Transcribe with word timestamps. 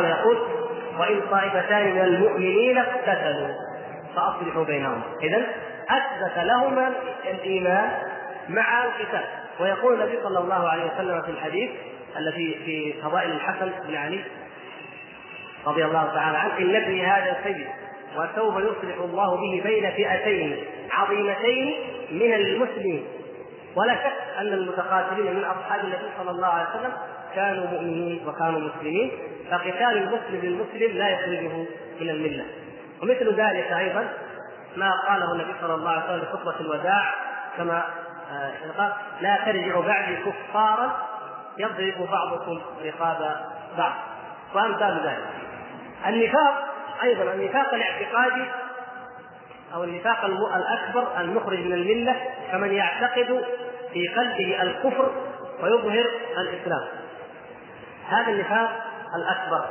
تعالى 0.00 0.20
يقول 0.20 0.38
وإن 0.98 1.20
طائفتان 1.30 1.94
من 1.94 2.00
المؤمنين 2.00 2.78
اقتتلوا. 2.78 3.48
فأصلحوا 4.16 4.64
بينهم. 4.64 5.02
اذا 5.22 5.42
أثبت 5.88 6.38
لهما 6.38 6.92
الإيمان 7.24 7.90
مع 8.48 8.84
القتال. 8.84 9.24
ويقول 9.60 9.94
النبي 9.94 10.18
صلى 10.22 10.38
الله 10.38 10.68
عليه 10.68 10.82
وسلم 10.94 11.22
في 11.22 11.30
الحديث 11.30 11.70
الذي 12.16 12.60
في 12.64 13.02
فضائل 13.02 13.30
الحسن 13.30 13.72
بن 13.88 13.96
علي 13.96 14.20
رضي 15.66 15.84
الله 15.84 16.10
تعالى 16.14 16.38
عنه 16.38 16.58
إن 16.58 16.76
ابني 16.76 17.06
هذا 17.06 17.36
سيد 17.44 17.66
وسوف 18.16 18.56
يصلح 18.56 18.96
الله 19.00 19.36
به 19.36 19.62
بين 19.64 19.90
فئتين 19.90 20.64
عظيمتين 20.90 21.74
من 22.10 22.34
المسلمين. 22.34 23.04
ولا 23.76 23.94
شك 23.94 24.38
أن 24.38 24.46
المتقاتلين 24.46 25.34
من 25.34 25.44
أصحاب 25.44 25.84
النبي 25.84 26.06
صلى 26.18 26.30
الله 26.30 26.46
عليه 26.46 26.68
وسلم 26.68 26.92
كانوا 27.34 27.66
مؤمنين 27.66 28.28
وكانوا 28.28 28.60
مسلمين 28.60 29.10
فقتال 29.50 29.96
المسلم 29.96 30.40
للمسلم 30.42 30.98
لا 30.98 31.08
يخرجه 31.08 31.66
من 32.00 32.10
الملة. 32.10 32.44
ومثل 33.02 33.34
ذلك 33.34 33.72
أيضا 33.72 34.08
ما 34.76 34.90
قاله 35.08 35.32
النبي 35.32 35.52
صلى 35.60 35.74
الله 35.74 35.90
عليه 35.90 36.04
وسلم 36.04 36.20
في 36.20 36.26
خطبة 36.26 36.60
الوداع 36.60 37.14
كما 37.56 37.84
آه، 38.32 38.52
قال 38.78 38.92
لا 39.20 39.38
ترجعوا 39.44 39.84
بعدي 39.84 40.16
كفارا 40.16 41.08
يضرب 41.58 42.08
بعضكم 42.12 42.60
رقاب 42.84 43.36
بعض. 43.78 43.92
وامثال 44.54 45.00
ذلك. 45.04 45.28
النفاق 46.06 46.64
أيضا 47.02 47.32
النفاق 47.32 47.74
الاعتقادي 47.74 48.44
أو 49.74 49.84
النفاق 49.84 50.24
الأكبر 50.56 51.20
المخرج 51.20 51.58
من 51.58 51.72
الملة 51.72 52.16
كمن 52.52 52.72
يعتقد 52.72 53.44
في 53.92 54.08
قلبه 54.08 54.62
الكفر 54.62 55.10
ويظهر 55.62 56.04
الإسلام. 56.38 56.99
هذا 58.10 58.30
النفاق 58.30 58.70
الأكبر. 59.16 59.64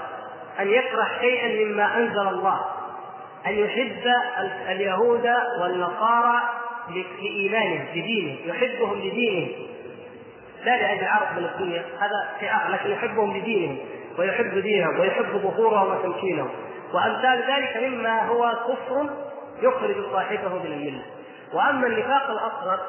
أن 0.59 0.67
يكره 0.67 1.07
شيئا 1.21 1.66
مما 1.66 1.98
أنزل 1.98 2.27
الله. 2.27 2.59
أن 3.48 3.51
يحب 3.51 4.04
اليهود 4.70 5.29
والنصارى 5.62 6.41
لإيمانهم 6.90 7.85
بدينه 7.91 8.37
يحبهم 8.45 8.99
لدينهم. 8.99 9.49
لا 10.65 10.77
لأجل 10.77 11.05
عرض 11.05 11.37
من 11.37 11.45
الدنيا. 11.45 11.85
هذا 11.99 12.29
شيء 12.40 12.49
اخر 12.55 12.70
لكن 12.70 12.91
يحبهم 12.91 13.37
لدينهم. 13.37 13.77
ويحب 14.17 14.57
دينهم 14.57 14.99
ويحب 14.99 15.26
ظهورهم 15.26 15.91
وتمكينهم. 15.91 16.49
وأمثال 16.93 17.43
ذلك 17.48 17.77
مما 17.77 18.27
هو 18.27 18.54
كفر 18.67 19.10
يخرج 19.62 19.95
صاحبه 20.12 20.49
من 20.49 20.65
الملة. 20.65 21.01
وأما 21.54 21.87
النفاق 21.87 22.29
الأصغر 22.29 22.79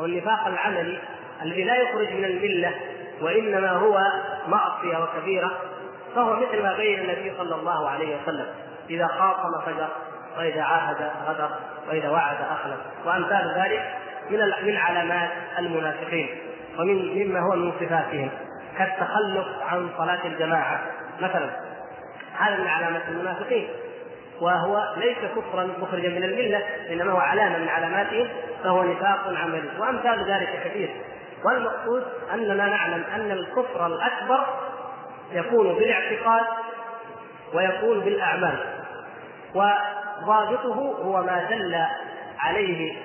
أو 0.00 0.04
النفاق 0.04 0.46
العملي 0.46 0.98
الذي 1.42 1.64
لا 1.64 1.76
يخرج 1.76 2.12
من 2.12 2.24
الملة 2.24 2.74
وإنما 3.20 3.70
هو 3.70 4.00
معصية 4.48 4.98
وكبيرة 4.98 5.50
فهو 6.14 6.36
مثل 6.36 6.62
ما 6.62 6.76
بين 6.76 7.00
النبي 7.00 7.32
صلى 7.38 7.54
الله 7.54 7.88
عليه 7.88 8.16
وسلم. 8.22 8.46
إذا 8.90 9.06
خاصم 9.06 9.60
فجر 9.66 9.88
وإذا 10.38 10.62
عاهد 10.62 11.10
غدر 11.26 11.50
وإذا 11.88 12.08
وعد 12.10 12.36
أخلف. 12.36 12.76
وأمثال 13.06 13.54
ذلك 13.56 13.94
من 14.30 14.38
من 14.62 14.76
علامات 14.76 15.30
المنافقين 15.58 16.28
ومن 16.78 17.24
مما 17.24 17.40
هو 17.40 17.56
من 17.56 17.72
صفاتهم. 17.80 18.30
كالتخلف 18.78 19.46
عن 19.70 19.88
صلاة 19.98 20.26
الجماعة 20.26 20.80
مثلا. 21.20 21.50
هذا 22.38 22.56
من 22.56 22.66
علامات 22.66 23.02
المنافقين. 23.08 23.68
وهو 24.40 24.94
ليس 24.96 25.18
كفرا 25.36 25.68
مخرجا 25.80 26.08
من 26.08 26.24
الملة 26.24 26.62
إنما 26.90 27.12
هو 27.12 27.18
علامه 27.18 27.58
من 27.58 27.68
علاماتهم 27.68 28.28
فهو 28.64 28.82
نفاق 28.82 29.34
عملي. 29.42 29.68
وأمثال 29.78 30.24
ذلك 30.30 30.60
كثير. 30.64 30.90
والمقصود 31.44 32.04
اننا 32.34 32.66
نعلم 32.66 33.04
أن 33.14 33.30
الكفر 33.30 33.86
الأكبر 33.86 34.44
يكون 35.32 35.74
بالاعتقاد 35.74 36.44
ويكون 37.54 38.00
بالأعمال. 38.00 38.58
وضابطه 39.54 40.74
هو 41.04 41.22
ما 41.22 41.46
دل 41.50 41.84
عليه 42.38 42.96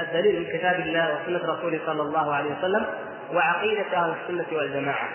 الدليل 0.00 0.40
من 0.40 0.58
كتاب 0.58 0.80
الله 0.80 1.18
وسنة 1.22 1.52
رسوله 1.54 1.80
صلى 1.86 2.02
الله 2.02 2.34
عليه 2.34 2.58
وسلم 2.58 2.86
وعقيدة 3.32 3.96
أهل 3.96 4.14
السنة 4.22 4.58
والجماعة. 4.58 5.08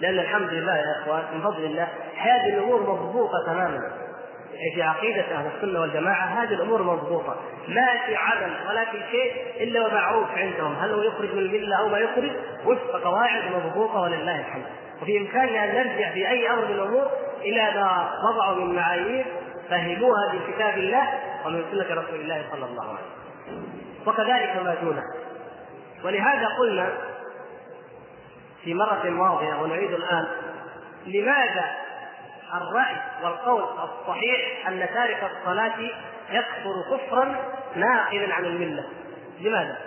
لأن 0.00 0.18
الحمد 0.18 0.48
لله 0.48 0.76
يا 0.76 1.02
إخوان 1.02 1.22
من 1.34 1.40
فضل 1.42 1.64
الله 1.64 1.88
هذه 2.16 2.48
الأمور 2.48 2.80
مضبوطة 2.80 3.46
تماما. 3.46 4.07
في 4.74 4.82
عقيدة 4.82 5.22
أهل 5.22 5.50
السنة 5.56 5.80
والجماعة 5.80 6.24
هذه 6.24 6.54
الأمور 6.54 6.82
مضبوطة. 6.82 7.36
ما 7.68 7.86
في 8.06 8.16
عدم 8.16 8.50
ولا 8.68 8.84
في 8.84 9.00
شيء 9.10 9.32
إلا 9.60 9.86
ومعروف 9.86 10.28
عندهم. 10.36 10.74
هل 10.74 10.90
هو 10.90 11.02
يخرج 11.02 11.32
من 11.32 11.38
الملة 11.38 11.76
أو 11.76 11.88
ما 11.88 11.98
يخرج؟ 11.98 12.30
وفق 12.64 13.02
قواعد 13.04 13.42
مضبوطة 13.52 14.00
ولله 14.00 14.40
الحمد. 14.40 14.64
وفي 15.02 15.18
إمكاننا 15.18 15.64
أن 15.64 15.74
نرجع 15.74 16.12
في 16.12 16.28
أي 16.28 16.50
أمر 16.50 16.64
من 16.64 16.74
الأمور 16.74 17.10
إلى 17.40 17.72
ما 17.74 18.10
وضعوا 18.28 18.54
من 18.54 18.74
معايير 18.74 19.26
فهموها 19.70 20.32
من 20.32 20.40
كتاب 20.52 20.78
الله 20.78 21.08
ومن 21.46 21.64
سنة 21.70 22.00
رسول 22.02 22.20
الله 22.20 22.44
صلى 22.52 22.64
الله 22.64 22.84
عليه 22.84 22.98
وسلم. 22.98 23.68
وكذلك 24.06 24.62
ما 24.64 24.74
دونه. 24.82 25.02
ولهذا 26.04 26.48
قلنا 26.58 26.92
في 28.64 28.74
مرة 28.74 29.10
ماضية 29.10 29.54
ونعيد 29.62 29.92
الآن 29.92 30.26
لماذا 31.06 31.64
الرأي 32.54 32.96
والقول 33.22 33.62
الصحيح 33.62 34.68
أن 34.68 34.88
تارك 34.94 35.30
الصلاة 35.32 35.80
يكفر 36.30 36.96
كفرا 36.96 37.36
ناقلا 37.74 38.34
عن 38.34 38.44
الملة. 38.44 38.84
لماذا؟ 39.40 39.78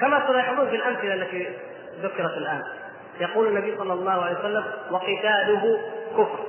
كما 0.00 0.18
تلاحظون 0.18 0.70
في 0.70 0.76
الأمثلة 0.76 1.14
التي 1.14 1.56
ذكرت 2.00 2.36
الآن. 2.36 2.62
يقول 3.20 3.48
النبي 3.48 3.76
صلى 3.76 3.92
الله 3.92 4.24
عليه 4.24 4.38
وسلم 4.38 4.64
وقتاله 4.90 5.78
كفر. 6.12 6.46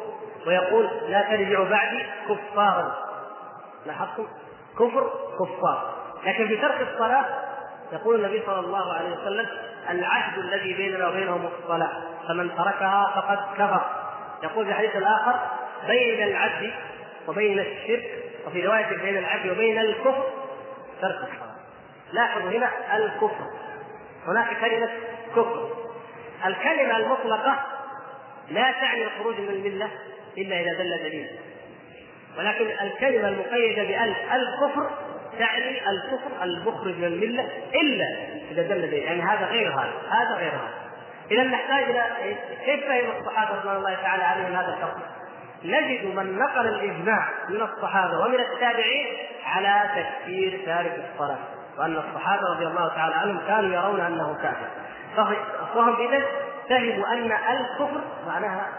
ويقول 0.48 0.90
لا 1.08 1.22
ترجعوا 1.22 1.66
بعدي 1.66 2.06
كفارا 2.30 2.96
لاحظتم؟ 3.86 4.28
كفر 4.80 5.12
كفار. 5.40 5.94
لكن 6.26 6.48
في 6.48 6.58
ترك 6.58 6.88
الصلاة 6.94 7.26
يقول 7.92 8.16
النبي 8.16 8.44
صلى 8.46 8.60
الله 8.60 8.94
عليه 8.94 9.12
وسلم 9.12 9.48
العهد 9.90 10.38
الذي 10.38 10.74
بيننا 10.74 11.08
وبينهم 11.08 11.46
الصلاة. 11.46 11.92
فمن 12.28 12.56
تركها 12.56 13.12
فقد 13.16 13.40
كفر. 13.58 14.03
يقول 14.44 14.66
في 14.66 14.72
الحديث 14.72 14.96
الآخر 14.96 15.40
بين 15.88 16.24
العبد 16.24 16.72
وبين 17.28 17.60
الشرك 17.60 18.24
وفي 18.48 18.68
رواية 18.68 18.98
بين 19.04 19.18
العبد 19.18 19.52
وبين 19.52 19.80
الكفر 19.80 20.30
ترك 21.02 21.16
الصلاة 21.16 21.54
لاحظوا 22.14 22.52
هنا 22.52 22.98
الكفر. 22.98 23.46
هناك 24.28 24.60
كلمة 24.62 24.90
كفر. 25.32 25.70
الكلمة 26.46 26.98
المطلقة 26.98 27.66
لا 28.52 28.72
تعني 28.72 29.04
الخروج 29.04 29.40
من 29.40 29.50
الملة 29.50 29.90
إلا 30.38 30.60
إذا 30.60 30.74
دل 30.74 30.98
دليل. 30.98 31.28
ولكن 32.38 32.66
الكلمة 32.82 33.28
المقيدة 33.28 33.84
بألف 33.84 34.18
الكفر 34.34 34.90
تعني 35.40 35.90
الكفر 35.90 36.44
المخرج 36.44 36.98
من 36.98 37.06
الملة 37.06 37.50
إلا 37.76 38.06
إذا 38.52 38.62
دل 38.62 38.82
دليل. 38.82 39.04
يعني 39.04 39.22
هذا 39.22 39.46
غير 39.46 39.72
هذا 39.72 39.94
هذا 40.10 40.36
غير 40.38 40.52
هذا. 40.52 40.83
إذا 41.32 41.44
نحتاج 41.44 41.84
إلى 41.84 42.36
كيف 42.66 42.86
فهم 42.86 43.20
الصحابة 43.20 43.60
رضوان 43.60 43.76
الله 43.76 43.96
تعالى 43.96 44.24
عليهم 44.24 44.56
هذا 44.56 44.68
الحكم؟ 44.68 45.02
نجد 45.64 46.16
من 46.16 46.38
نقل 46.40 46.68
الإجماع 46.68 47.28
من 47.50 47.62
الصحابة 47.62 48.20
ومن 48.20 48.40
التابعين 48.40 49.06
على 49.46 49.90
تكفير 49.96 50.62
تارك 50.66 51.06
الصلاة 51.14 51.38
وأن 51.78 51.98
الصحابة 51.98 52.50
رضي 52.56 52.68
الله 52.68 52.88
تعالى 52.88 53.16
عنهم 53.16 53.40
كانوا 53.48 53.74
يرون 53.74 54.00
أنه 54.00 54.38
كافر. 54.42 54.68
فهم 55.74 55.96
إذا 56.00 56.26
فهموا 56.70 57.14
أن 57.14 57.32
الكفر 57.32 58.02
معناها 58.28 58.70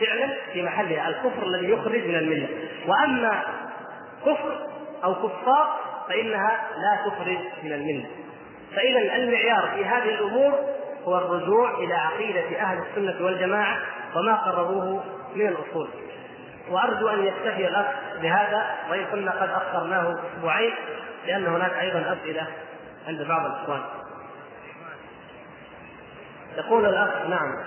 فعلا 0.00 0.36
في 0.52 0.62
محلها 0.62 1.08
الكفر 1.08 1.46
الذي 1.46 1.70
يخرج 1.70 2.04
من 2.04 2.14
الملة. 2.14 2.48
وأما 2.86 3.42
كفر 4.26 4.66
أو 5.04 5.14
كفار 5.14 5.78
فإنها 6.08 6.60
لا 6.76 7.10
تخرج 7.10 7.38
من 7.62 7.72
الملة. 7.72 8.06
فإذا 8.76 9.16
المعيار 9.16 9.70
في 9.74 9.84
هذه 9.84 10.08
الأمور 10.14 10.54
هو 11.04 11.18
الرجوع 11.18 11.78
إلى 11.78 11.94
عقيدة 11.94 12.60
أهل 12.60 12.78
السنة 12.78 13.24
والجماعة 13.24 13.78
وما 14.16 14.34
قرروه 14.34 15.04
من 15.34 15.46
الأصول. 15.48 15.88
وأرجو 16.70 17.08
أن 17.08 17.24
يكتفي 17.26 17.68
الأخ 17.68 17.86
بهذا 18.22 18.66
وإن 18.90 19.04
كنا 19.04 19.30
قد 19.30 19.48
أخرناه 19.48 20.14
أسبوعين 20.36 20.72
لأن 21.26 21.46
هناك 21.46 21.72
أيضا 21.72 22.16
أسئلة 22.20 22.46
عند 23.08 23.22
بعض 23.22 23.46
الإخوان. 23.46 23.80
يقول 26.56 26.86
الأخ 26.86 27.26
نعم 27.28 27.58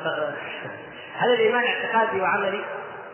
هل 1.17 1.33
الإيمان 1.33 1.63
اعتقادي 1.63 2.21
وعملي؟ 2.21 2.61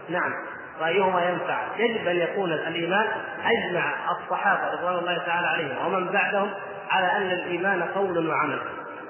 نعم. 0.09 0.33
وأيهما 0.81 1.29
ينفع؟ 1.29 1.59
يجب 1.77 2.07
أن 2.07 2.15
يكون 2.15 2.53
الإيمان 2.53 3.07
أجمع 3.45 3.93
الصحابة 4.11 4.71
رضوان 4.71 4.95
الله 4.95 5.17
تعالى 5.17 5.47
عليهم 5.47 5.85
ومن 5.85 6.11
بعدهم 6.11 6.49
على 6.89 7.11
أن 7.17 7.31
الإيمان 7.31 7.83
قول 7.83 8.29
وعمل. 8.29 8.59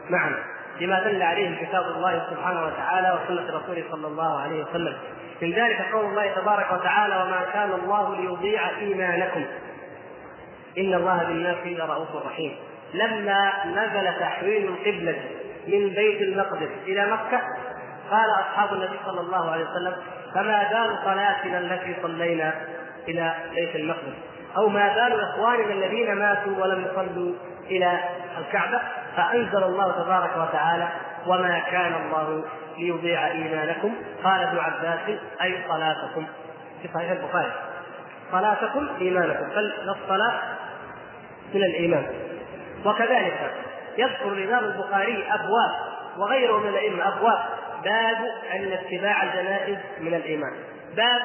معا 0.10 0.53
لما 0.82 1.04
دل 1.04 1.22
عليه 1.22 1.66
كتاب 1.66 1.84
الله 1.96 2.28
سبحانه 2.30 2.66
وتعالى 2.66 3.18
وسنة 3.20 3.58
رسوله 3.58 3.84
صلى 3.92 4.08
الله 4.08 4.42
عليه 4.42 4.64
وسلم. 4.64 4.98
من 5.42 5.52
ذلك 5.52 5.82
قول 5.94 6.06
الله 6.06 6.34
تبارك 6.34 6.72
وتعالى 6.72 7.16
وما 7.16 7.46
كان 7.54 7.72
الله 7.72 8.16
ليضيع 8.16 8.70
إيمانكم. 8.70 9.46
إن 10.78 10.94
الله 10.94 11.24
بالناس 11.24 11.58
لرؤوف 11.66 12.26
رحيم. 12.26 12.56
لما 12.94 13.52
نزل 13.66 14.20
تحويل 14.20 14.68
القبلة 14.68 15.16
من 15.68 15.90
بيت 15.90 16.22
المقدس 16.22 16.70
إلى 16.88 17.06
مكة 17.06 17.42
قال 18.12 18.30
أصحاب 18.40 18.74
النبي 18.74 19.00
صلى 19.06 19.22
الله 19.22 19.52
عليه 19.52 19.66
وسلم 19.66 19.96
فما 20.34 20.64
بال 20.72 20.98
صلاتنا 21.06 21.60
التي 21.60 21.96
صلينا 22.02 22.54
إلى 23.08 23.34
بيت 23.56 23.76
المقدس 23.76 24.14
أو 24.58 24.70
ما 24.70 24.88
بال 24.88 25.22
إخواننا 25.22 25.74
الذين 25.74 26.14
ماتوا 26.16 26.64
ولم 26.64 26.86
يصلوا 26.92 27.34
إلى 27.72 28.00
الكعبة 28.38 28.82
فأنزل 29.16 29.64
الله 29.64 30.04
تبارك 30.04 30.38
وتعالى 30.38 30.88
وما 31.28 31.60
كان 31.60 31.94
الله 31.94 32.44
ليضيع 32.78 33.28
إيمانكم. 33.28 33.96
قال 34.24 34.44
ابن 34.44 34.58
عباس 34.58 35.00
أي 35.42 35.58
صلاتكم. 35.70 36.26
في 36.82 36.90
صحيح 36.94 37.12
البخاري. 37.12 37.52
صلاتكم 38.32 38.88
إيمانكم. 39.02 39.50
فالصلاه 39.50 40.34
من 41.54 41.64
الإيمان. 41.64 42.06
وكذلك 42.86 43.54
يذكر 43.98 44.28
الإمام 44.28 44.64
البخاري 44.64 45.26
أبواب 45.32 45.72
وغيره 46.18 46.58
من 46.58 46.70
الأئمة 46.70 47.08
أبواب. 47.08 47.40
باب 47.84 48.18
أن 48.54 48.72
اتباع 48.72 49.24
الجنائز 49.24 49.78
من 50.00 50.14
الإيمان. 50.14 50.54
باب 50.96 51.22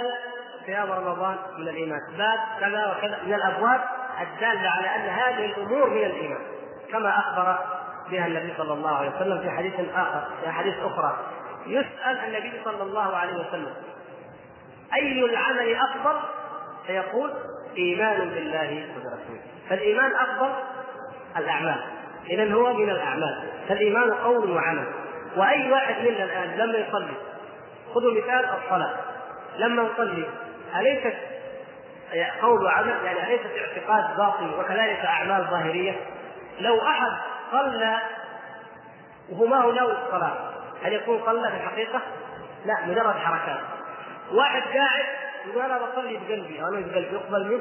صيام 0.66 0.92
رمضان 0.92 1.36
من 1.58 1.68
الإيمان. 1.68 2.00
باب 2.18 2.38
كذا 2.60 2.96
وكذا 2.96 3.18
من 3.26 3.34
الأبواب 3.34 3.80
الدالة 4.20 4.70
على 4.70 4.96
أن 4.96 5.08
هذه 5.08 5.44
الأمور 5.44 5.90
من 5.90 6.04
الإيمان. 6.04 6.40
كما 6.92 7.18
أخبر 7.18 7.58
بها 8.10 8.26
النبي 8.26 8.54
صلى 8.56 8.72
الله 8.72 8.96
عليه 8.96 9.10
وسلم 9.16 9.40
في 9.40 9.50
حديث 9.50 9.74
آخر 9.94 10.28
في 10.42 10.48
احاديث 10.48 10.74
أخرى. 10.78 11.16
يسأل 11.66 12.18
النبي 12.26 12.52
صلى 12.64 12.82
الله 12.82 13.16
عليه 13.16 13.34
وسلم 13.34 13.74
أي 14.94 15.24
العمل 15.24 15.74
أفضل؟ 15.74 16.20
فيقول 16.86 17.30
إيمان 17.76 18.18
بالله 18.28 18.86
وبرسوله. 18.96 19.40
فالإيمان 19.68 20.12
أفضل 20.16 20.50
الأعمال. 21.36 21.80
اذا 22.30 22.52
هو 22.54 22.72
من 22.72 22.90
الأعمال. 22.90 23.48
فالإيمان 23.68 24.14
قول 24.14 24.50
وعمل. 24.50 24.86
وأي 25.36 25.72
واحد 25.72 25.94
منا 26.00 26.24
الآن 26.24 26.58
لما 26.58 26.78
يصلي 26.78 27.14
خذوا 27.94 28.12
مثال 28.12 28.44
الصلاة. 28.64 28.96
لما 29.58 29.82
نصلي 29.82 30.24
أليست 30.78 31.16
قول 32.42 32.64
وعمل؟ 32.64 32.94
يعني 33.04 33.26
أليست 33.26 33.50
اعتقاد 33.58 34.16
باطن 34.16 34.50
وكذلك 34.58 35.04
أعمال 35.04 35.46
ظاهرية؟ 35.50 35.92
لو 36.60 36.82
أحد 36.82 37.12
صلى 37.52 37.98
وهو 39.30 39.46
ما 39.46 39.56
هو 39.56 39.72
ناوي 39.72 39.92
الصلاه 39.92 40.32
هل 40.84 40.92
يكون 40.92 41.20
صلى 41.26 41.50
في 41.50 41.56
الحقيقة؟ 41.56 42.00
لا 42.66 42.86
مجرد 42.86 43.14
حركات. 43.14 43.60
واحد 44.32 44.62
قاعد 44.62 45.04
يقول 45.46 45.62
أنا 45.62 45.78
بصلي 45.78 46.18
بقلبي 46.28 46.60
أنا 46.60 46.70
بقلبي 46.70 47.14
يقبل 47.14 47.48
منه؟ 47.48 47.60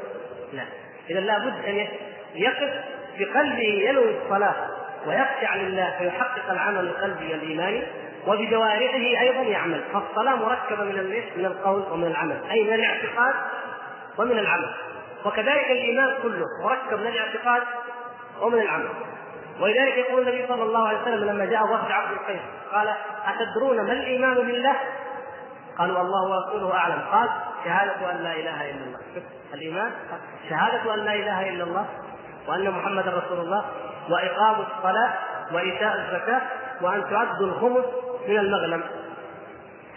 لا. 0.53 0.63
إذا 1.09 1.19
لابد 1.19 1.65
أن 1.65 1.87
يقف 2.35 2.83
بقلبه 3.19 3.89
ينوي 3.89 4.17
الصلاة 4.23 4.55
ويخشع 5.07 5.55
لله 5.55 5.95
فيحقق 5.99 6.51
العمل 6.51 6.79
القلبي 6.79 7.35
الايماني 7.35 7.83
وبجوارحه 8.27 9.21
أيضا 9.21 9.41
يعمل. 9.41 9.81
فالصلاة 9.93 10.35
مركبة 10.35 10.83
من 10.83 11.23
من 11.37 11.45
القول 11.45 11.83
ومن 11.91 12.07
العمل. 12.07 12.41
أي 12.51 12.63
من 12.63 12.73
الاعتقاد 12.73 13.35
ومن 14.17 14.39
العمل. 14.39 14.69
وكذلك 15.25 15.71
الإيمان 15.71 16.13
كله 16.23 16.45
مركب 16.63 16.99
من 16.99 17.07
الاعتقاد 17.07 17.63
ومن 18.41 18.61
العمل. 18.61 18.89
ولذلك 19.59 19.97
يقول 19.97 20.21
النبي 20.21 20.47
صلى 20.47 20.63
الله 20.63 20.87
عليه 20.87 21.01
وسلم 21.01 21.29
لما 21.29 21.45
جاء 21.45 21.63
وفد 21.63 21.91
عبد 21.91 22.11
القيس 22.11 22.41
قال 22.73 22.93
أتدرون 23.25 23.85
ما 23.85 23.93
الإيمان 23.93 24.33
بالله؟ 24.35 24.75
قالوا 25.77 26.01
الله 26.01 26.29
ورسوله 26.29 26.73
أعلم. 26.75 27.01
قال 27.11 27.29
شهادة 27.65 28.11
أن 28.11 28.17
لا 28.23 28.33
إله 28.33 28.71
إلا 28.71 28.83
الله. 28.85 28.99
الإيمان. 29.53 29.91
شهادة 30.49 30.93
أن 30.93 30.99
لا 30.99 31.13
إله 31.13 31.49
إلا 31.49 31.63
الله 31.63 31.85
وأن 32.47 32.71
محمدا 32.71 33.11
رسول 33.25 33.39
الله 33.39 33.65
وإقام 34.09 34.55
الصلاة 34.61 35.13
وإيتاء 35.53 35.95
الزكاة 35.95 36.41
وأن 36.81 37.03
تعدوا 37.09 37.47
الخمس 37.47 37.85
من 38.27 38.37
المغنم. 38.37 38.83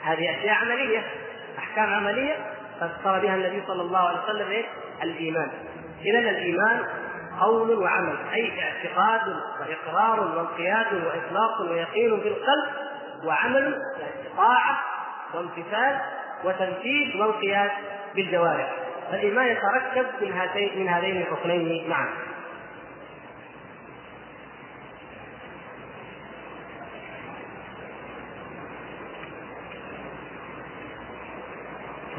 هذه 0.03 0.39
أشياء 0.39 0.55
عملية 0.55 1.03
أحكام 1.59 1.95
عملية 1.95 2.37
فسر 2.81 3.19
بها 3.19 3.35
النبي 3.35 3.63
صلى 3.67 3.83
الله 3.83 3.99
عليه 3.99 4.19
وسلم 4.25 4.51
إيه؟ 4.51 4.65
الإيمان. 5.03 5.51
اذا 6.05 6.19
الإيمان 6.19 6.85
قول 7.41 7.79
وعمل 7.79 8.17
أي 8.33 8.63
اعتقاد 8.63 9.37
وإقرار 9.61 10.21
وانقياد 10.21 10.87
واخلاص 10.95 11.61
ويقين 11.61 12.11
بالقلب 12.11 12.71
وعمل 13.25 13.83
يعني 14.01 14.37
طاعه 14.37 14.79
وامتثال 15.35 16.01
وتنفيذ 16.45 17.21
وانقياد 17.21 17.71
بالجوارح. 18.15 18.77
فالايمان 19.11 19.47
يتركب 19.47 20.07
من 20.21 20.33
هاتين 20.33 20.81
من 20.81 20.89
هذين 20.89 21.17
الحكمين 21.17 21.91
معا. 21.91 22.09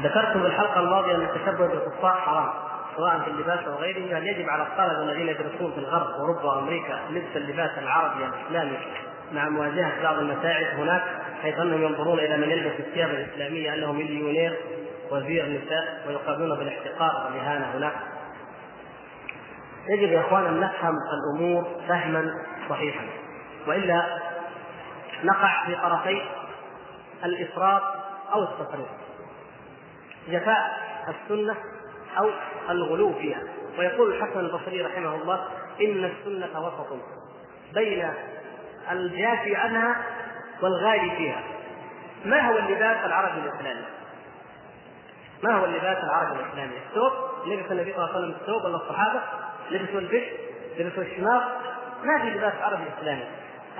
ذكرت 0.02 0.32
في 0.32 0.46
الحلقة 0.46 0.80
الماضية 0.80 1.14
أن 1.14 1.22
التشبه 1.22 1.66
بالكفار 1.66 2.14
حرام. 2.14 2.71
سواء 2.96 3.18
في 3.18 3.30
اللباس 3.30 3.58
أو 3.58 3.74
غيره 3.74 4.18
هل 4.18 4.26
يجب 4.26 4.48
على 4.48 4.62
الطلبة 4.62 5.02
الذين 5.02 5.28
يدرسون 5.28 5.72
في 5.72 5.78
الغرب 5.78 6.06
وأوروبا 6.06 6.44
وأمريكا 6.44 7.00
لبس 7.10 7.36
اللباس 7.36 7.70
العربي 7.78 8.24
الإسلامي 8.24 8.78
مع 9.32 9.48
مواجهة 9.48 10.02
بعض 10.02 10.18
المتاعب 10.18 10.64
هناك 10.64 11.02
حيث 11.42 11.58
أنهم 11.58 11.82
ينظرون 11.82 12.18
إلى 12.18 12.36
من 12.36 12.50
يلبس 12.50 12.80
الثياب 12.80 13.10
الإسلامية 13.10 13.74
انه 13.74 13.92
مليونير 13.92 14.56
وزير 15.10 15.46
نساء 15.46 16.04
ويقابلون 16.08 16.58
بالاحتقار 16.58 17.24
والإهانة 17.26 17.64
هناك. 17.74 17.94
يجب 19.88 20.12
يا 20.12 20.20
إخوان 20.20 20.46
أن 20.46 20.60
نفهم 20.60 20.94
الأمور 21.12 21.66
فهما 21.88 22.34
صحيحا. 22.68 23.04
وإلا 23.66 24.18
نقع 25.24 25.66
في 25.66 25.74
طرفي 25.74 26.22
الإفراط 27.24 27.82
أو 28.34 28.42
التفريط. 28.42 28.88
جفاء 30.28 30.78
السنة 31.08 31.56
أو 32.18 32.30
الغلو 32.70 33.12
فيها. 33.12 33.42
ويقول 33.78 34.14
الحسن 34.14 34.40
البصري 34.40 34.82
رحمه 34.82 35.14
الله 35.14 35.48
إن 35.80 36.04
السنة 36.04 36.66
وسط 36.66 36.98
بين 37.74 38.12
الجافي 38.90 39.56
عنها 39.56 39.96
والغالي 40.62 41.16
فيها. 41.16 41.42
ما 42.24 42.40
هو 42.40 42.58
اللباس 42.58 43.04
العربي 43.04 43.40
الإسلامي؟ 43.40 43.84
ما 45.42 45.56
هو 45.56 45.64
اللباس 45.64 46.04
العربي 46.04 46.40
الإسلامي؟ 46.40 46.72
الثوب 46.88 47.12
لبس 47.46 47.72
النبي 47.72 47.92
صلى 47.92 48.04
الله 48.04 48.14
عليه 48.14 48.18
وسلم 48.18 48.36
الثوب 48.40 48.64
ولا 48.64 48.76
الصحابة؟ 48.76 49.20
لبسوا 49.70 50.00
البش 50.00 50.22
لبسوا 50.78 51.02
الشماغ؟ 51.02 51.42
ما 52.04 52.22
في 52.22 52.30
لباس 52.30 52.54
عربي 52.62 52.82
إسلامي. 52.98 53.24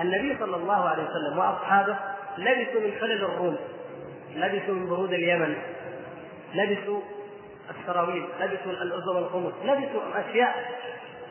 النبي 0.01 0.37
صلى 0.39 0.55
الله 0.55 0.89
عليه 0.89 1.03
وسلم 1.03 1.37
وأصحابه 1.37 1.95
لبسوا 2.37 2.81
من 2.81 2.93
خلل 3.01 3.23
الروم. 3.23 3.57
لبسوا 4.35 4.73
من 4.73 4.89
برود 4.89 5.13
اليمن. 5.13 5.55
لبسوا 6.53 7.01
السراويل 7.69 8.25
لبسوا 8.39 8.71
الازر 8.71 9.11
والخمس 9.15 9.53
لبسوا 9.63 10.01
أشياء. 10.15 10.73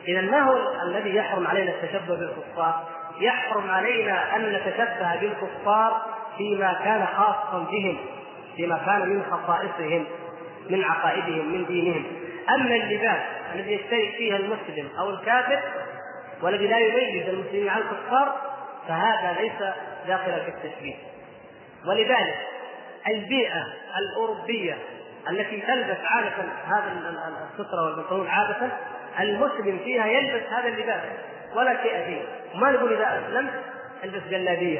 إذا 0.07 0.21
ما 0.21 0.39
هو 0.41 0.57
الذي 0.83 1.15
يحرم 1.15 1.47
علينا 1.47 1.71
التشبه 1.71 2.15
بالكفار؟ 2.15 2.87
يحرم 3.19 3.71
علينا 3.71 4.35
أن 4.35 4.53
نتشبه 4.53 5.15
بالكفار 5.15 6.01
فيما 6.37 6.73
كان 6.73 7.05
خاصا 7.17 7.67
بهم 7.71 7.97
فيما 8.55 8.81
كان 8.85 9.09
من 9.09 9.23
خصائصهم 9.31 10.05
من 10.69 10.83
عقائدهم 10.83 11.53
من 11.53 11.65
دينهم. 11.65 12.05
أما 12.49 12.75
اللباس 12.75 13.21
الذي 13.55 13.73
يشترك 13.73 14.15
فيه 14.17 14.35
المسلم 14.35 14.89
أو 14.99 15.09
الكافر 15.09 15.59
والذي 16.41 16.67
لا 16.67 16.77
يميز 16.77 17.29
المسلمين 17.29 17.69
عن 17.69 17.81
الكفار 17.81 18.35
فهذا 18.87 19.41
ليس 19.41 19.73
داخلا 20.07 20.39
في 20.43 20.49
التشبيه. 20.49 20.95
ولذلك 21.85 22.37
البيئة 23.07 23.65
الأوروبية 23.97 24.77
التي 25.29 25.61
تلبس 25.61 25.97
عادة 26.03 26.43
هذا 26.65 26.93
السترة 27.51 27.85
والبنطلون 27.85 28.27
عادة 28.27 28.69
المسلم 29.19 29.79
فيها 29.83 30.05
يلبس 30.05 30.43
هذا 30.49 30.67
اللباس 30.67 31.01
ولا 31.55 31.83
شيء 31.83 32.05
فيه 32.05 32.21
وما 32.55 32.71
نقول 32.71 32.93
إذا 32.93 33.21
أسلمت 33.27 33.53
البس 34.03 34.21
جلابية 34.29 34.79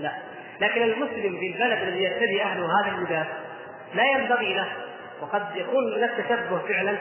لا 0.00 0.12
لكن 0.60 0.82
المسلم 0.82 1.38
في 1.38 1.52
البلد 1.52 1.82
الذي 1.82 2.02
يرتدي 2.02 2.42
أهله 2.42 2.80
هذا 2.80 2.96
اللباس 2.96 3.26
لا 3.94 4.04
ينبغي 4.04 4.54
له 4.54 4.66
وقد 5.20 5.42
يكون 5.54 5.96
من 5.96 6.04
التشبه 6.04 6.58
فعلا 6.58 6.96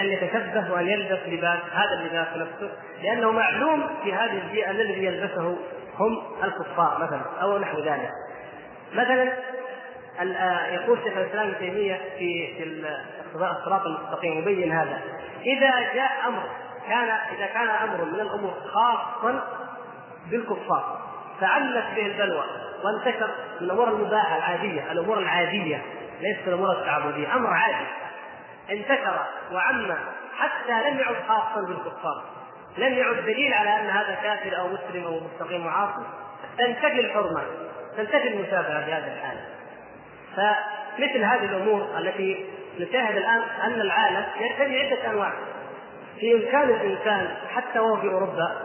أن 0.00 0.06
يتشبه 0.06 0.72
وأن 0.72 0.88
يلبس 0.88 1.18
لباس 1.26 1.58
هذا 1.72 2.00
اللباس 2.00 2.28
نفسه 2.36 2.70
لأنه 3.02 3.30
معلوم 3.30 3.86
في 4.04 4.12
هذه 4.12 4.42
البيئة 4.46 4.70
الذي 4.70 5.04
يلبسه 5.04 5.56
هم 5.98 6.22
الكفار 6.44 6.98
مثلا 7.02 7.42
أو 7.42 7.58
نحو 7.58 7.78
ذلك. 7.78 8.10
مثلا 8.92 9.32
يقول 10.74 10.98
شيخ 11.04 11.16
الإسلام 11.16 11.48
ابن 11.48 11.58
تيمية 11.58 12.00
في 12.18 12.54
في 12.56 12.64
الصراط 13.34 13.86
المستقيم 13.86 14.38
يبين 14.38 14.72
هذا. 14.72 15.00
إذا 15.46 15.94
جاء 15.94 16.12
أمر 16.26 16.42
كان 16.88 17.08
إذا 17.08 17.46
كان 17.46 17.68
أمر 17.68 18.04
من 18.04 18.20
الأمور 18.20 18.54
خاصا 18.72 19.42
بالكفار 20.30 21.00
فعلت 21.40 21.84
به 21.96 22.06
البلوى 22.06 22.44
وانتشر 22.84 23.30
الأمور 23.60 23.88
المباحة 23.88 24.36
العادية 24.36 24.92
الأمور 24.92 25.18
العادية 25.18 25.82
ليست 26.20 26.48
الأمور 26.48 26.72
التعبدية 26.72 27.34
أمر 27.34 27.50
عادي. 27.50 27.86
انتشر 28.70 29.20
وعم 29.52 29.92
حتى 30.38 30.90
لم 30.90 30.98
يعد 30.98 31.16
خاصا 31.28 31.60
بالكفار. 31.66 32.24
لم 32.78 32.92
يعد 32.92 33.16
دليل 33.16 33.54
على 33.54 33.80
أن 33.80 33.90
هذا 33.90 34.14
كافر 34.22 34.58
أو 34.58 34.68
مسلم 34.68 35.04
أو 35.04 35.20
مستقيم 35.20 35.66
وعاصي 35.66 36.04
تنتفي 36.58 37.00
الحرمة 37.00 37.42
تنتهي 37.96 38.28
المشابهه 38.28 38.84
في 38.84 38.92
هذه 38.92 39.12
الحاله 39.14 39.40
فمثل 40.36 41.24
هذه 41.24 41.44
الأمور 41.44 41.98
التي 41.98 42.46
نشاهد 42.78 43.16
الآن 43.16 43.42
أن 43.64 43.80
العالم 43.80 44.24
يرتدي 44.40 44.80
عدة 44.80 45.10
أنواع. 45.10 45.32
في 46.20 46.34
إمكان 46.34 46.70
الإنسان 46.70 47.28
حتى 47.54 47.78
وهو 47.78 47.96
في 47.96 48.08
أوروبا 48.08 48.56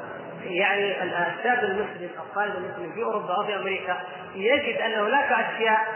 يعني 0.43 1.03
الشاب 1.03 1.63
المسلم 1.63 2.09
الطالب 2.17 2.55
المسلم 2.55 2.91
في 2.95 3.03
أوروبا 3.03 3.35
أو 3.35 3.43
في 3.43 3.55
أمريكا 3.55 3.97
يجد 4.35 4.77
أن 4.81 4.91
هناك 4.91 5.31
أشياء 5.31 5.87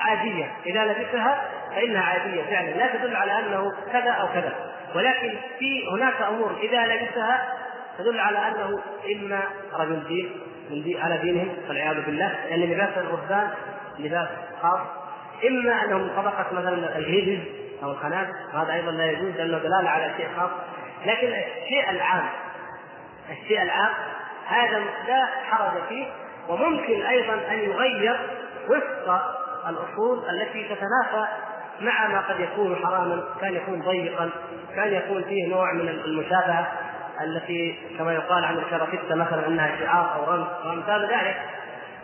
عادية. 0.00 0.52
إذا 0.66 0.84
لبسها 0.84 1.44
فإنها 1.74 2.02
عادية 2.02 2.42
فعلا. 2.42 2.70
لا 2.70 2.96
تدل 2.96 3.16
على 3.16 3.38
أنه 3.38 3.72
كذا 3.92 4.10
أو 4.10 4.28
كذا. 4.28 4.52
ولكن 4.94 5.32
في 5.58 5.88
هناك 5.88 6.22
أمور 6.22 6.56
إذا 6.62 6.86
لبسها 6.86 7.48
تدل 7.98 8.20
على 8.20 8.38
أنه 8.38 8.80
إما 9.16 9.40
رجل 9.74 10.04
دين 10.70 11.00
على 11.02 11.18
دينهم 11.18 11.56
والعياذ 11.68 12.04
بالله 12.06 12.32
لأن 12.50 12.60
لباس 12.60 12.98
الرهبان 12.98 13.50
لباس 13.98 14.28
خاص. 14.62 15.03
إما 15.48 15.84
أنهم 15.84 16.08
طبقه 16.16 16.46
مثلا 16.52 16.98
الهيدز 16.98 17.42
أو 17.82 17.90
الخناس 17.90 18.28
وهذا 18.54 18.72
أيضا 18.72 18.90
لا 18.90 19.10
يجوز 19.10 19.36
لأنه 19.36 19.58
دلالة 19.58 19.90
على 19.90 20.10
شيء 20.16 20.28
خاص. 20.36 20.50
لكن 21.06 21.26
الشيء 21.26 21.90
العام 21.90 22.28
الشيء 23.30 23.62
العام 23.62 23.90
هذا 24.46 24.78
لا 24.78 25.26
حرج 25.50 25.82
فيه 25.88 26.06
وممكن 26.48 27.02
أيضا 27.02 27.34
أن 27.34 27.58
يغير 27.58 28.16
وفق 28.68 29.20
الأصول 29.68 30.18
التي 30.30 30.64
تتنافى 30.64 31.26
مع 31.80 32.08
ما 32.08 32.20
قد 32.20 32.40
يكون 32.40 32.76
حراما 32.76 33.24
كان 33.40 33.54
يكون 33.54 33.82
ضيقا 33.82 34.30
كان 34.76 34.92
يكون 34.92 35.22
فيه 35.22 35.48
نوع 35.48 35.72
من 35.72 35.88
المشابهة 35.88 36.72
التي 37.20 37.78
كما 37.98 38.12
يقال 38.14 38.44
عن 38.44 38.58
الكرافتة 38.58 39.14
مثلا 39.14 39.46
أنها 39.46 39.76
شعار 39.80 40.14
أو 40.16 40.34
رمز 40.34 40.46
وأمثال 40.64 41.02
ذلك. 41.02 41.36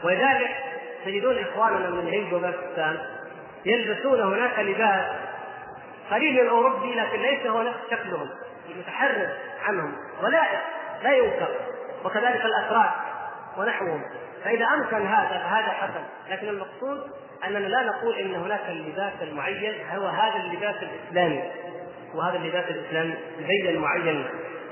ولذلك 0.03 0.51
تجدون 1.05 1.39
إخواننا 1.39 1.91
من 1.91 1.99
الهند 1.99 2.33
وباكستان 2.33 2.99
يلبسون 3.65 4.21
هناك 4.21 4.59
لباس 4.59 5.05
قريب 6.11 6.33
من 6.33 6.41
الاوروبي 6.41 6.95
لكن 6.95 7.19
ليس 7.23 7.47
هو 7.47 7.63
نفس 7.63 7.79
شكلهم 7.91 8.29
متحرر 8.79 9.29
عنهم 9.67 9.93
ولا 10.23 10.43
لا 11.03 11.17
ينكر 11.17 11.49
وكذلك 12.05 12.45
الاتراك 12.45 12.91
ونحوهم. 13.59 14.03
فإذا 14.45 14.67
أمكن 14.67 15.07
هذا 15.07 15.29
فهذا 15.29 15.73
حسن. 15.73 16.05
لكن 16.31 16.49
المقصود 16.49 17.11
أننا 17.47 17.59
لا 17.59 17.83
نقول 17.83 18.15
إن 18.15 18.35
هناك 18.35 18.69
اللباس 18.69 19.13
المعين 19.23 19.75
هو 19.95 20.07
هذا 20.07 20.37
اللباس 20.37 20.75
الإسلامي 20.83 21.43
وهذا 22.15 22.37
اللباس 22.37 22.65
الإسلامي 22.71 23.15
زيا 23.41 23.79
معين 23.79 24.25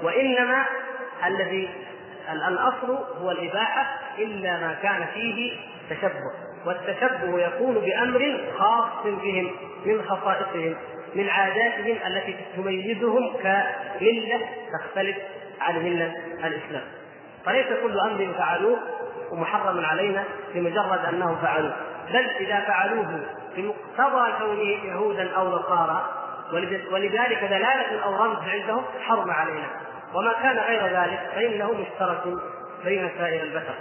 وإنما 0.03 0.65
الذي 1.27 1.71
الأصل 2.33 2.99
هو 3.23 3.31
الإباحة 3.31 3.99
إلا 4.19 4.61
ما 4.61 4.77
كان 4.83 5.07
فيه 5.15 5.57
تشبه. 5.91 6.48
والتشبه 6.67 7.41
يكون 7.41 7.75
بأمر 7.75 8.41
خاص 8.59 9.05
بهم 9.05 9.51
من 9.87 10.03
خصائصهم 10.03 10.77
من 11.15 11.29
عاداتهم 11.29 11.97
التي 12.07 12.37
تميزهم 12.57 13.37
كملة 13.37 14.41
تختلف 14.73 15.17
عن 15.61 15.75
ملة 15.77 16.17
الإسلام. 16.45 16.83
فليس 17.47 17.67
كل 17.83 18.01
أمر 18.01 18.35
فعلوه 18.39 18.79
ومحرم 19.31 19.85
علينا 19.85 20.25
لمجرد 20.55 21.05
أنهم 21.13 21.37
فعلوه. 21.37 21.77
بل 22.11 22.31
إذا 22.41 22.61
فعلوه 22.61 23.21
بمقتضى 23.57 24.33
كونه 24.39 24.85
يهودا 24.85 25.31
أو 25.37 25.49
نصارى 25.49 26.09
ولذلك 26.93 27.45
دلالة 27.45 28.05
أو 28.05 28.25
رمز 28.25 28.49
عندهم 28.49 28.85
حرم 29.07 29.31
علينا. 29.31 29.67
وما 30.15 30.33
كان 30.43 30.59
غير 30.59 30.87
ذلك 30.87 31.31
فإنه 31.35 31.73
مشترك 31.73 32.23
بين 32.85 33.11
سائر 33.19 33.43
البشر. 33.43 33.75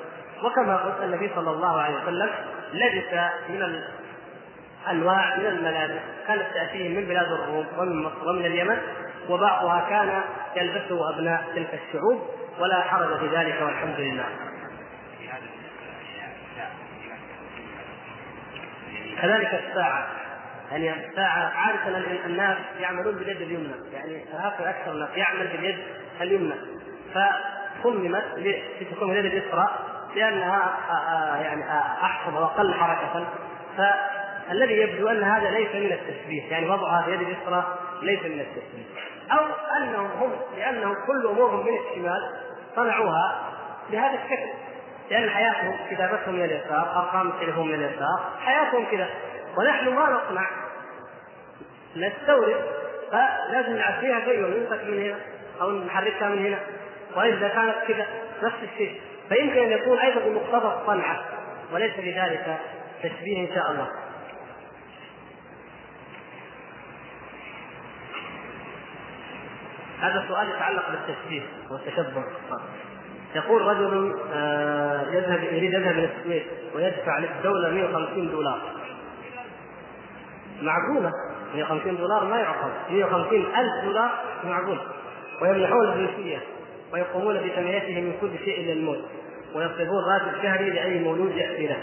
وكما 0.44 0.78
قلت 0.78 1.04
النبي 1.04 1.32
صلى 1.36 1.52
الله 1.52 1.82
عليه 1.82 2.04
وسلم 2.04 2.30
لبس 2.74 3.14
من 3.50 3.82
انواع 4.90 5.38
من 5.38 5.46
الملابس. 5.46 6.02
كانت 6.28 6.46
تاتيهم 6.54 6.92
من 6.92 7.06
بلاد 7.06 7.32
الروم 7.32 7.66
ومن 7.78 8.04
مصر 8.04 8.30
ومن 8.30 8.46
اليمن 8.46 8.78
وبعضها 9.30 9.90
كان 9.90 10.22
يلبسه 10.56 11.10
أبناء 11.16 11.44
تلك 11.56 11.80
الشعوب 11.88 12.22
ولا 12.60 12.82
حرج 12.82 13.20
في 13.20 13.28
ذلك 13.28 13.62
والحمد 13.62 14.00
لله. 14.00 14.26
كذلك 19.22 19.64
الساعة. 19.68 20.08
يعني 20.72 21.08
الساعة 21.08 21.52
عادة 21.56 21.98
الناس 22.26 22.58
يعملون 22.80 23.16
باليد 23.16 23.42
اليمنى. 23.42 23.74
يعني 23.94 24.26
هكذا 24.34 24.70
أكثر 24.70 24.92
الناس 24.92 25.10
يعمل 25.16 25.48
باليد 25.48 25.78
اليمنى. 26.22 26.56
فصممت 27.14 28.26
لتكون 28.82 29.12
اليد 29.12 29.26
اليسرى 29.26 29.97
لأنها 30.16 30.74
يعني 31.42 31.64
أحفظ 32.04 32.34
وأقل 32.34 32.74
حركة. 32.74 33.26
فالذي 33.78 34.74
يبدو 34.74 35.10
أن 35.10 35.24
هذا 35.24 35.50
ليس 35.50 35.76
من 35.76 35.92
التشبيه 35.92 36.52
يعني 36.52 36.70
وضعها 36.70 37.02
في 37.02 37.16
اليد 37.16 37.22
اليسرى 37.22 37.78
ليس 38.02 38.20
من 38.20 38.40
التشبيه 38.40 38.86
أو 39.32 39.46
أنهم 39.78 40.06
هم 40.06 40.32
لأنهم 40.58 40.96
كل 41.08 41.28
أمورهم 41.28 41.66
من 41.66 41.78
الشمال 41.78 42.32
صنعوها 42.76 43.42
بهذا 43.92 44.20
الشكل. 44.24 44.50
لأن 45.12 45.30
حياتهم 45.30 45.76
كتابتهم 45.92 46.36
من 46.36 46.44
اليسار 46.44 46.96
أرقام 46.96 47.28
التليفون 47.28 47.68
من 47.68 47.74
اليسار 47.74 48.20
حياتهم 48.40 48.86
كذا. 48.92 49.10
ونحن 49.58 49.90
ما 49.90 50.10
نصنع 50.10 50.50
نستورد 51.96 52.62
فلازم 53.12 53.76
نعفيها 53.78 54.20
شيء 54.20 54.40
من 54.40 55.04
هنا 55.04 55.16
أو 55.62 55.72
نحركها 55.72 56.30
من 56.30 56.46
هنا. 56.46 56.60
وإذا 57.16 57.48
كانت 57.48 57.76
كذا 57.88 58.08
نفس 58.44 58.58
الشيء. 58.74 59.02
فيمكن 59.30 59.60
أن 59.60 59.72
يكون 59.72 60.00
أيضا 60.00 60.20
بمقتضى 60.20 60.82
الصنعه 60.82 61.20
وليس 61.74 61.94
بذلك 61.98 62.58
تشبيه 63.04 63.50
إن 63.50 63.56
شاء 63.56 63.72
الله. 63.72 63.88
هذا 70.00 70.26
سؤال 70.28 70.50
يتعلق 70.50 70.84
بالتشبيه 70.92 71.42
والتشبه. 71.70 72.24
يقول 73.36 73.62
رجل 73.62 74.20
آه، 74.34 75.02
يذهب 75.12 75.44
يريد 75.44 75.74
يذهب 75.74 75.92
إلى 75.92 76.10
السويد 76.18 76.44
ويدفع 76.76 77.20
للدولة 77.20 77.70
150 77.70 78.32
دولار. 78.32 78.60
معقولة؟ 80.62 81.12
150 81.56 81.98
دولار 81.98 82.26
ما 82.26 82.40
يعقل. 82.40 82.70
150 82.90 83.46
ألف 83.46 83.86
دولار 83.86 84.12
معقول. 84.44 84.80
ويمنحون 85.42 85.88
الجنسية 85.88 86.40
ويقومون 86.94 87.38
بتنميته 87.38 88.01
من 88.01 88.17
كل 88.22 88.46
شيء 88.46 88.63
إلا 88.63 88.74
الموت 88.74 89.06
ويصرفون 89.56 90.03
راتب 90.13 90.44
شهري 90.44 90.70
لأي 90.70 91.00
مولود 91.00 91.36
يأتي 91.36 91.67
له. 91.67 91.77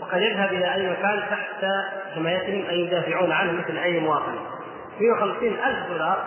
وقد 0.00 0.22
يذهب 0.22 0.52
إلى 0.52 0.74
أي 0.74 0.90
مكان 0.90 1.22
تحت 1.30 1.66
حمايتهم 2.14 2.66
أن 2.70 2.74
يدافعون 2.74 3.32
عنه 3.32 3.52
مثل 3.52 3.78
أي 3.78 4.00
مواطن. 4.00 4.34
150 5.00 5.48
ألف 5.48 5.88
دولار. 5.88 6.24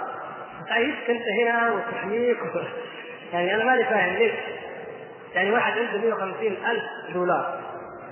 تعيشك 0.67 1.09
أنت 1.09 1.23
هنا 1.41 1.71
وتحميك 1.71 2.37
و... 2.41 2.59
يعني 3.33 3.55
أنا 3.55 3.63
ماني 3.63 3.83
فاهم 3.83 4.15
ليش. 4.15 4.33
يعني 5.35 5.51
واحد 5.51 5.79
عنده 5.79 5.97
150 5.97 6.47
ألف 6.47 6.83
دولار. 7.13 7.59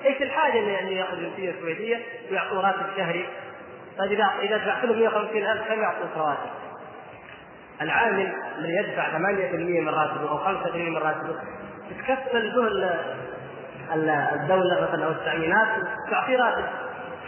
إيش 0.06 0.22
الحاجة 0.22 0.80
ان 0.80 0.88
يأخذ 0.88 1.18
جنسيه 1.20 1.54
سويديه 1.62 2.00
ويعطوه 2.32 2.68
راتب 2.68 2.86
شهري. 2.98 3.26
طيب 3.98 4.12
اذا 4.12 4.30
إذا 4.42 4.58
دفعت 4.58 4.86
له 4.86 4.96
150 4.96 5.38
ألف 5.38 5.68
كم 5.68 5.82
يعطوك 5.82 6.18
رواتب؟ 6.18 6.63
العامل 7.82 8.34
اللي 8.58 8.76
يدفع 8.76 9.12
8% 9.12 9.18
من 9.56 9.90
راتبه 9.90 10.30
أو 10.30 10.38
5% 10.38 10.76
من 10.76 10.98
راتبه 10.98 11.36
تتكفل 11.90 12.52
به 12.56 12.68
الدولة 13.94 14.82
مثلا 14.82 15.06
أو 15.06 15.12
التامينات 15.12 15.68
تعطيه 16.12 16.38
راتب 16.38 16.66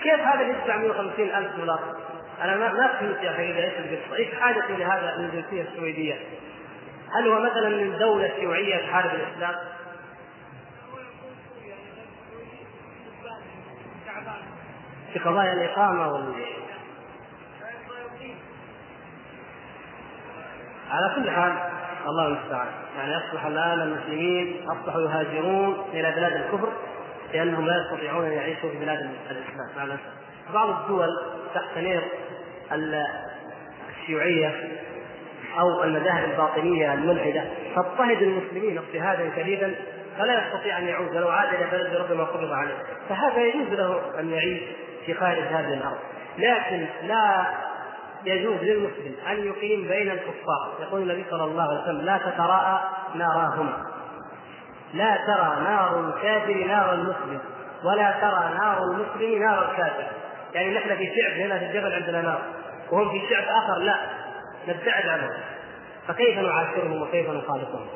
كيف 0.03 0.19
هذا 0.19 0.41
اللي 0.41 0.53
يدفع 0.53 0.77
150 0.77 1.25
ألف 1.25 1.55
دولار؟ 1.57 1.79
أنا 2.41 2.55
ما 2.57 2.87
فهمت 2.87 3.23
يا 3.23 3.31
أخي 3.31 3.63
إيش 3.63 3.73
القصة؟ 3.79 4.15
إيش 4.15 4.35
حاجتي 4.39 4.75
لهذا 4.75 5.17
من 5.17 5.25
الجنسيه 5.25 5.61
السويدية؟ 5.61 6.15
هل 7.15 7.27
هو 7.27 7.39
مثلا 7.39 7.69
من 7.69 7.97
دولة 7.97 8.31
شيوعية 8.39 8.87
تحارب 8.87 9.11
الإسلام؟ 9.13 9.55
في 15.13 15.19
قضايا 15.19 15.53
الإقامة 15.53 16.07
وال 16.07 16.33
على 20.91 21.15
كل 21.15 21.29
حال 21.29 21.53
الله 22.07 22.27
المستعان. 22.27 22.67
يعني 22.97 23.17
أصبح 23.17 23.45
الآن 23.45 23.81
المسلمين 23.81 24.69
أصبحوا 24.69 25.01
يهاجرون 25.01 25.85
إلى 25.93 26.11
بلاد 26.11 26.33
الكفر 26.33 26.69
لأنهم 27.33 27.65
لا 27.65 27.73
يستطيعون 27.81 28.25
أن 28.25 28.31
يعيشوا 28.31 28.69
في 28.69 28.77
بلاد 28.77 28.99
الإسلام. 28.99 29.69
مع 29.77 29.83
الأسف 29.83 30.01
بعض 30.53 30.69
الدول 30.69 31.09
تحت 31.55 31.77
نير 31.77 32.01
الشيوعية 33.89 34.51
أو 35.59 35.83
المذاهب 35.83 36.31
الباطنية 36.31 36.93
الملحدة 36.93 37.43
تضطهد 37.75 38.21
المسلمين 38.21 38.77
اضطهادا 38.77 39.31
شديدا 39.35 39.75
فلا 40.17 40.47
يستطيع 40.47 40.77
أن 40.77 40.87
يعود 40.87 41.15
ولو 41.15 41.29
عاد 41.29 41.53
إلى 41.53 41.65
بلد 41.71 41.95
ربما 41.95 42.23
قبض 42.23 42.51
عليه. 42.51 42.73
فهذا 43.09 43.41
يجوز 43.41 43.67
له 43.67 44.19
أن 44.19 44.29
يعيش 44.29 44.61
في 45.05 45.13
خارج 45.13 45.43
هذه 45.43 45.73
الأرض. 45.73 45.97
لكن 46.37 46.85
لا 47.07 47.45
يجوز 48.25 48.57
للمسلم 48.61 49.15
أن 49.27 49.47
يقيم 49.47 49.87
بين 49.87 50.11
الكفار. 50.11 50.73
يقول 50.81 51.01
النبي 51.01 51.25
صلى 51.29 51.43
الله 51.43 51.63
عليه 51.63 51.81
وسلم 51.81 52.01
لا 52.01 52.17
تتراءى 52.17 52.81
ناراهما 53.15 53.83
لا 54.93 55.17
ترى 55.27 55.63
نار 55.63 55.99
الكافر 55.99 56.53
نار 56.53 56.93
المسلم. 56.93 57.39
ولا 57.83 58.11
ترى 58.11 58.57
نار 58.59 58.83
المسلم 58.83 59.43
نار 59.43 59.71
الكافر. 59.71 60.07
يعني 60.53 60.73
نحن 60.73 60.95
في 60.95 61.05
شعب 61.15 61.39
هنا 61.39 61.59
في 61.59 61.65
الجبل 61.65 61.93
عندنا 61.93 62.21
نار. 62.21 62.41
وهم 62.91 63.09
في 63.11 63.21
شعب 63.29 63.43
آخر 63.43 63.79
لا. 63.79 63.95
نبتعد 64.67 65.07
عنهم. 65.07 65.33
فكيف 66.07 66.39
نعاشرهم 66.39 67.01
وكيف 67.01 67.29
نخالطهم؟ 67.29 67.87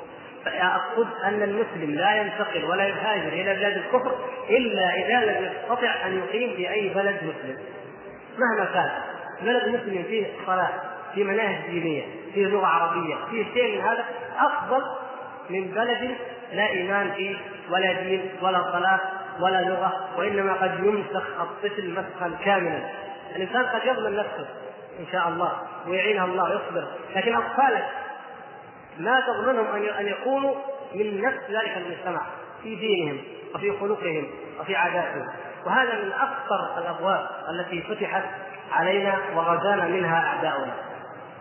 فأقصد 0.46 1.08
أن 1.24 1.44
المسلم 1.44 1.96
لا 1.96 2.16
ينتقل 2.16 2.66
ولا 2.66 2.88
يهاجر 2.88 3.28
إلى 3.28 3.56
بلاد 3.56 3.78
الكفر 3.78 4.16
إلا 4.50 4.94
إذا 4.96 5.26
لم 5.26 5.46
يستطع 5.46 6.06
أن 6.06 6.18
يقيم 6.18 6.56
في 6.56 6.70
أي 6.70 6.90
بلد 6.90 7.16
مسلم. 7.16 7.58
مهما 8.38 8.66
كان. 8.74 8.90
بلد 9.42 9.68
مسلم 9.68 10.04
فيه 10.04 10.28
صلاة 10.46 10.70
في 11.16 11.24
مناهج 11.24 11.70
دينية 11.70 12.04
فيه 12.34 12.48
لغة 12.48 12.66
عربية 12.66 13.16
فيه 13.30 13.54
شيء 13.54 13.78
من 13.78 13.82
هذا 13.82 14.06
أفضل 14.38 14.84
من 15.50 15.72
بلد 15.72 16.16
لا 16.54 16.70
إيمان 16.70 17.12
فيه 17.12 17.38
ولا 17.70 17.92
دين 17.92 18.32
ولا 18.42 18.72
صلاة 18.72 19.00
ولا 19.40 19.62
لغة 19.62 20.10
وإنما 20.18 20.54
قد 20.54 20.80
يمسخ 20.80 21.24
الطفل 21.42 21.90
مسخا 21.90 22.38
كاملا. 22.46 22.90
الإنسان 23.36 23.66
قد 23.66 23.82
يظلم 23.86 24.16
نفسه 24.16 24.48
إن 25.00 25.06
شاء 25.12 25.28
الله 25.28 25.52
ويعينها 25.88 26.26
الله 26.26 26.44
ويصبر 26.44 26.88
لكن 27.16 27.36
أطفالك 27.36 27.86
ما 29.00 29.20
تظنهم 29.20 29.66
أن 30.00 30.08
يكونوا 30.08 30.56
من 30.96 31.22
نفس 31.22 31.40
ذلك 31.50 31.78
المجتمع 31.78 32.22
في 32.64 32.76
دينهم 32.76 33.18
وفي 33.56 33.72
خلقهم 33.80 34.28
وفي 34.60 34.76
عاداتهم. 34.76 35.28
وهذا 35.66 36.04
من 36.04 36.12
اخطر 36.12 36.78
الأبواب 36.78 37.30
التي 37.50 37.82
فتحت 37.82 38.24
علينا 38.72 39.20
وغزانا 39.36 39.86
منها 39.88 40.26
أعداؤنا. 40.28 40.74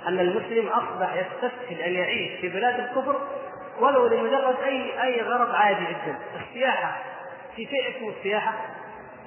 أن 0.08 0.20
المسلم 0.20 0.68
أصبح 0.68 1.14
يستسهل 1.14 1.80
أن 1.80 1.92
يعيش 1.92 2.40
في 2.40 2.48
بلاد 2.48 2.80
الكفر 2.80 3.16
ولو 3.80 4.06
لمجرد 4.06 4.56
اي 4.64 5.02
أي 5.02 5.22
غرض 5.22 5.54
عادي 5.54 5.80
جدا. 5.80 6.18
السياحة. 6.40 6.96
في 7.56 7.66
شيء 7.66 7.96
اسمه 7.96 8.08
السياحة. 8.18 8.52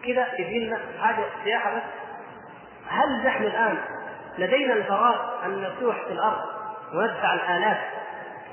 كذا 0.06 0.28
يجي 0.40 0.66
لنا 0.66 0.80
حاجة 1.02 1.24
سياحة 1.44 1.76
بس. 1.76 1.82
هل 2.90 3.26
نحن 3.26 3.44
الآن 3.44 3.78
لدينا 4.38 4.74
الفراغ 4.74 5.16
أن 5.46 5.62
نسوح 5.62 5.96
في 6.08 6.14
الأرض 6.14 6.42
وندفع 6.94 7.34
الالاف 7.34 7.78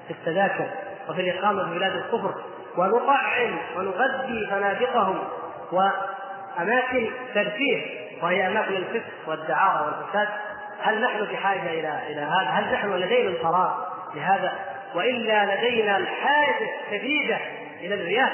في 0.06 0.10
التذاكر 0.10 0.66
وفي 1.08 1.20
الإقامة 1.20 1.64
في 1.64 1.70
بلاد 1.70 1.92
الكفر 1.96 2.34
ونطعم 2.76 3.58
ونغذي 3.76 4.46
فنادقهم 4.50 5.18
وأماكن 5.72 7.10
ترفيه 7.34 8.07
وهي 8.22 8.46
أماكن 8.46 8.76
الفسق 8.76 9.12
والدعارة 9.26 9.86
والفساد 9.86 10.28
هل 10.82 11.00
نحن 11.00 11.24
بحاجة 11.24 11.70
إلى 11.70 12.00
إلى 12.06 12.20
هذا؟ 12.20 12.50
هل 12.50 12.72
نحن 12.72 12.92
لدينا 12.92 13.28
الفراغ 13.28 13.74
لهذا؟ 14.14 14.52
وإلا 14.94 15.54
لدينا 15.54 15.96
الحاجة 15.96 16.70
الشديدة 16.86 17.38
إلى 17.80 17.94
الرياء 17.94 18.32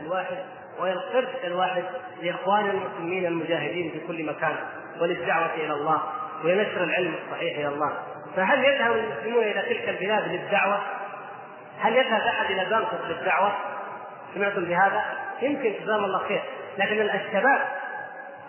الواحد 0.00 0.36
وإلى 0.78 0.92
القرش 0.92 1.28
الواحد 1.44 1.84
لإخوان 2.22 2.70
المسلمين 2.70 3.26
المجاهدين 3.26 3.90
في 3.90 4.00
كل 4.06 4.26
مكان 4.26 4.56
وللدعوة 5.00 5.54
إلى 5.54 5.72
الله 5.72 6.02
ولنشر 6.44 6.84
العلم 6.84 7.14
الصحيح 7.24 7.58
إلى 7.58 7.68
الله 7.68 7.92
فهل 8.36 8.64
يذهب 8.64 8.92
المسلمون 8.92 9.44
إلى 9.44 9.62
تلك 9.62 9.88
البلاد 9.88 10.28
للدعوة 10.28 10.80
هل 11.80 11.96
يذهب 11.96 12.20
أحد 12.20 12.50
إلى 12.50 12.64
بانكوك 12.64 13.00
للدعوة؟ 13.08 13.52
سمعتم 14.34 14.64
بهذا؟ 14.64 15.04
يمكن 15.42 15.72
جزاهم 15.82 16.04
الله 16.04 16.18
خير، 16.18 16.42
لكن 16.78 17.00
الشباب 17.00 17.60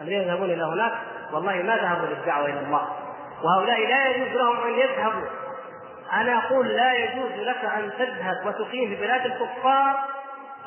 الذين 0.01 0.21
يذهبون 0.21 0.49
إلى 0.49 0.63
هناك 0.63 0.93
والله 1.33 1.53
ما 1.53 1.75
ذهبوا 1.75 2.07
للدعوة 2.07 2.45
إلى 2.45 2.59
الله، 2.59 2.87
وهؤلاء 3.43 3.87
لا 3.87 4.07
يجوز 4.07 4.27
لهم 4.27 4.63
أن 4.67 4.79
يذهبوا. 4.79 5.27
أنا 6.13 6.37
أقول 6.37 6.67
لا 6.67 6.93
يجوز 6.93 7.31
لك 7.31 7.65
أن 7.65 7.91
تذهب 7.99 8.45
وتقيم 8.45 8.89
في 8.89 8.95
بلاد 8.95 9.25
الكفار 9.25 9.99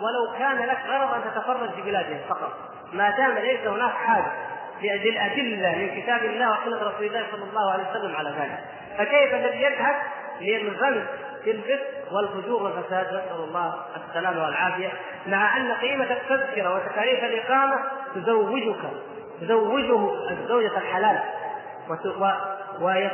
ولو 0.01 0.39
كان 0.39 0.59
لك 0.59 0.79
غرض 0.89 1.15
أن 1.15 1.21
تتفرج 1.25 1.71
في 1.71 1.83
بلادهم 1.83 2.19
فقط، 2.29 2.53
ما 2.93 3.11
دام 3.11 3.39
ليس 3.39 3.67
هناك 3.67 3.93
حاجة 3.93 4.33
للأدلة 4.83 5.79
من 5.79 6.01
كتاب 6.01 6.25
الله 6.25 6.51
وسنة 6.51 6.77
رسول 6.77 7.07
الله 7.07 7.27
صلى 7.33 7.45
الله 7.45 7.73
عليه 7.73 7.85
وسلم 7.91 8.17
على 8.17 8.31
ذلك. 8.31 8.59
فكيف 8.99 9.35
الذي 9.35 9.63
يذهب؟ 9.63 9.97
لينغمس 10.41 11.07
في 11.45 11.51
الفسق 11.51 12.13
والفجور 12.13 12.63
والفساد 12.63 13.07
نسأل 13.07 13.45
الله 13.49 13.75
السلامة 14.09 14.45
والعافية. 14.45 14.89
مع 15.27 15.57
أن 15.57 15.73
قيمة 15.73 16.05
التذكرة 16.11 16.75
وتكاليف 16.75 17.25
الإقامة 17.25 17.77
تزوجك. 18.15 18.77
تزوجه 19.41 20.31
الزوجة 20.31 20.79
الحلال. 20.79 21.21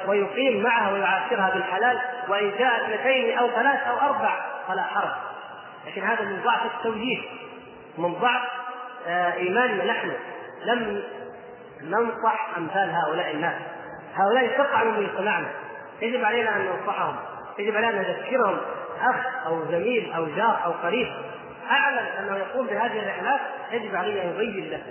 ويقيم 0.08 0.62
معها 0.62 0.92
ويعاشرها 0.92 1.50
بالحلال 1.50 1.98
وإن 2.28 2.52
جاء 2.58 2.84
اثنتين 2.84 3.38
أو 3.38 3.50
ثلاث 3.50 3.86
أو 3.86 3.96
أربع 3.96 4.40
فلا 4.68 4.82
حرج. 4.82 5.10
لكن 5.86 6.02
هذا 6.02 6.22
من 6.22 6.40
ضعف 6.44 6.60
التوجيه 6.76 7.18
من 7.98 8.14
ضعف 8.14 8.42
آه، 9.06 9.32
إيماننا 9.34 9.84
نحن. 9.84 10.12
لم 10.64 11.02
ننصح 11.82 12.56
أمثال 12.56 12.90
هؤلاء 12.90 13.30
الناس. 13.30 13.54
هؤلاء 14.14 14.58
تقع 14.58 14.84
من 14.84 15.02
مجتمعنا 15.02 15.48
يجب 16.02 16.24
علينا 16.24 16.56
أن 16.56 16.60
ننصحهم. 16.60 17.16
يجب 17.58 17.76
علينا 17.76 17.90
أن 17.90 17.96
نذكرهم. 17.96 18.58
أخ 19.00 19.46
أو 19.46 19.64
زميل 19.70 20.12
أو 20.12 20.26
جار 20.26 20.60
أو 20.64 20.72
قريب. 20.72 21.08
أعلم 21.70 22.06
أنه 22.18 22.36
يقوم 22.36 22.66
بهذه 22.66 23.02
الرحلات 23.02 23.40
يجب 23.70 23.96
علي 23.96 24.22
أن 24.22 24.28
ابين 24.28 24.70
له. 24.70 24.82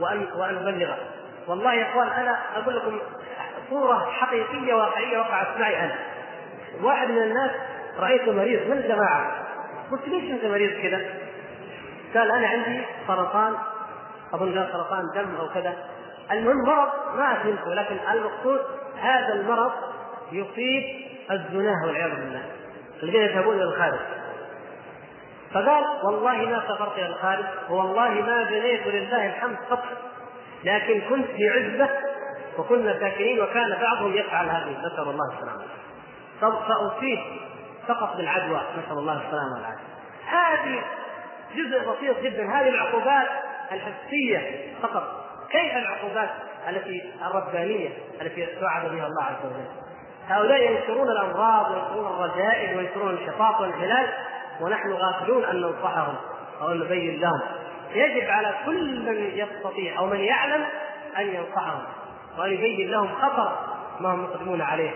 وان 0.00 0.26
وأن 0.36 0.56
أبلغه. 0.56 0.98
والله 1.46 1.74
يا 1.74 1.90
اخوان 1.90 2.08
أنا 2.08 2.38
أقول 2.56 2.76
لكم 2.76 2.98
صورة 3.70 4.10
حقيقية 4.10 4.74
واقعية 4.74 5.18
وقعت 5.18 5.60
معي 5.60 5.84
أنا. 5.84 5.94
واحد 6.82 7.08
من 7.08 7.22
الناس 7.22 7.50
رأيته 7.98 8.32
مريض. 8.32 8.70
من 8.70 8.76
الجماعة؟ 8.76 9.46
قلت 9.90 10.08
ليش 10.08 10.30
انت 10.30 10.44
مريض 10.44 10.82
كذا؟ 10.82 11.00
قال 12.14 12.30
أنا 12.30 12.48
عندي 12.48 12.82
سرطان 13.06 13.54
أظن 14.32 14.58
قال 14.58 14.68
سرطان 14.72 15.02
دم 15.14 15.36
أو 15.40 15.48
كذا. 15.48 15.74
المهم 16.32 16.64
مرض 16.66 16.88
ما 17.16 17.34
فهمته 17.34 17.74
لكن 17.74 17.96
المقصود 18.12 18.60
هذا 19.00 19.32
المرض 19.32 19.72
يصيب 20.32 21.06
الزناه 21.30 21.86
والعياذ 21.86 22.10
بالله. 22.10 22.42
الذين 23.02 23.22
يذهبون 23.22 23.54
إلى 23.56 23.64
الخارج. 23.64 23.98
فقال 25.54 25.84
والله 26.04 26.36
ما 26.36 26.62
سافرت 26.68 26.98
إلى 26.98 27.06
الخارج 27.06 27.44
ووالله 27.70 28.10
ما 28.10 28.44
بنيت 28.44 28.86
ولله 28.86 29.26
الحمد 29.26 29.56
قط 29.70 29.84
لكن 30.64 31.00
كنت 31.00 31.26
في 31.26 31.48
عزبة 31.48 31.88
وكنا 32.58 33.00
ساكنين 33.00 33.40
وكان 33.40 33.76
بعضهم 33.80 34.14
يفعل 34.14 34.48
هذه 34.48 34.78
نسأل 34.78 35.08
الله 35.08 35.34
السلامة. 35.34 35.64
فاصيب 36.40 37.18
فقط 37.88 38.16
بالعدوى 38.16 38.60
نسأل 38.78 38.98
الله 38.98 39.12
السلامة 39.12 39.54
والعافية. 39.54 39.86
هذه 40.26 40.82
جزء 41.54 41.90
بسيط 41.90 42.20
جدا. 42.20 42.42
هذه 42.42 42.68
العقوبات 42.68 43.28
الحسية 43.72 44.72
فقط. 44.82 45.26
كيف 45.50 45.76
العقوبات 45.76 46.30
التي 46.68 47.12
الربانية 47.26 47.88
التي 48.22 48.46
توعد 48.46 48.82
بها 48.82 49.06
الله 49.06 49.24
عز 49.24 49.46
وجل؟ 49.46 49.86
هؤلاء 50.28 50.72
ينشرون 50.72 51.08
الأمراض 51.08 51.70
وينشرون 51.70 52.06
الرذائل 52.06 52.78
وينشرون 52.78 53.10
الانحطاط 53.10 53.60
والانحلال 53.60 54.08
ونحن 54.60 54.92
غافلون 54.92 55.44
أن 55.44 55.60
ننصحهم 55.60 56.14
أو 56.62 56.74
نبين 56.74 57.20
لهم. 57.20 57.40
يجب 57.94 58.30
على 58.30 58.54
كل 58.66 59.02
من 59.06 59.30
يستطيع 59.34 59.98
أو 59.98 60.06
من 60.06 60.20
يعلم 60.20 60.64
أن 61.18 61.26
ينصحهم 61.26 61.82
وأن 62.38 62.52
يبين 62.52 62.90
لهم 62.90 63.08
خطر 63.14 63.52
ما 64.00 64.14
هم 64.14 64.24
مقدمون 64.24 64.60
عليه. 64.60 64.90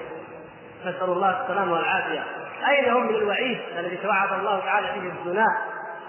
نسأل 0.86 1.08
الله 1.08 1.42
السلامه 1.42 1.72
والعافية. 1.72 2.24
أين 2.68 2.90
هم 2.92 3.06
من 3.06 3.14
الوعيد 3.14 3.58
الذي 3.78 3.96
توعد 3.96 4.32
الله 4.32 4.60
تعالى 4.60 4.86
به 5.00 5.12
الزناه 5.18 5.58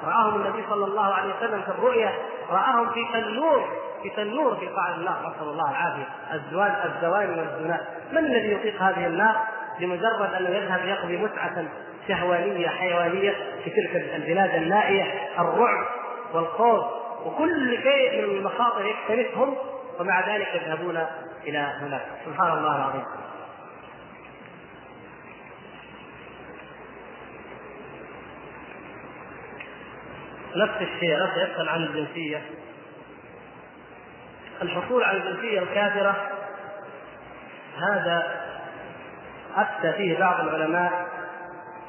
رآهم 0.03 0.35
النبي 0.35 0.63
صلى 0.69 0.85
الله 0.85 1.13
عليه 1.13 1.33
وسلم 1.37 1.61
في 1.61 1.69
الرؤيا 1.69 2.11
رآهم 2.49 2.89
في 2.89 3.05
تنور 3.13 3.67
في 4.03 4.09
تنور 4.09 4.55
في 4.55 4.67
قاع 4.67 4.95
النار 4.95 5.19
نسأل 5.19 5.47
الله 5.47 5.69
العافية. 5.71 6.07
الزوال 6.33 6.71
الزوال 6.71 7.29
والزنا 7.29 7.81
من 8.11 8.17
الذي 8.17 8.53
يطيق 8.53 8.81
هذه 8.81 9.07
النار؟ 9.07 9.35
لمجرد 9.79 10.33
أنه 10.33 10.49
يذهب 10.49 10.85
يقضي 10.85 11.17
متعه 11.17 11.65
شهوانية 12.07 12.67
حيوانية 12.67 13.35
في 13.63 13.69
تلك 13.69 13.95
البلاد 14.15 14.55
النائية 14.55 15.29
الرعب 15.39 15.85
والخوف 16.33 16.85
وكل 17.25 17.77
شيء 17.83 18.27
من 18.27 18.37
المخاطر 18.37 18.85
يكتنفهم 18.85 19.55
ومع 19.99 20.35
ذلك 20.35 20.47
يذهبون 20.55 21.05
إلى 21.43 21.57
هناك. 21.57 22.05
سبحان 22.25 22.57
الله 22.57 22.75
العظيم. 22.75 23.03
نفس 30.55 30.81
الشيء 30.81 31.23
نفس 31.23 31.37
يسأل 31.37 31.69
عن 31.69 31.83
الجنسية. 31.83 32.41
الحصول 34.61 35.03
على 35.03 35.17
الجنسية 35.17 35.59
الكافرة 35.59 36.29
هذا 37.77 38.41
أفتى 39.55 39.93
فيه 39.93 40.19
بعض 40.19 40.39
العلماء 40.39 41.10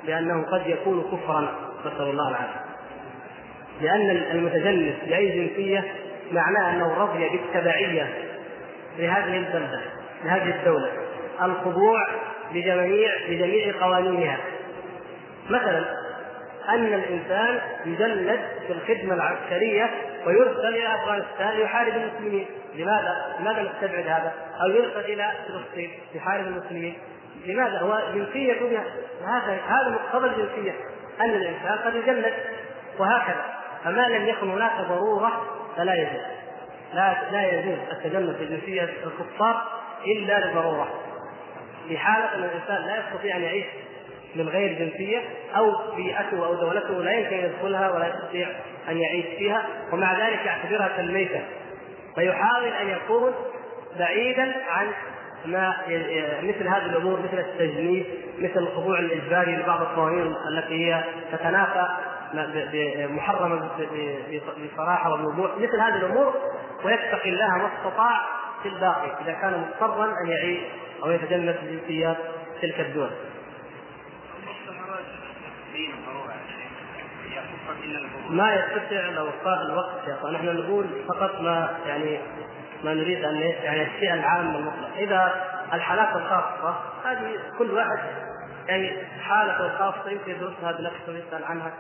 بأنه 0.07 0.43
قد 0.43 0.67
يكون 0.67 1.03
كفرا 1.03 1.73
نسأل 1.81 2.03
الله 2.03 2.29
العافية. 2.29 2.61
لأن 3.81 4.11
المتجنس 4.11 4.95
بأي 5.09 5.29
جنسية 5.29 5.85
معناه 6.33 6.71
أنه 6.71 6.95
رضي 6.95 7.29
بالتبعية 7.29 8.15
لهذه 8.99 9.37
البلدة 9.37 9.81
لهذه 10.25 10.51
الدولة. 10.51 10.88
الخضوع 11.43 12.07
لجميع 12.55 13.11
لجميع 13.29 13.75
قوانينها. 13.81 14.38
مثلا 15.51 15.85
أن 16.69 16.95
الإنسان 16.95 17.61
يجند 17.87 18.41
في 18.67 18.73
الخدمة 18.73 19.15
العسكرية 19.15 19.91
ويرسل 20.27 20.69
إلى 20.69 20.95
أفغانستان 20.95 21.51
ليحارب 21.59 21.93
المسلمين. 21.97 22.47
لماذا؟ 22.75 23.37
لماذا 23.41 23.62
نستبعد 23.62 24.07
هذا؟ 24.07 24.33
أو 24.62 24.69
يرسل 24.69 25.01
إلى 25.12 25.33
فلسطين 25.49 25.91
يحارب 26.15 26.47
المسلمين. 26.47 26.95
لماذا؟ 27.47 27.79
هو 27.79 28.01
دنيا 28.14 28.85
هذا 29.27 29.61
هذا 29.68 29.90
مقتضى 29.90 30.27
الجنسية. 30.27 30.73
أن 31.21 31.31
الإنسان 31.31 31.79
قد 31.85 31.95
يجند 31.95 32.33
وهكذا. 32.99 33.45
فما 33.85 34.09
لم 34.09 34.29
يكن 34.29 34.51
هناك 34.51 34.73
ضرورة 34.88 35.42
فلا 35.77 35.95
يجوز. 35.95 36.23
لا 36.95 37.16
لا 37.33 37.53
يجوز 37.53 37.79
التجنب 37.92 38.37
في 38.37 38.47
جنسية 38.47 38.83
الكفار 38.83 39.62
إلا 40.07 40.47
لضرورة. 40.47 40.88
في 41.88 41.99
حالة 41.99 42.35
أن 42.35 42.45
الإنسان 42.45 42.87
لا 42.87 42.99
يستطيع 42.99 43.37
أن 43.37 43.42
يعيش 43.42 43.66
من 44.35 44.49
غير 44.49 44.79
جنسية 44.79 45.21
أو 45.57 45.95
بيئته 45.97 46.47
أو 46.47 46.55
دولته 46.55 47.03
لا 47.03 47.12
يمكن 47.12 47.37
أن 47.37 47.45
يدخلها 47.45 47.90
ولا 47.90 48.07
يستطيع 48.07 48.49
أن 48.88 48.99
يعيش 48.99 49.27
فيها. 49.38 49.66
ومع 49.92 50.27
ذلك 50.27 50.47
يعتبرها 50.47 50.88
كالميته 50.97 51.40
فيحاول 52.14 52.68
أن 52.68 52.88
يكون 52.88 53.35
بعيدا 53.99 54.55
عن 54.68 54.87
ما 55.46 55.76
مثل 56.42 56.68
هذه 56.68 56.87
الأمور 56.87 57.20
مثل 57.20 57.38
التجنيد 57.38 58.07
مثل 58.38 58.59
الخضوع 58.59 58.98
الاجباري 58.98 59.57
لبعض 59.57 59.81
القوانين 59.81 60.35
التي 60.48 60.87
هي 60.87 61.05
تتنافى 61.33 61.88
محرمه 63.09 63.68
بصراحة 64.74 65.12
وبوضوح 65.12 65.50
مثل 65.59 65.81
هذه 65.81 65.96
الأمور 65.96 66.35
ويتقي 66.85 67.31
الله 67.31 67.59
ما 67.59 67.70
استطاع 67.78 68.20
في 68.62 68.68
الباقي 68.68 69.11
إذا 69.24 69.33
كان 69.33 69.61
مضطرا 69.61 70.05
أن 70.05 70.31
يعيش 70.31 70.61
أو 71.05 71.11
يتجنب 71.11 71.57
جنسيات 71.70 72.16
تلك 72.62 72.81
الدول. 72.81 73.11
ما 78.31 78.55
يستطيع 78.55 79.09
لو 79.09 79.28
صار 79.44 79.62
الوقت 79.62 80.09
يا 80.09 80.31
نحن 80.31 80.57
نقول 80.57 80.87
فقط 81.09 81.40
ما 81.40 81.76
يعني 81.87 82.18
ما 82.85 82.95
نريد 82.95 83.25
أن 83.25 83.37
يعني 83.37 83.83
الشيء 83.83 84.14
العام 84.14 84.57
المطلق 84.57 84.97
إذا 84.99 85.45
الحالات 85.73 86.16
الخاصة 86.16 86.75
هذه 87.05 87.40
كل 87.59 87.71
واحد 87.71 87.99
يعني 88.68 88.92
حالته 89.23 89.66
الخاصة 89.66 90.11
يمكن 90.11 90.31
يدرسها 90.31 90.73
بنفسه 90.73 91.09
ويسال 91.12 91.45
عنها 91.45 91.73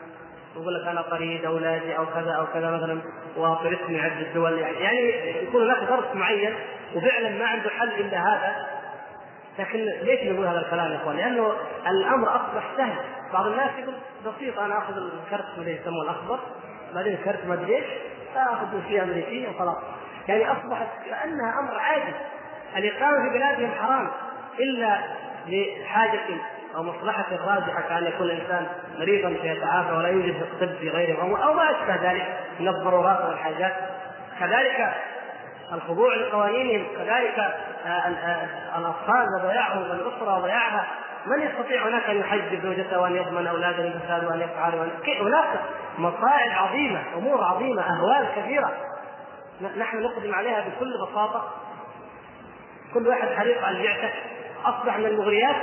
يقول 0.56 0.74
لك 0.74 0.88
أنا 0.88 1.00
قريب 1.00 1.44
أولادي 1.44 1.96
أو 1.96 2.06
كذا 2.06 2.32
أو 2.32 2.46
كذا 2.46 2.70
مثلا 2.70 3.00
وطردت 3.36 3.88
من 3.88 4.00
عدة 4.00 4.32
دول 4.34 4.58
يعني 4.58 4.76
يعني 4.76 5.28
يكون 5.42 5.62
هناك 5.62 5.88
ظرف 5.88 6.14
معين 6.14 6.54
وفعلا 6.94 7.28
ما 7.38 7.46
عنده 7.46 7.70
حل 7.70 7.88
إلا 7.88 8.18
هذا 8.18 8.66
لكن 9.58 9.78
ليش 9.78 10.20
نقول 10.22 10.46
هذا 10.46 10.58
الكلام 10.58 10.92
يا 10.92 10.96
إخوان؟ 10.96 11.16
لأنه 11.16 11.52
الأمر 11.86 12.28
أصبح 12.28 12.64
سهل، 12.76 12.96
بعض 13.32 13.46
الناس 13.46 13.70
يقول 13.78 13.94
بسيط 14.26 14.58
أنا 14.58 14.78
آخذ 14.78 14.96
الكرت 14.96 15.58
اللي 15.58 15.80
يسموه 15.80 16.02
الأخضر 16.04 16.38
بعدين 16.94 17.12
الكرت 17.12 17.46
ما 17.46 17.54
أدري 17.54 17.76
إيش 17.76 17.84
اخذ 18.36 18.82
فيه 18.88 19.02
امريكيه 19.02 19.48
وخلاص. 19.48 19.76
يعني 20.28 20.52
أصبحت 20.52 20.86
كأنها 21.06 21.60
أمر 21.60 21.78
عادي. 21.78 22.14
الإقامة 22.76 23.22
في 23.22 23.38
بلادهم 23.38 23.70
حرام 23.80 24.10
إلا 24.58 24.98
لحاجة 25.46 26.20
أو 26.76 26.82
مصلحة 26.82 27.24
راجحة 27.46 27.80
كأن 27.88 28.06
يكون 28.06 28.26
الإنسان 28.26 28.66
مريضا 28.98 29.28
فيتعافى 29.42 29.92
ولا 29.92 30.08
يوجد 30.08 30.46
طب 30.60 30.74
في 30.80 30.88
غيره 30.88 31.22
أو 31.22 31.54
ما 31.54 31.70
أشبه 31.70 32.10
ذلك 32.10 32.40
من 32.60 32.68
الضرورات 32.68 33.24
والحاجات 33.24 33.72
كذلك 34.40 34.94
الخضوع 35.72 36.14
لقوانينهم 36.14 36.86
كذلك 36.96 37.38
آه، 37.86 37.88
آه، 37.88 38.78
الأطفال 38.78 39.26
وضياعهم 39.38 39.82
والأسرة 39.82 40.38
وضياعها. 40.38 40.86
من 41.26 41.42
يستطيع 41.42 41.88
هناك 41.88 42.10
أن 42.10 42.16
يحجب 42.16 42.62
زوجته 42.62 43.00
وأن 43.00 43.16
يضمن 43.16 43.46
أولاده 43.46 43.84
الفساد 43.84 44.24
وأن 44.24 44.40
يفعل 44.40 44.74
وان 44.74 44.90
هناك 45.20 45.60
مصائب 45.98 46.52
عظيمة 46.52 47.00
أمور 47.16 47.44
عظيمة 47.44 47.82
أهوال 47.82 48.26
كثيرة. 48.36 48.72
نحن 49.76 50.02
نقدم 50.02 50.34
عليها 50.34 50.68
بكل 50.68 50.94
بساطة. 51.06 51.50
كل 52.94 53.08
واحد 53.08 53.28
حريص 53.28 53.58
على 53.62 53.76
البعثه 53.78 54.10
أصبح 54.64 54.98
من 54.98 55.06
المغريات 55.06 55.56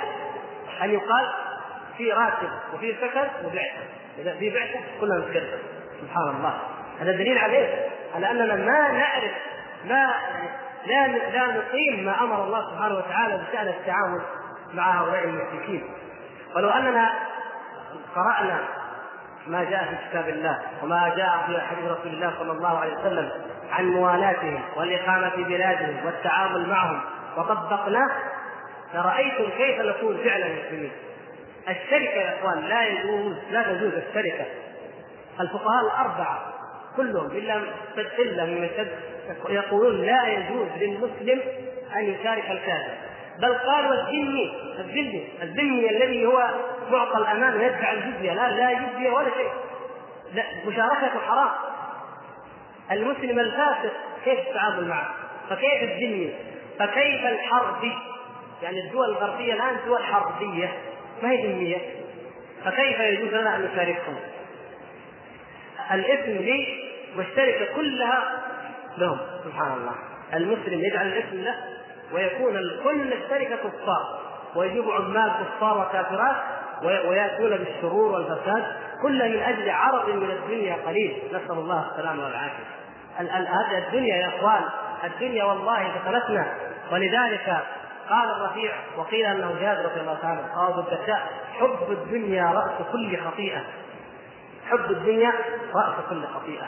أن 0.82 0.90
يقال 0.90 1.34
في 1.98 2.12
راتب 2.12 2.50
وفي 2.74 2.96
سكن 2.96 3.46
وبعثه 3.46 3.84
إذا 4.18 4.36
في 4.36 4.50
بعثه 4.50 4.80
كلنا 5.02 5.18
نتكلم 5.18 5.60
سبحان 6.02 6.36
الله. 6.36 6.60
هذا 7.00 7.12
دليل 7.12 7.38
عليه. 7.38 7.88
على 8.16 8.32
أننا 8.32 8.56
ما 8.56 8.92
نعرف 8.92 9.32
ما 9.86 10.14
لا 10.86 11.08
لا 11.08 11.46
نقيم 11.46 12.06
ما 12.06 12.24
أمر 12.24 12.44
الله 12.44 12.72
سبحانه 12.72 12.96
وتعالى 12.96 13.38
بشأن 13.38 13.68
التعامل 13.68 14.22
مع 14.74 15.02
هؤلاء 15.02 15.24
المشركين. 15.24 15.84
ولو 16.56 16.70
أننا 16.70 17.14
قرأنا 18.16 18.60
ما 19.48 19.64
جاء 19.64 19.86
في 19.86 20.10
كتاب 20.10 20.30
الله 20.30 20.60
وما 20.84 21.14
جاء 21.16 21.44
في 21.48 21.62
حديث 21.62 21.92
رسول 21.92 22.14
الله 22.14 22.34
صلى 22.40 22.52
الله 22.52 22.80
عليه 22.80 22.94
وسلم 22.94 23.32
عن 23.72 23.86
موالاتهم 23.86 24.62
والإقامة 24.76 25.30
في 25.30 25.44
بلادهم 25.44 26.06
والتعامل 26.06 26.70
معهم. 26.70 27.02
وطبقناه 27.38 28.10
لرايتم 28.94 29.50
كيف 29.58 29.82
نكون 29.82 30.18
فعلا 30.24 30.46
مسلمين. 30.46 30.92
الشركة 31.70 32.22
يا 32.22 32.40
إخوان 32.40 32.60
لا 32.60 32.88
يجوز 32.88 33.36
لا 33.52 33.64
تجوز 33.64 33.94
الشركة. 33.94 34.46
الفقهاء 35.40 35.86
الأربعة 35.86 36.54
كلهم 36.98 37.26
إلا 37.26 37.62
إلا 38.20 38.46
من 38.46 38.70
يقولون 39.50 40.02
لا 40.02 40.28
يجوز 40.28 40.68
للمسلم 40.80 41.42
أن 41.96 42.04
يشارك 42.04 42.52
الكافر. 42.52 42.94
بل 43.40 43.54
قالوا 43.54 43.94
الذمي 43.94 44.56
الذمي 44.80 45.30
الذمي 45.42 45.90
الذي 45.90 46.26
هو 46.26 46.50
معطى 46.92 47.18
الامان 47.18 47.54
ويدفع 47.54 47.92
الجزية. 47.92 48.34
لا 48.34 48.52
لا 48.52 48.74
جزية 48.74 49.10
ولا 49.10 49.30
شيء. 49.30 49.52
مشاركته 50.68 51.20
حرام. 51.28 51.50
المسلم 52.92 53.40
الفاسق 53.40 53.94
كيف 54.26 54.40
التعامل 54.40 54.88
معه؟ 54.88 55.10
فكيف 55.50 55.84
الذمي 55.84 56.36
فكيف 56.80 57.26
الحرب؟ 57.26 57.92
يعني 58.64 58.80
الدول 58.80 59.10
الغربية 59.10 59.54
الآن 59.54 59.78
دول 59.86 60.04
حربية 60.04 60.74
ما 61.24 61.32
هي 61.32 61.48
ذميه 61.48 61.78
فكيف 62.66 63.00
يجوز 63.00 63.34
لنا 63.34 63.56
أن 63.56 63.62
نشاركهم؟ 63.62 64.16
الاثم 65.92 66.32
لي 66.32 66.90
والشركة 67.18 67.76
كلها 67.76 68.44
لهم 68.98 69.18
سبحان 69.46 69.72
الله. 69.72 69.96
المسلم 70.34 70.80
يجعل 70.80 71.08
الاسم 71.08 71.44
له 71.44 71.56
ويكون 72.14 72.54
كل 72.84 73.14
الشركة 73.14 73.56
كفار. 73.56 74.20
ويجيب 74.56 74.90
عمال 74.92 75.32
كفار 75.32 75.78
وكافرات 75.78 76.36
وياتون 76.84 77.58
بالشرور 77.58 78.12
والفساد 78.12 78.64
كلها 79.04 79.28
من 79.28 79.40
أجل 79.40 79.70
عرض 79.70 80.10
من 80.10 80.32
الدنيا 80.32 80.76
قليل. 80.88 81.18
نسأل 81.28 81.52
الله 81.52 81.92
السلامة 81.92 82.24
والعافية. 82.24 82.79
الدنيا 83.20 84.16
يا 84.16 84.28
إخوان 84.28 84.64
الدنيا 85.04 85.44
والله 85.44 85.88
دخلتنا 85.88 86.54
ولذلك 86.92 87.58
قال 88.10 88.30
الرفيع 88.30 88.72
وقيل 88.98 89.26
أنه 89.26 89.56
جابر 89.62 89.86
رضي 89.92 90.02
الله 90.02 90.18
تعالى 90.22 90.42
قال 90.56 90.80
الذكاء 90.80 91.28
حب 91.60 91.92
الدنيا 91.92 92.44
رأس 92.44 92.88
كل 92.92 93.18
خطيئة. 93.18 93.62
حب 94.70 94.92
الدنيا 94.92 95.32
رأس 95.76 95.96
كل 96.10 96.24
خطيئة. 96.28 96.68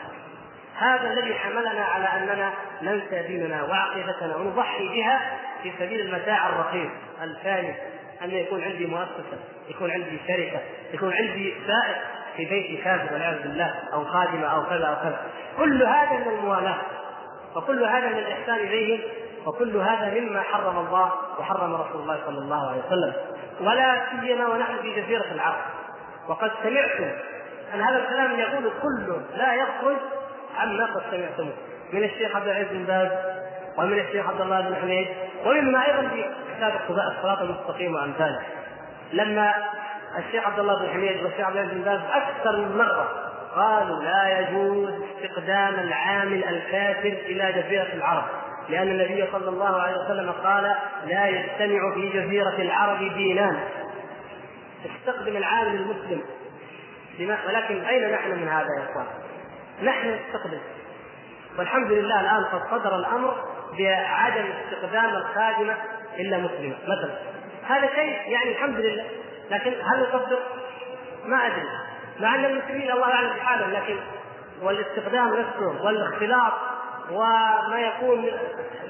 هذا 0.77 1.11
الذي 1.11 1.33
حملنا 1.33 1.83
على 1.83 2.05
أننا 2.05 2.53
ننسى 2.81 3.27
ديننا 3.27 3.63
وعقيدتنا 3.63 4.35
ونضحي 4.35 4.87
بها 4.87 5.21
في 5.63 5.71
سبيل 5.79 6.01
المتاع 6.01 6.49
الرخيص 6.49 6.89
الفاني 7.21 7.75
أن 8.23 8.31
يكون 8.31 8.63
عندي 8.63 8.85
مؤسسة، 8.85 9.39
يكون 9.69 9.91
عندي 9.91 10.19
شركة، 10.27 10.59
يكون 10.93 11.13
عندي 11.13 11.55
سائق. 11.67 11.97
في 12.41 12.49
بيتي 12.49 12.83
كافر 12.83 13.13
والعياذ 13.13 13.41
بالله 13.41 13.73
أو 13.93 14.05
خادمة 14.05 14.47
أو 14.47 14.63
كذا 14.63 14.85
أو 14.85 14.95
كذا، 14.95 15.19
كل 15.57 15.83
هذا 15.83 16.19
من 16.19 16.27
الموالاه. 16.27 16.77
وكل 17.55 17.83
هذا 17.83 18.07
من 18.07 18.17
الإحسان 18.17 18.55
إليهم 18.55 18.99
وكل 19.45 19.77
هذا 19.77 20.19
مما 20.19 20.41
حرم 20.41 20.77
الله 20.77 21.11
وحرم 21.39 21.75
رسول 21.75 22.01
الله 22.01 22.19
صلى 22.25 22.37
الله 22.37 22.69
عليه 22.69 22.81
وسلم. 22.87 23.13
ولا 23.61 24.01
سيما 24.21 24.47
ونحن 24.47 24.81
في 24.81 25.01
جزيرة 25.01 25.25
العرب. 25.31 25.61
وقد 26.27 26.51
سمعتم 26.63 27.11
أن 27.73 27.81
هذا 27.81 27.97
الكلام 27.97 28.39
يقول 28.39 28.71
كله 28.81 29.21
لا 29.37 29.53
يخرج 29.53 29.97
عما 30.59 30.85
قد 30.85 31.01
سمعتموه 31.11 31.53
من 31.93 32.03
الشيخ 32.03 32.35
عبد 32.35 32.47
العزيز 32.47 32.67
بن 32.71 32.83
باز 32.83 33.09
ومن 33.77 33.99
الشيخ 33.99 34.29
عبد 34.29 34.41
الله 34.41 34.61
بن 34.61 34.75
حميد 34.75 35.07
ومما 35.45 35.85
أيضا 35.85 36.09
في 36.09 36.25
كتاب 36.57 36.73
الصراط 36.89 37.41
المستقيم 37.41 37.95
وأمثاله. 37.95 38.41
لما 39.13 39.53
الشيخ 40.17 40.47
عبد 40.47 40.59
الله 40.59 40.79
بن 40.79 40.89
حميد 40.89 41.23
والشيخ 41.23 41.47
عبد 41.47 41.57
العزيز 41.57 41.73
بن 41.73 41.83
باز 41.83 41.99
أكثر 42.13 42.57
من 42.57 42.77
مرة 42.77 43.31
قالوا 43.55 44.03
لا 44.03 44.39
يجوز 44.39 44.89
استقدام 44.89 45.73
العامل 45.73 46.43
الكافر 46.43 47.17
إلى 47.25 47.51
جزيرة 47.51 47.93
العرب 47.93 48.23
لأن 48.69 48.87
النبي 48.87 49.25
صلى 49.31 49.49
الله 49.49 49.81
عليه 49.81 49.95
وسلم 50.05 50.31
قال 50.31 50.75
لا 51.07 51.27
يجتمع 51.27 51.93
في 51.93 52.09
جزيرة 52.09 52.55
العرب 52.59 53.13
دينان 53.13 53.59
استقدم 54.85 55.37
العامل 55.37 55.75
المسلم. 55.75 56.21
ولكن 57.47 57.85
أين 57.85 58.11
نحن 58.11 58.31
من 58.31 58.47
هذا 58.47 58.67
يا 58.79 58.91
إخوان؟ 58.91 59.05
نحن 59.83 60.15
نستقبل 60.15 60.59
والحمد 61.57 61.91
لله 61.91 62.21
الآن 62.21 62.43
قد 62.43 62.61
صدر 62.71 62.95
الأمر 62.95 63.35
بعدم 63.77 64.45
استخدام 64.63 65.15
الخادمة 65.15 65.77
إلا 66.19 66.37
مسلمة 66.37 66.75
مثلا. 66.83 67.13
هذا 67.67 67.89
شيء 67.95 68.31
يعني 68.31 68.51
الحمد 68.51 68.75
لله. 68.75 69.05
لكن 69.51 69.71
هل 69.71 70.01
نصدق؟ 70.01 70.39
ما 71.25 71.47
أدري. 71.47 71.67
مع 72.19 72.35
أن 72.35 72.45
المسلمين 72.45 72.91
الله 72.91 73.13
اعلم 73.13 73.29
بحالهم 73.29 73.71
لكن 73.71 73.97
والاستخدام 74.61 75.27
نفسه 75.27 75.85
والاختلاط 75.85 76.53
وما 77.11 77.79
يكون 77.79 78.31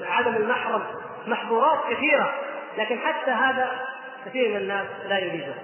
عدم 0.02 0.36
المحرم 0.36 0.82
محظورات 1.26 1.78
كثيرة 1.90 2.34
لكن 2.78 2.98
حتى 2.98 3.30
هذا 3.30 3.70
كثير 4.26 4.48
من 4.48 4.56
الناس 4.56 4.86
لا 5.08 5.18
يريده. 5.18 5.54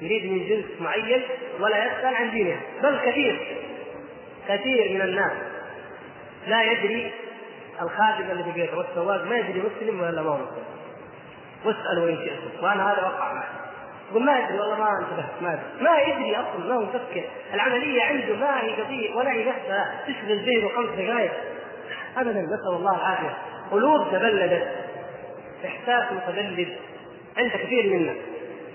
يريد 0.00 0.32
من 0.32 0.48
جنس 0.48 0.80
معين 0.80 1.22
ولا 1.60 1.86
يسأل 1.86 2.14
عن 2.14 2.30
دينه 2.30 2.60
بل 2.82 2.98
كثير 3.04 3.56
كثير 4.48 4.94
من 4.94 5.02
الناس 5.02 5.32
لا 6.46 6.62
يدري 6.62 7.12
الخادم 7.82 8.30
اللي 8.30 8.44
في 8.44 8.50
بيته 8.50 8.78
والسواق 8.78 9.24
ما 9.24 9.36
يدري 9.36 9.62
مسلم 9.62 10.00
ولا 10.00 10.22
ما 10.22 10.30
هو 10.30 10.36
مسلم. 10.36 10.64
واسألوا 11.64 12.08
إن 12.08 12.16
شئتم 12.16 12.64
وأنا 12.64 12.92
هذا 12.92 13.02
وقع 13.02 13.32
معي. 13.32 13.57
يقول 14.10 14.24
ما 14.24 14.38
يدري 14.38 14.58
والله 14.58 14.78
ما 14.78 14.88
انتبهت 15.00 15.42
ما 15.42 15.52
أدري. 15.52 15.84
ما 15.84 15.98
يدري 15.98 16.36
أصلا 16.36 16.68
ما 16.68 16.74
هو 16.74 16.80
مفكر. 16.80 17.24
العملية 17.54 18.02
عنده 18.02 18.36
ما 18.36 18.62
هي 18.62 18.82
قضية 18.82 19.14
ولا 19.14 19.32
هي 19.32 19.44
نفسها 19.44 20.04
تشغل 20.06 20.38
ذهنه 20.38 20.68
خمس 20.68 20.88
دقائق. 20.98 21.32
ابدا 22.16 22.42
نسأل 22.42 22.76
الله 22.76 22.96
العافية. 22.96 23.36
قلوب 23.70 24.08
تبلدت. 24.12 24.68
إحساس 25.64 26.12
متبلد. 26.12 26.76
عند 27.36 27.50
كثير 27.50 27.98
منا. 27.98 28.14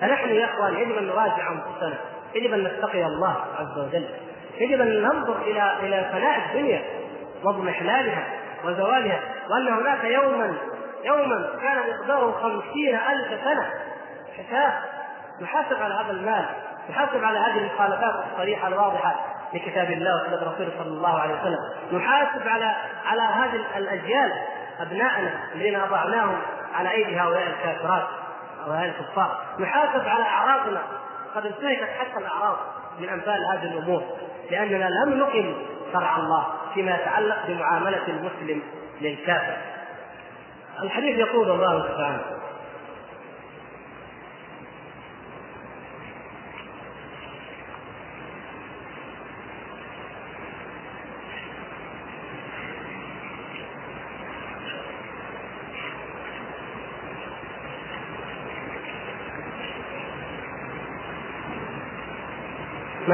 فنحن 0.01 0.29
يا 0.29 0.45
إخوان 0.45 0.73
يجب 0.73 0.97
أن 0.97 1.07
نراجع 1.07 1.51
أنفسنا. 1.51 1.97
يجب 2.35 2.53
أن 2.53 2.63
نتقي 2.63 3.05
الله 3.05 3.37
عز 3.59 3.79
وجل. 3.79 4.07
يجب 4.57 4.81
أن 4.81 5.01
ننظر 5.01 5.41
إلى 5.41 5.73
إلى 5.79 6.09
فناء 6.11 6.49
الدنيا 6.49 6.81
واضمحلالها 7.43 8.27
وزوالها. 8.65 9.19
وأن 9.49 9.67
هناك 9.67 10.03
يوما 10.03 10.55
يوما 11.05 11.49
كان 11.61 11.77
مقداره 11.89 12.31
خمسين 12.31 12.95
ألف 12.95 13.43
سنة. 13.43 13.69
حساب. 14.37 14.92
نحاسب 15.43 15.81
على 15.81 15.93
هذا 15.93 16.11
المال 16.11 16.45
نحاسب 16.89 17.23
على 17.23 17.39
هذه 17.39 17.57
المخالفات 17.57 18.13
الصريحة 18.31 18.67
الواضحة 18.67 19.15
لكتاب 19.53 19.91
الله 19.91 20.21
وسنة 20.21 20.51
رسوله 20.51 20.71
صلى 20.79 20.87
الله 20.87 21.19
عليه 21.19 21.33
وسلم. 21.33 21.59
نحاسب 21.91 22.47
على 22.47 22.75
على 23.05 23.21
هذه 23.21 23.61
الأجيال 23.77 24.33
أبنائنا 24.79 25.39
الذين 25.55 25.75
أضعناهم 25.75 26.41
على 26.75 26.91
أيدي 26.91 27.19
هؤلاء 27.19 27.47
الكافرات 27.47 28.03
وهؤلاء 28.67 28.85
الكفار. 28.99 29.39
نحاسب 29.59 30.07
على 30.07 30.23
أعراضنا. 30.23 30.81
قد 31.35 31.45
انتهكت 31.45 31.89
حتى 31.99 32.19
الأعراض 32.19 32.57
من 32.99 33.09
أمثال 33.09 33.45
هذه 33.45 33.63
الأمور 33.63 34.03
لأننا 34.51 34.89
لم 34.89 35.19
نقم 35.19 35.55
شرع 35.93 36.17
الله 36.17 36.47
فيما 36.73 36.95
يتعلق 36.95 37.37
بمعاملة 37.47 38.07
المسلم 38.07 38.61
للكافر. 39.01 39.57
الحديث 40.83 41.17
يقول 41.17 41.51
الله 41.51 41.81
سبحانه 41.81 42.21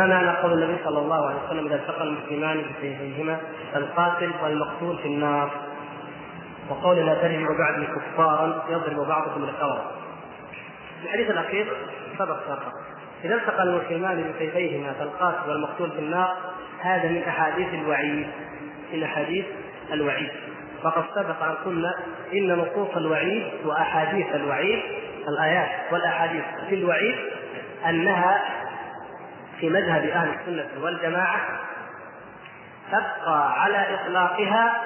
معنى 0.07 0.29
قول 0.29 0.63
النبي 0.63 0.83
صلى 0.83 0.99
الله 0.99 1.27
عليه 1.27 1.37
وسلم 1.45 1.65
إذا 1.65 1.75
التقى 1.75 2.03
المسلمان 2.03 2.57
بسيفيهما 2.57 3.37
القاتل 3.75 4.31
والمقتول 4.43 4.97
في 4.97 5.05
النار. 5.07 5.49
وقول 6.69 6.97
لا 6.97 7.13
ترجعوا 7.13 7.57
بعدي 7.57 7.85
كفارا 7.85 8.63
يضرب 8.69 9.07
بعضكم 9.07 9.43
الثغر 9.43 9.91
الحديث 11.03 11.29
الأخير 11.29 11.67
سبق 12.17 12.37
سابقا 12.47 12.71
إذا 13.23 13.35
التقى 13.35 13.63
المسلمان 13.63 14.31
بسيفيهما 14.35 14.93
فالقاتل 14.93 15.49
والمقتول 15.49 15.91
في 15.91 15.99
النار 15.99 16.37
هذا 16.79 17.09
من 17.09 17.23
أحاديث 17.23 17.73
الوعيد. 17.73 18.27
من 18.93 19.03
أحاديث 19.03 19.45
الوعيد. 19.93 20.29
فقد 20.83 21.03
سبق 21.15 21.43
أن 21.43 21.55
قلنا 21.65 21.93
إن 22.33 22.53
نصوص 22.53 22.97
الوعيد 22.97 23.45
وأحاديث 23.65 24.35
الوعيد 24.35 24.79
الآيات 25.27 25.69
والأحاديث 25.91 26.43
في 26.69 26.75
الوعيد 26.75 27.15
أنها 27.89 28.41
في 29.59 29.69
مذهب 29.69 30.09
أهل 30.09 30.29
السنة 30.29 30.83
والجماعة 30.83 31.39
تبقى 32.91 33.61
على 33.61 33.85
إطلاقها 33.95 34.81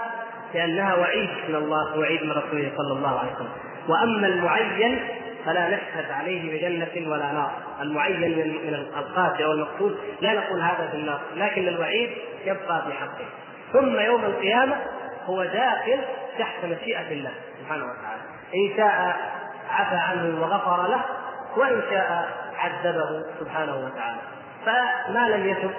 لانها 0.54 0.96
وعيد 0.96 1.30
من 1.50 1.56
الله 1.56 2.00
وعيد 2.00 2.24
من 2.24 2.32
رسوله 2.32 2.72
صلى 2.78 2.94
الله 2.94 3.20
عليه 3.20 3.34
وسلم 3.34 3.52
وأما 3.88 4.28
المعين 4.28 5.08
فلا 5.46 5.68
نشهد 5.68 6.12
عليه 6.12 6.54
بجنة 6.54 7.12
ولا 7.12 7.32
نار، 7.32 7.52
المعين 7.82 8.22
من 8.68 8.74
القاتل 8.74 9.44
أو 9.44 9.52
المقتول 9.52 9.98
لا 10.22 10.34
نقول 10.34 10.62
هذا 10.62 10.88
في 10.92 10.98
النار، 10.98 11.22
لكن 11.36 11.68
الوعيد 11.68 12.12
يبقى 12.46 12.82
في 12.88 12.94
حقه. 12.94 13.26
ثم 13.74 14.00
يوم 14.00 14.26
القيامة 14.26 14.76
هو 15.26 15.44
داخل 15.44 16.00
تحت 16.40 16.66
مشيئة 16.66 17.12
الله 17.12 17.32
سبحانه 17.60 17.84
وتعالى، 17.84 18.22
إن 18.56 18.78
شاء 18.78 19.18
عفى 19.70 19.96
عنه 19.96 20.42
وغفر 20.42 20.88
له، 20.88 21.02
وإن 21.58 21.82
شاء 21.90 22.30
عذبه 22.58 23.24
سبحانه 23.40 23.76
وتعالى. 23.76 24.22
فما 24.66 25.30
لم 25.30 25.50
يتب 25.50 25.72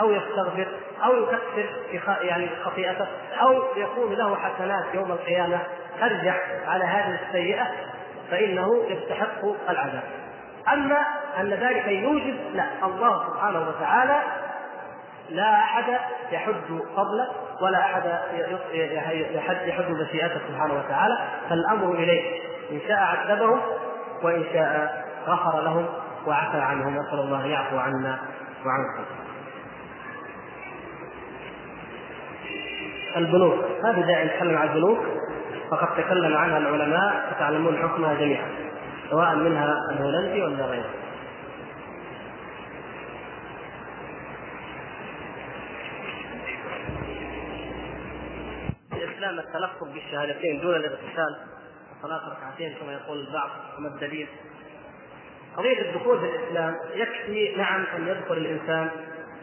أو 0.00 0.12
يستغفر 0.12 0.66
أو 1.04 1.16
يكفر 1.16 2.22
يعني 2.22 2.48
خطيئته 2.64 3.06
أو 3.40 3.62
يكون 3.76 4.14
له 4.14 4.36
حسنات 4.36 4.84
يوم 4.94 5.12
القيامة 5.12 5.58
ترجع 6.00 6.34
على 6.66 6.84
هذه 6.84 7.18
السيئة 7.28 7.66
فإنه 8.30 8.84
يستحق 8.88 9.44
العذاب. 9.68 10.02
أما 10.72 10.98
أن 11.40 11.50
ذلك 11.50 11.86
يوجب 11.86 12.36
لا 12.52 12.64
الله 12.84 13.24
سبحانه 13.28 13.68
وتعالى 13.68 14.18
لا 15.30 15.54
أحد 15.54 15.98
يحج 16.32 16.82
فضله 16.96 17.28
ولا 17.60 17.78
أحد 17.78 18.20
يحج 19.66 19.90
مشيئته 19.90 20.40
سبحانه 20.48 20.74
وتعالى 20.74 21.18
فالأمر 21.48 21.94
إليه 21.94 22.40
إن 22.70 22.80
شاء 22.88 22.98
عذبهم 22.98 23.60
وإن 24.22 24.44
شاء 24.52 25.04
غفر 25.26 25.60
لهم 25.60 25.86
وعفى 26.26 26.60
عنهم 26.60 26.92
نسال 26.96 27.20
الله 27.20 27.46
يعفو 27.46 27.78
عنا 27.78 28.18
وعنكم. 28.66 29.04
البنوك 33.16 33.54
ما 33.82 33.94
في 33.94 34.02
داعي 34.02 34.26
نتكلم 34.26 34.58
عن 34.58 34.68
البنوك 34.68 34.98
فقد 35.70 35.96
تكلم 35.96 36.36
عنها 36.36 36.58
العلماء 36.58 37.32
وتعلمون 37.32 37.76
حكمها 37.76 38.14
جميعا 38.14 38.48
سواء 39.10 39.36
منها 39.36 39.74
الهولندي 39.92 40.42
ولا 40.42 40.64
غيره 40.64 40.90
الإسلام 48.92 49.38
التلفظ 49.38 49.92
بالشهادتين 49.92 50.60
دون 50.60 50.74
الاغتسال 50.74 51.36
صلاة 52.02 52.20
ركعتين 52.28 52.74
كما 52.80 52.92
يقول 52.92 53.26
البعض 53.26 53.50
وما 53.78 53.88
الدليل 53.88 54.28
قضية 55.58 55.80
الدخول 55.80 56.18
في 56.20 56.26
الإسلام 56.26 56.76
يكفي 56.94 57.54
نعم 57.56 57.84
أن 57.96 58.08
يدخل 58.08 58.36
الإنسان 58.36 58.90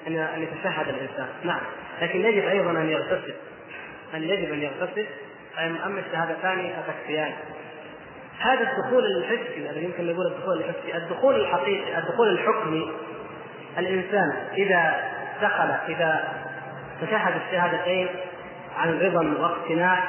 أن 0.07 0.15
أن 0.15 0.43
يتشهد 0.43 0.87
الإنسان 0.87 1.27
نعم. 1.43 1.61
لكن 2.01 2.19
يجب 2.25 2.47
أيضا 2.47 2.71
أن 2.71 2.89
يغتسل. 2.89 3.33
أن 4.13 4.23
يجب 4.23 4.53
أن 4.53 4.61
يغتسل. 4.61 5.05
أما 5.59 5.99
الشهادتان 5.99 6.73
فتكفيان 6.87 7.33
هذا 8.39 8.71
الدخول 8.71 9.05
الحسي 9.05 9.57
الذي 9.57 9.83
يمكن 9.83 10.13
نقول 10.13 10.27
الدخول 10.27 10.57
الحسي 10.57 10.97
الدخول 10.97 11.35
الحقيقي 11.35 11.97
الدخول 11.97 12.29
الحكمي 12.29 12.91
الإنسان 13.77 14.33
إذا 14.53 14.93
دخل 15.41 15.69
إذا 15.87 16.23
تشهد 17.01 17.41
الشهادتين 17.47 18.07
عن 18.77 18.99
رضا 18.99 19.41
واقتناع 19.41 20.03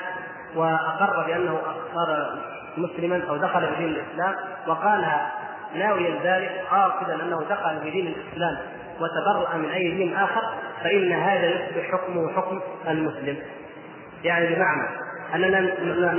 وأقر 0.54 1.26
بأنه 1.26 1.60
صار 1.94 2.38
مسلما 2.76 3.22
أو 3.28 3.36
دخل 3.36 3.60
في 3.60 3.76
دين 3.76 3.88
الإسلام 3.88 4.34
وقالها 4.66 5.32
ناويا 5.78 6.20
ذلك 6.24 6.64
قاصدا 6.70 7.14
أنه 7.14 7.42
دخل 7.50 7.80
في 7.82 7.90
دين 7.90 8.06
الإسلام 8.06 8.58
وتبرأ 9.00 9.56
من 9.56 9.70
أي 9.70 9.90
دين 9.90 10.16
آخر 10.16 10.42
فإن 10.84 11.12
هذا 11.12 11.48
يصبح 11.48 11.92
حكمه 11.92 12.32
حكم 12.32 12.60
المسلم. 12.88 13.36
يعني 14.24 14.54
بمعنى 14.54 14.88
أننا 15.34 15.60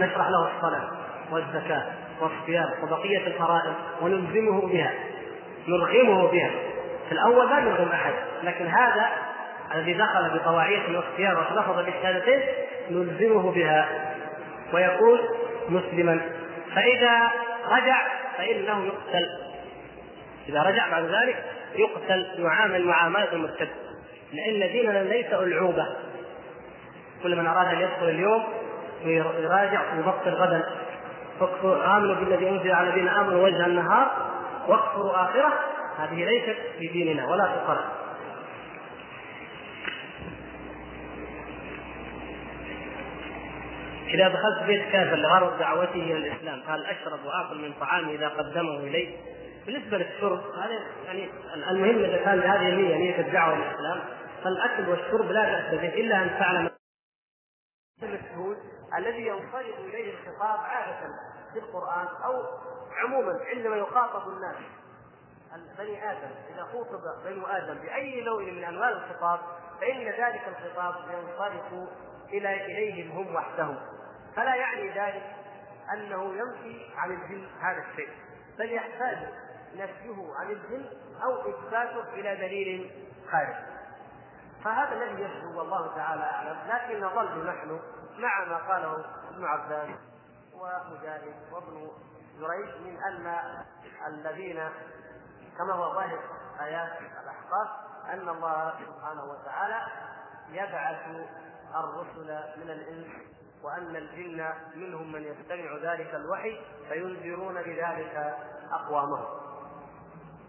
نشرح 0.06 0.30
له 0.30 0.50
الصلاة 0.56 0.90
والزكاة 1.32 1.84
والصيام 2.22 2.70
وبقية 2.84 3.28
الفرائض 3.28 3.74
ونلزمه 4.02 4.68
بها 4.68 4.94
نرغمه 5.68 6.28
بها. 6.32 6.52
في 7.08 7.12
الأول 7.12 7.50
لا 7.50 7.60
نرغم 7.60 7.90
أحد 7.90 8.14
لكن 8.44 8.68
هذا 8.68 9.10
الذي 9.76 9.94
دخل 9.94 10.30
بطواعية 10.30 10.98
واختيار 10.98 11.40
وتلفظ 11.40 11.86
بالشهادتين 11.86 12.40
نلزمه 12.92 13.52
بها. 13.52 13.86
ويقول 14.74 15.20
مسلما 15.70 16.20
فإذا 16.76 17.32
رجع 17.72 18.02
فإنه 18.38 18.86
يقتل. 18.86 19.30
إذا 20.50 20.64
رجع 20.64 20.90
بعد 20.90 21.04
ذلك 21.04 21.44
يقتل 21.76 22.28
يعامل 22.38 22.86
معاملة 22.86 23.34
المرتد. 23.34 23.70
لأن 24.34 24.72
ديننا 24.72 25.04
ليس 25.04 25.34
ألعوبة. 25.34 25.88
كل 27.24 27.36
من 27.36 27.48
أراد 27.48 27.68
أن 27.68 27.82
يدخل 27.82 28.10
اليوم 28.10 28.44
ويراجع 29.06 29.82
ويبطل 29.94 30.32
غدا. 30.32 30.64
آمنوا 31.64 32.16
بالذي 32.16 32.50
أنزل 32.50 32.72
على 32.72 32.90
الذين 32.90 33.08
آمنوا 33.08 33.44
وجه 33.44 33.66
النهار 33.66 34.12
واكفروا 34.68 35.24
آخرة. 35.24 35.54
هذه 35.98 36.26
ليست 36.26 36.58
في 36.80 36.88
ديننا 36.88 37.28
ولا 37.28 37.44
تقر 37.44 37.80
إذا 44.08 44.28
دخلت 44.28 44.64
بيت 44.68 44.92
كافر 44.92 45.16
لغرض 45.16 45.60
دعوته 45.60 45.96
إلى 45.96 46.18
الإسلام 46.18 46.62
قال 46.68 46.86
أشرب 46.86 47.20
وآكل 47.26 47.62
من 47.62 47.74
طعامه 47.80 48.12
إذا 48.12 48.28
قدمه 48.28 48.78
إلي. 48.78 49.10
بالنسبة 49.68 49.98
للشرب 49.98 50.40
هذا 50.56 50.80
يعني 51.06 51.30
المهم 51.72 52.04
إذا 52.04 52.24
كان 52.24 52.40
بهذه 52.40 52.70
النية 52.70 52.96
نية 52.96 53.20
الدعوة 53.20 53.54
إلى 53.54 53.70
الإسلام 53.70 54.04
فالأكل 54.44 54.90
والشرب 54.90 55.32
لا 55.32 55.44
بأس 55.44 55.82
به 55.82 55.94
إلا 55.94 56.24
أن 56.24 56.30
تعلم 56.40 56.70
المسهول 58.04 58.58
الذي 58.98 59.28
ينصرف 59.28 59.80
إليه 59.80 60.14
الخطاب 60.14 60.60
عادة 60.60 61.10
في 61.54 61.60
القرآن 61.60 62.08
أو 62.26 62.44
عموما 62.98 63.40
عندما 63.56 63.76
يخاطب 63.76 64.28
الناس. 64.28 64.56
بني 65.78 66.12
آدم 66.12 66.30
إذا 66.54 66.64
خوطب 66.64 67.02
بنو 67.26 67.46
آدم 67.46 67.74
بأي 67.74 68.22
نوع 68.22 68.44
من 68.44 68.64
أنواع 68.64 68.90
الخطاب 68.90 69.40
فإن 69.82 70.04
ذلك 70.04 70.42
الخطاب 70.48 70.96
ينصرف 71.14 71.90
إلى 72.30 72.66
إليهم 72.66 73.12
هم 73.12 73.36
وحدهم. 73.36 73.78
فلا 74.36 74.56
يعني 74.56 74.90
ذلك 74.90 75.36
أنه 75.94 76.34
ينفي 76.34 76.86
عن 76.96 77.12
الجن 77.12 77.48
هذا 77.62 77.84
الشيء 77.92 78.10
بل 78.60 78.74
يحتاج 78.74 79.18
نفيه 79.78 80.34
عن 80.36 80.52
الجن 80.52 80.86
أو 81.24 81.50
إثباته 81.50 82.14
إلى 82.14 82.36
دليل 82.36 82.92
خارج. 83.32 83.56
فهذا 84.64 84.94
الذي 84.94 85.22
يبدو 85.24 85.60
والله 85.60 85.96
تعالى 85.96 86.24
أعلم 86.24 86.58
لكن 86.68 87.02
نظل 87.06 87.48
نحن 87.48 87.80
مع 88.18 88.46
ما 88.46 88.58
قاله 88.58 89.06
ابن 89.30 89.46
عباس 89.46 89.90
ومجاهد 90.54 91.36
وابن 91.52 91.92
جريج 92.40 92.82
من 92.86 92.98
أن 93.04 93.38
الذين 94.08 94.70
كما 95.58 95.74
هو 95.74 95.94
ظاهر 95.94 96.20
آيات 96.62 96.98
الأحقاف 97.24 97.68
أن 98.14 98.30
الله 98.30 98.74
سبحانه 98.88 99.24
وتعالى 99.24 99.82
يبعث 100.52 101.28
الرسل 101.76 102.60
من 102.60 102.70
الإنس 102.70 103.08
وأن 103.64 103.96
الجن 103.96 104.50
منهم 104.76 105.12
من 105.12 105.24
يستمع 105.24 105.94
ذلك 105.94 106.16
الوحي 106.16 106.60
فينذرون 106.90 107.54
بذلك 107.54 108.38
أقوامهم. 108.72 109.26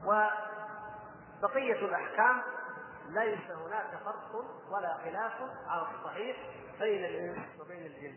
وبقية 0.04 1.87
الأحكام 1.87 2.42
ليس 3.08 3.50
هناك 3.50 3.98
فرق 4.04 4.44
ولا 4.70 4.94
خلاف 5.04 5.32
على 5.66 5.82
الصحيح 5.82 6.37
بين 6.80 7.04
الإنس 7.04 7.61
وبين 7.61 7.87
الجن. 7.87 8.16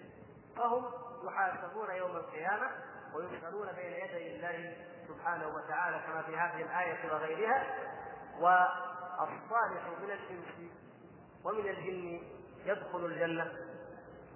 فهم 0.57 0.85
يحاسبون 1.23 1.89
يوم 1.89 2.15
القيامة 2.15 2.69
ويسألون 3.15 3.67
بين 3.75 3.93
يدي 3.93 4.35
الله 4.35 4.75
سبحانه 5.07 5.47
وتعالى 5.47 5.99
كما 6.07 6.21
في 6.21 6.37
هذه 6.37 6.61
الآية 6.61 7.13
وغيرها 7.13 7.65
والصالح 8.39 9.87
من 10.01 10.11
الإنس 10.11 10.71
ومن 11.43 11.69
الجن 11.69 12.21
يدخل 12.65 13.05
الجنة 13.05 13.51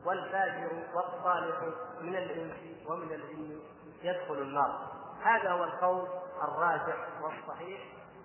والفاجر 0.06 0.84
والصالح 0.94 1.58
من 2.02 2.16
الإنس 2.16 2.88
ومن 2.90 3.12
الجن 3.12 3.60
يدخل 4.04 4.42
النار. 4.42 4.92
هذا 5.24 5.52
هو 5.52 5.64
القول 5.64 6.08
الراجح 6.44 7.08
والصحيح 7.22 7.82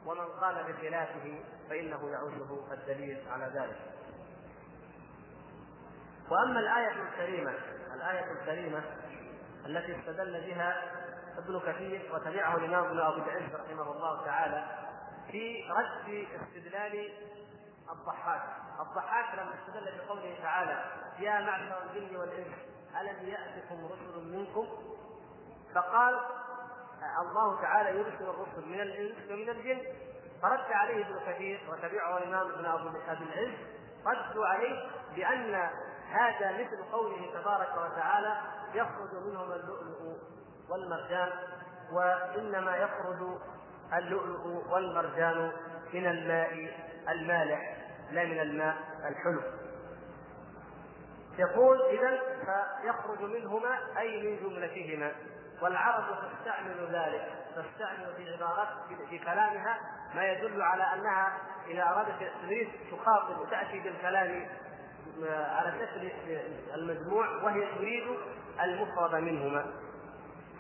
ومن 0.06 0.24
قال 0.40 0.72
بخلافه 0.72 1.40
فإنه 1.70 2.10
يعوزه 2.10 2.72
الدليل 2.72 3.28
على 3.30 3.44
ذلك. 3.54 3.78
وأما 6.30 6.60
الآية 6.60 7.02
الكريمة 7.02 7.54
الآية 7.94 8.32
الكريمة 8.32 8.82
التي 9.66 10.00
استدل 10.00 10.40
بها 10.40 10.82
ابن 11.38 11.60
كثير 11.60 12.10
وتبعه 12.14 12.56
الإمام 12.56 12.84
ابن 12.84 12.98
أبي 12.98 13.22
العز 13.22 13.54
رحمه 13.54 13.92
الله 13.92 14.24
تعالى 14.24 14.64
في 15.30 15.64
رد 15.70 16.26
استدلال 16.42 17.12
الضحاك. 17.92 18.42
الضحاك 18.80 19.34
لما 19.38 19.54
استدل 19.54 19.98
بقوله 19.98 20.38
تعالى 20.42 20.84
يا 21.18 21.40
معشر 21.40 21.82
الجن 21.82 22.16
والإنس 22.16 22.54
ألم 23.00 23.28
يأتكم 23.28 23.86
رسل 23.86 24.28
منكم؟ 24.32 24.66
فقال 25.74 26.20
الله 27.20 27.62
تعالى 27.62 27.98
يرسل 27.98 28.24
الرسل 28.24 28.68
من 28.68 28.80
الإنس 28.80 29.30
ومن 29.30 29.48
الجن. 29.48 29.82
فرد 30.42 30.72
عليه 30.72 31.06
ابن 31.06 31.18
كثير 31.26 31.60
وتبعه 31.70 32.18
الإمام 32.18 32.50
ابن 32.50 32.64
أبي 33.08 33.24
العز 33.24 33.54
ردوا 34.06 34.46
عليه 34.46 34.90
بأن 35.16 35.54
هذا 36.10 36.52
مثل 36.52 36.82
قوله 36.92 37.40
تبارك 37.40 37.68
وتعالى 37.68 38.40
يخرج 38.74 39.14
منهما 39.14 39.54
اللؤلؤ 39.54 40.18
والمرجان 40.70 41.28
وإنما 41.92 42.76
يخرج 42.76 43.38
اللؤلؤ 43.94 44.72
والمرجان 44.72 45.52
من 45.92 46.06
الماء 46.06 46.74
المالح 47.08 47.76
لا 48.10 48.24
من 48.24 48.40
الماء 48.40 48.76
الحلو. 49.08 49.42
يقول 51.38 51.82
اذا 51.82 52.20
فيخرج 52.44 53.22
منهما 53.22 53.78
أي 53.98 54.22
من 54.22 54.36
جملتهما. 54.42 55.12
والعرب 55.62 56.04
تستعمل 56.04 56.88
ذلك 56.92 57.28
تستعمل 57.50 58.14
في 58.16 58.34
عبارات 58.34 58.68
في 59.08 59.18
كلامها 59.18 59.78
ما 60.14 60.24
يدل 60.24 60.62
على 60.62 60.82
أنها 60.82 61.38
اذا 61.66 61.82
ارادت 61.82 62.32
تريد 62.42 62.68
تخاطب 62.92 63.38
وتأتي 63.38 63.80
بالكلام 63.80 64.48
على 65.28 65.72
شكل 65.72 66.10
المجموع 66.74 67.28
وهي 67.28 67.74
تريد 67.74 68.16
المفرد 68.62 69.14
منهما. 69.14 69.66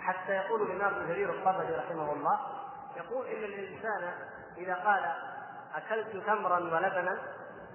حتى 0.00 0.32
يقول 0.32 0.62
الإمام 0.62 0.94
ابن 0.94 1.08
جرير 1.08 1.30
الطبري 1.30 1.74
رحمه 1.74 2.12
الله 2.12 2.40
يقول 2.96 3.26
إن 3.26 3.44
الإنسان 3.44 4.12
إذا 4.56 4.74
قال 4.74 5.14
أكلت 5.74 6.26
تمرا 6.26 6.58
ولبنا 6.58 7.18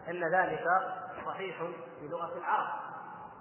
إن 0.10 0.36
ذلك 0.36 0.66
صحيح 1.26 1.58
في 2.00 2.08
لغة 2.08 2.38
العرب. 2.38 2.68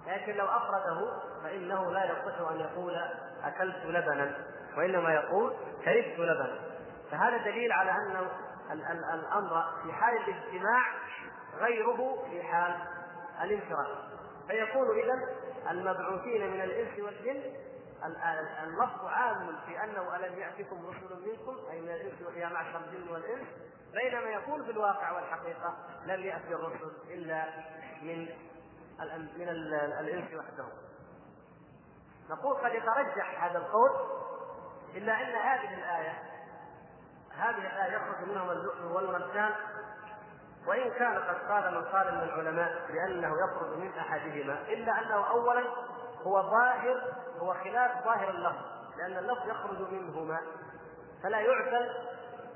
لكن 0.06 0.32
لو 0.34 0.46
أفرده 0.46 1.12
فإنه 1.42 1.92
لا 1.92 2.04
يصح 2.04 2.50
أن 2.50 2.60
يقول 2.60 2.96
أكلت 3.44 3.84
لبنا 3.84 4.36
وإنما 4.76 5.14
يقول 5.14 5.52
شربت 5.84 6.18
لبنا. 6.18 6.60
فهذا 7.10 7.36
دليل 7.36 7.72
على 7.72 7.90
أن 7.90 8.28
الأمر 9.14 9.64
في 9.82 9.92
حال 9.92 10.16
الاجتماع 10.16 10.82
غيره 11.58 12.24
في 12.30 12.42
حال 12.42 12.74
الانفراد. 13.42 13.96
فيكون 14.48 14.98
اذا 14.98 15.28
المبعوثين 15.70 16.50
من 16.50 16.60
الإنس 16.60 16.98
والجن 16.98 17.42
اللفظ 18.62 19.04
عام 19.06 19.56
في 19.66 19.84
أنه 19.84 20.16
ألم 20.16 20.38
يأتكم 20.38 20.86
رسل 20.86 21.28
منكم 21.28 21.70
أي 21.70 21.80
من 21.80 21.88
الإنس 21.88 22.36
يا 22.36 22.48
معشر 22.48 22.80
الجن 22.80 23.12
والإنس 23.12 23.46
بينما 23.92 24.30
يكون 24.30 24.64
في 24.64 24.70
الواقع 24.70 25.12
والحقيقة 25.12 25.76
لم 26.06 26.20
يأتي 26.20 26.54
الرسل 26.54 26.92
إلا 27.10 27.44
من 28.02 28.28
من 29.38 29.48
الإنس 29.48 30.34
وحدهم. 30.34 30.72
نقول 32.30 32.56
قد 32.56 32.74
يترجح 32.74 33.44
هذا 33.44 33.58
القول 33.58 33.90
إلا 34.94 35.12
أن 35.12 35.34
هذه 35.34 35.74
الايه 35.74 36.22
هذه 37.36 37.58
الآية 37.58 37.96
يخرج 37.96 38.28
منهم 38.28 38.50
اللؤلؤ 38.50 38.96
والمرجان 38.96 39.50
وإن 40.66 40.90
كان 40.90 41.18
قد 41.18 41.36
قال 41.48 41.74
من 41.74 41.84
قال 41.84 42.14
من 42.14 42.22
العلماء 42.22 42.86
بأنه 42.88 43.36
يخرج 43.44 43.78
من 43.78 43.92
أحدهما 43.98 44.60
إلا 44.68 44.92
أنه 45.02 45.30
اولا 45.30 45.64
هو 46.22 46.42
ظاهر 46.42 47.12
هو 47.38 47.54
خلاف 47.54 48.04
ظاهر 48.04 48.30
اللفظ 48.30 48.64
لأن 48.98 49.18
اللفظ 49.18 49.48
يخرج 49.48 49.92
منهما 49.92 50.40
فلا 51.22 51.40
يعزل 51.40 51.90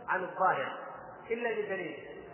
عن 0.09 0.25
الظاهر 0.25 0.79
إلا 1.31 1.51
بدليل 1.51 2.25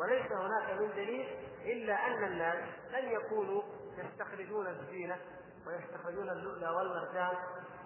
وليس 0.00 0.32
هناك 0.32 0.80
من 0.80 0.90
دليل 0.90 1.28
إلا 1.64 2.06
أن 2.06 2.24
الناس 2.24 2.58
لن 2.92 3.12
يكونوا 3.12 3.62
يستخرجون 3.98 4.66
الزينة 4.66 5.16
ويستخرجون 5.66 6.30
اللؤلؤ 6.30 6.68
والمرجان 6.68 7.34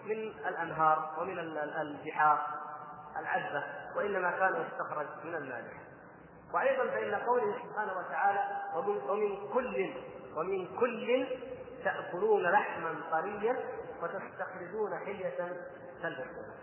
من 0.05 0.33
الأنهار 0.49 1.17
ومن 1.19 1.39
البحار 1.81 2.47
العذبة 3.19 3.65
وإنما 3.97 4.31
كان 4.31 4.67
يستخرج 4.67 5.07
من 5.25 5.35
المال. 5.35 5.65
وأيضا 6.55 6.91
فإن 6.91 7.15
قوله 7.15 7.55
سبحانه 7.63 7.93
وتعالى 7.99 8.63
ومن, 8.77 8.97
ومن 9.11 9.53
كل 9.53 9.95
ومن 10.37 10.77
كل 10.77 11.27
تأكلون 11.85 12.43
لحما 12.43 12.95
طريا 13.11 13.57
وتستخرجون 14.03 14.99
حلية 14.99 15.57
تلبسونها. 16.03 16.55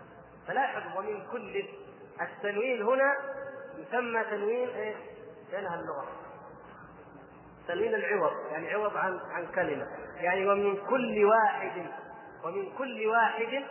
فلاحظ 0.48 0.98
ومن 0.98 1.26
كل 1.32 1.64
التنوين 2.20 2.82
هنا 2.82 3.16
يسمى 3.76 4.24
تنوين 4.24 4.68
إيش؟ 4.68 4.96
بينها 5.50 5.74
اللغة. 5.74 6.06
تنوين 7.68 7.94
العوض 7.94 8.32
يعني 8.50 8.74
عوض 8.74 8.96
عن 8.96 9.20
عن 9.30 9.46
كلمة. 9.46 9.86
يعني 10.16 10.50
ومن 10.50 10.86
كل 10.86 11.24
واحد 11.24 11.86
ومن 12.44 12.72
كل 12.78 13.06
واحد 13.06 13.64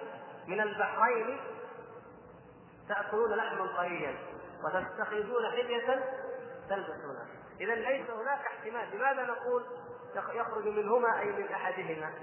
من 0.47 0.61
البحرين 0.61 1.39
تأكلون 2.89 3.33
لحما 3.33 3.77
طريا 3.77 4.15
وتستخرجون 4.63 5.51
حلية 5.51 6.03
تلبسونها. 6.69 7.25
إذا 7.61 7.75
ليس 7.75 8.09
هناك 8.09 8.39
احتمال. 8.39 8.97
لماذا 8.97 9.25
نقول 9.25 9.63
يخرج 10.33 10.67
منهما 10.67 11.19
أي 11.19 11.25
من 11.25 11.47
أحدهما؟ 11.47 12.13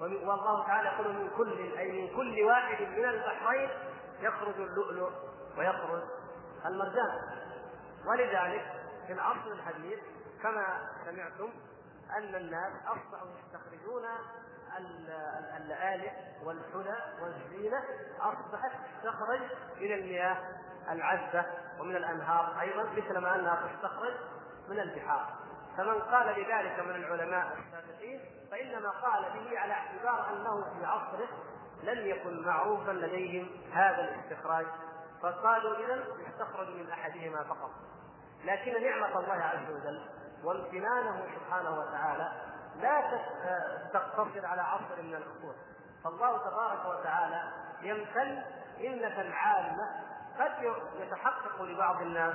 والله 0.00 0.66
تعالى 0.66 0.88
يقول 0.88 1.12
من 1.12 1.30
كل 1.36 1.78
أي 1.78 1.92
من 1.92 2.16
كل 2.16 2.42
واحد 2.42 2.82
من 2.82 3.04
البحرين 3.04 3.68
يخرج 4.20 4.54
اللؤلؤ 4.60 5.10
ويخرج 5.58 6.02
المرجان. 6.66 7.20
ولذلك 8.06 8.64
في 9.06 9.12
العصر 9.12 9.52
الحديث 9.52 9.98
كما 10.46 10.88
سمعتم 11.04 11.50
أن 12.16 12.34
الناس 12.34 12.72
أصبحوا 12.86 13.28
يستخرجون 13.38 14.04
اللآلئ 15.56 16.12
والحلى 16.44 16.96
والزينة 17.22 17.84
أصبحت 18.20 18.70
تستخرج 19.02 19.40
من 19.80 19.92
المياه 19.92 20.36
العذبة 20.90 21.46
ومن 21.80 21.96
الأنهار 21.96 22.60
أيضا 22.60 22.82
مثل 22.82 23.18
ما 23.18 23.34
أنها 23.34 23.68
تستخرج 23.74 24.14
من 24.68 24.80
البحار. 24.80 25.34
فمن 25.76 26.00
قال 26.00 26.34
بذلك 26.34 26.80
من 26.80 26.94
العلماء 26.94 27.58
السابقين 27.58 28.20
فإنما 28.50 28.90
قال 28.90 29.22
به 29.22 29.58
على 29.58 29.72
اعتبار 29.72 30.30
أنه 30.30 30.78
في 30.78 30.86
عصره 30.86 31.28
لم 31.82 32.06
يكن 32.06 32.42
معروفا 32.42 32.92
لديهم 32.92 33.50
هذا 33.72 34.00
الاستخراج. 34.00 34.66
فقالوا 35.22 35.76
إذا 35.76 36.04
يستخرج 36.28 36.68
من 36.68 36.90
أحدهما 36.90 37.44
فقط. 37.44 37.70
لكن 38.44 38.82
نعمة 38.82 39.18
الله 39.18 39.34
عز 39.34 39.70
وجل 39.70 40.16
وامتنانه 40.44 41.26
سبحانه 41.34 41.78
وتعالى 41.78 42.32
لا 42.80 43.20
تقتصر 43.92 44.46
على 44.46 44.62
عصر 44.62 45.02
من 45.02 45.14
العصور. 45.14 45.54
فالله 46.04 46.38
تبارك 46.38 46.84
وتعالى 46.84 47.42
يمتن 47.82 48.42
منة 48.78 49.34
عامة 49.34 49.90
قد 50.38 50.74
يتحقق 51.00 51.62
لبعض 51.62 52.00
الناس 52.00 52.34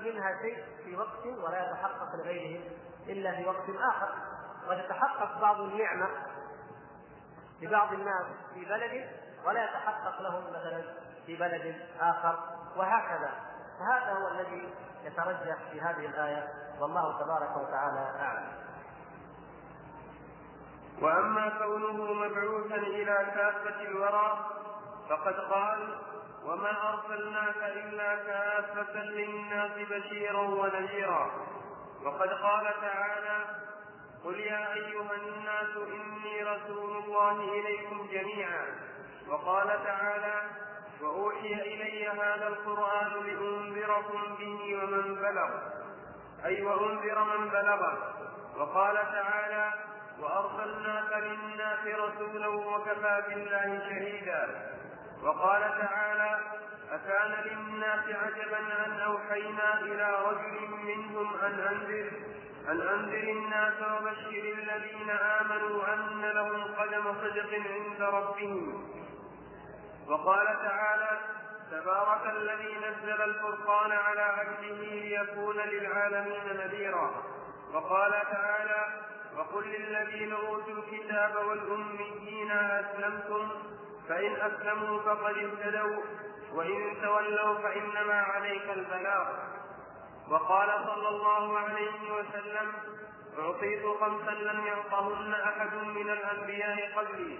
منها 0.00 0.42
شيء 0.42 0.64
في 0.84 0.96
وقت 0.96 1.26
ولا 1.26 1.70
يتحقق 1.70 2.14
لغيرهم 2.14 2.64
إلا 3.06 3.32
في 3.32 3.46
وقت 3.46 3.70
آخر. 3.94 4.14
وتتحقق 4.68 5.40
بعض 5.40 5.60
النعمة 5.60 6.08
لبعض 7.62 7.92
الناس 7.92 8.26
في 8.54 8.64
بلد 8.64 9.10
ولا 9.44 9.64
يتحقق 9.64 10.20
لهم 10.20 10.50
مثلا 10.50 10.82
في 11.26 11.36
بلد 11.36 11.80
آخر 12.00 12.38
وهكذا. 12.76 13.30
فهذا 13.78 14.12
هو 14.12 14.28
الذي 14.28 14.74
يترجح 15.04 15.56
في 15.72 15.80
هذه 15.80 16.06
الآية 16.06 16.48
والله 16.80 17.20
تبارك 17.22 17.56
وتعالى 17.56 18.20
أعلم. 18.20 18.52
وأما 21.02 21.48
كونه 21.48 22.12
مبعوثا 22.12 22.76
إلى 22.76 23.32
كافة 23.34 23.82
الورى 23.82 24.46
فقد 25.08 25.34
قال 25.34 25.98
وما 26.44 26.88
أرسلناك 26.94 27.56
إلا 27.56 28.16
كافة 28.16 29.02
للناس 29.04 29.70
بشيرا 29.90 30.40
ونذيرا 30.40 31.30
وقد 32.04 32.28
قال 32.28 32.74
تعالى 32.80 33.44
قل 34.24 34.40
يا 34.40 34.72
أيها 34.74 35.14
الناس 35.14 35.76
إني 35.76 36.42
رسول 36.42 36.96
الله 37.04 37.32
إليكم 37.32 38.06
جميعا 38.12 38.66
وقال 39.28 39.66
تعالى 39.84 40.42
وأوحي 41.02 41.54
إلي 41.54 42.08
هذا 42.08 42.48
القرآن 42.48 43.12
لأنذركم 43.26 44.36
به 44.38 44.78
ومن 44.82 45.14
بلغ. 45.14 45.50
أي 46.44 46.62
وأنذر 46.62 47.24
من 47.24 47.48
بلغ. 47.48 47.82
وقال 48.58 48.96
تعالى 48.96 49.72
وأرسلناك 50.20 51.12
للناس 51.12 51.86
رسولا 51.86 52.48
وكفى 52.48 53.22
بالله 53.28 53.78
شهيدا. 53.88 54.72
وقال 55.22 55.62
تعالى 55.62 56.40
أكان 56.92 57.32
للناس 57.44 58.04
عجبا 58.08 58.58
أن 58.86 59.00
أوحينا 59.00 59.80
إلى 59.80 60.16
رجل 60.26 60.70
منهم 60.70 61.34
أن 61.40 61.52
أنذر 61.60 62.10
أن 62.68 62.80
أنذر 62.80 63.28
الناس 63.28 63.74
وبشر 63.82 64.44
الذين 64.58 65.10
آمنوا 65.10 65.94
أن 65.94 66.20
لهم 66.20 66.62
قدم 66.74 67.14
صدق 67.14 67.52
عند 67.54 68.02
ربهم. 68.02 68.97
وقال 70.08 70.46
تعالى 70.46 71.20
تبارك 71.70 72.26
الذي 72.36 72.76
نزل 72.76 73.22
الفرقان 73.22 73.92
على 73.92 74.20
عبده 74.20 74.84
ليكون 74.84 75.56
للعالمين 75.56 76.56
نذيرا. 76.56 77.10
وقال 77.74 78.10
تعالى 78.10 78.86
وقل 79.36 79.64
للذين 79.68 80.32
أوتوا 80.32 80.72
الكتاب 80.72 81.36
والأميين 81.46 82.50
أسلمتم 82.50 83.48
فإن 84.08 84.36
أسلموا 84.36 85.00
فقد 85.00 85.34
اهتدوا 85.38 86.02
وإن 86.52 86.96
تولوا 87.02 87.54
فإنما 87.58 88.20
عليك 88.22 88.70
البلاغ. 88.70 89.26
وقال 90.30 90.68
صلى 90.86 91.08
الله 91.08 91.58
عليه 91.58 92.12
وسلم 92.12 92.72
أعطيت 93.38 93.82
خمسا 94.00 94.30
لم 94.30 94.66
يعطهن 94.66 95.34
أحد 95.34 95.74
من 95.74 96.10
الأنبياء 96.10 96.92
قبلي. 96.96 97.38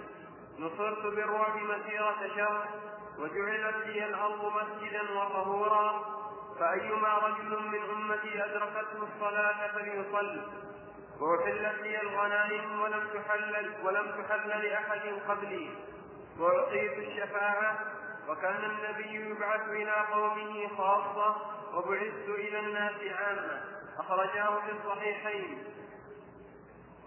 نصرت 0.59 1.03
بالرعب 1.03 1.57
مسيرة 1.57 2.37
شهر 2.37 2.69
وجعلت 3.19 3.87
لي 3.87 4.07
الأرض 4.07 4.53
مسجدا 4.53 5.03
وطهورا. 5.13 6.19
فأيما 6.61 7.19
رجل 7.19 7.63
من 7.63 7.81
أمتي 7.97 8.45
أدركته 8.45 9.03
الصلاة 9.03 9.73
فليصل. 9.73 10.41
وأحلت 11.21 11.83
لي 11.83 12.03
الغنائم 12.03 12.81
ولم 12.81 13.07
تحل 13.15 13.73
ولم 13.85 14.23
تحل 14.23 14.49
لأحد 14.49 15.01
قبلي. 15.29 15.71
وأعطيت 16.39 16.99
الشفاعة 16.99 17.79
وكان 18.29 18.65
النبي 18.65 19.31
يبعث 19.31 19.69
إلى 19.69 20.07
قومه 20.13 20.69
خاصة 20.79 21.37
وبعثت 21.75 22.29
إلى 22.29 22.61
الناس 22.61 22.95
عامة. 23.19 23.63
أخرجاه 23.99 24.61
في 24.61 24.73
الصحيحين. 24.73 25.65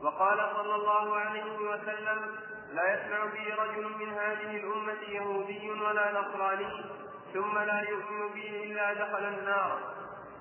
وقال 0.02 0.38
صلى 0.56 0.76
الله 0.76 1.16
عليه 1.16 1.58
وسلم 1.60 2.39
لا 2.72 2.93
يسمع 2.93 3.26
بي 3.26 3.53
رجل 3.53 3.97
من 3.99 4.09
هذه 4.13 4.55
الأمة 4.57 5.01
يهودي 5.07 5.72
ولا 5.72 6.22
نصراني 6.22 6.86
ثم 7.34 7.57
لا 7.59 7.82
يؤمن 7.89 8.34
بي 8.34 8.63
إلا 8.63 8.93
دخل 8.93 9.24
النار. 9.24 9.80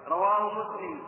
رواه 0.09 0.55
مسلم. 0.55 1.01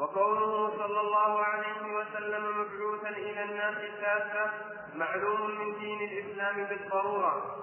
وكونه 0.00 0.70
صلى 0.78 1.00
الله 1.00 1.40
عليه 1.44 1.94
وسلم 1.96 2.44
مبعوثا 2.60 3.08
إلى 3.08 3.44
الناس 3.44 3.76
كافه 4.00 4.50
معلوم 4.94 5.50
من 5.50 5.78
دين 5.78 6.00
الإسلام 6.00 6.64
بالضرورة. 6.64 7.56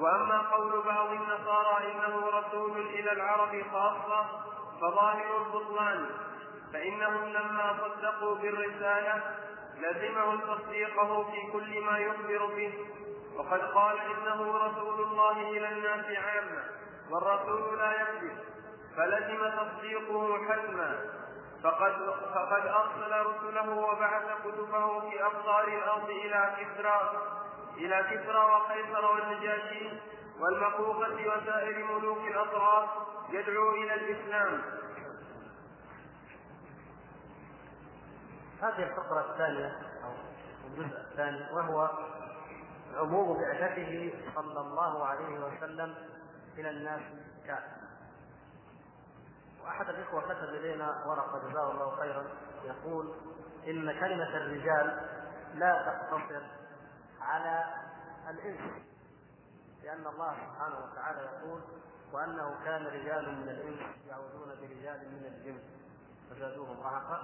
وأما 0.00 0.38
قول 0.38 0.82
بعض 0.82 1.06
النصارى 1.10 1.92
إنه 1.92 2.28
رسول 2.28 2.80
إلى 2.80 3.12
العرب 3.12 3.62
خاصة 3.72 4.26
فظاهر 4.80 5.46
البطلان 5.46 6.06
فإنهم 6.72 7.24
لما 7.24 7.76
صدقوا 7.80 8.34
بالرسالة 8.34 9.22
لزمهم 9.80 10.40
تصديقه 10.40 11.24
في 11.30 11.52
كل 11.52 11.80
ما 11.80 11.98
يخبر 11.98 12.46
به. 12.46 12.72
وقد 13.36 13.60
قال 13.60 13.98
إنه 13.98 14.56
رسول 14.56 15.00
الله 15.00 15.50
إلى 15.50 15.68
الناس 15.68 16.04
عامة 16.18 16.64
والرسول 17.10 17.78
لا 17.78 17.92
يكذب 17.92 18.38
فلزم 18.96 19.50
تصديقه 19.50 20.38
حتما 20.48 20.98
فقد 21.64 21.92
فقد 22.34 22.66
أرسل 22.66 23.26
رسله 23.26 23.70
وبعث 23.70 24.24
كتبه 24.44 25.10
في 25.10 25.24
اقطار 25.24 25.68
الأرض 25.68 26.10
إلى 26.10 26.56
كسرى 26.58 27.12
إلى 27.76 28.06
كسرى 28.10 28.38
وقيصر 28.38 29.04
والنجاشي 29.12 29.90
والمقوقة 30.40 31.14
وسائر 31.14 31.84
ملوك 31.84 32.18
الأطراف 32.18 32.88
يدعو 33.30 33.70
إلى 33.70 33.94
الإسلام. 33.94 34.62
هذه 38.62 38.82
الفقرة 38.82 39.32
الثانية 39.32 39.78
أو 40.04 40.10
الجزء 40.66 41.00
الثاني 41.00 41.52
وهو 41.52 41.90
عموم 42.94 43.38
بعثته 43.40 44.12
صلى 44.34 44.60
الله 44.60 45.06
عليه 45.06 45.38
وسلم 45.38 45.94
إلى 46.58 46.70
الناس 46.70 47.00
كافة. 47.46 47.76
وأحد 49.64 49.88
الإخوة 49.88 50.20
كتب 50.22 50.48
إلينا 50.48 51.04
ورقة 51.06 51.48
جزاه 51.48 51.70
الله 51.72 51.96
خيرا 51.96 52.24
يقول 52.64 53.14
إن 53.66 54.00
كلمة 54.00 54.36
الرجال 54.36 55.08
لا 55.54 55.82
تقتصر 55.82 56.42
على 57.20 57.64
الإنس 58.30 58.82
لأن 59.84 60.06
الله 60.06 60.34
سبحانه 60.34 60.76
وتعالى 60.84 61.18
يقول 61.20 61.60
وأنه 62.12 62.64
كان 62.64 62.86
رجال 62.86 63.36
من 63.36 63.48
الإنس 63.48 64.06
يعوذون 64.08 64.48
برجال 64.48 65.08
من 65.12 65.26
الجن. 65.26 65.58
فزادوهم. 66.30 66.76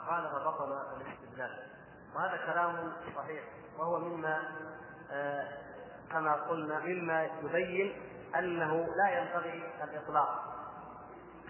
قال 0.08 0.30
فبطل 0.30 0.72
الاستدلال 0.72 1.66
وهذا 2.14 2.36
كلام 2.36 2.92
صحيح. 3.16 3.44
وهو 3.78 3.98
مما 3.98 4.42
آه 5.12 5.48
كما 6.12 6.34
قلنا 6.34 6.78
مما 6.78 7.24
يبين 7.24 8.02
أنه 8.38 8.86
لا 8.96 9.18
ينبغي 9.18 9.72
الإطلاق. 9.84 10.54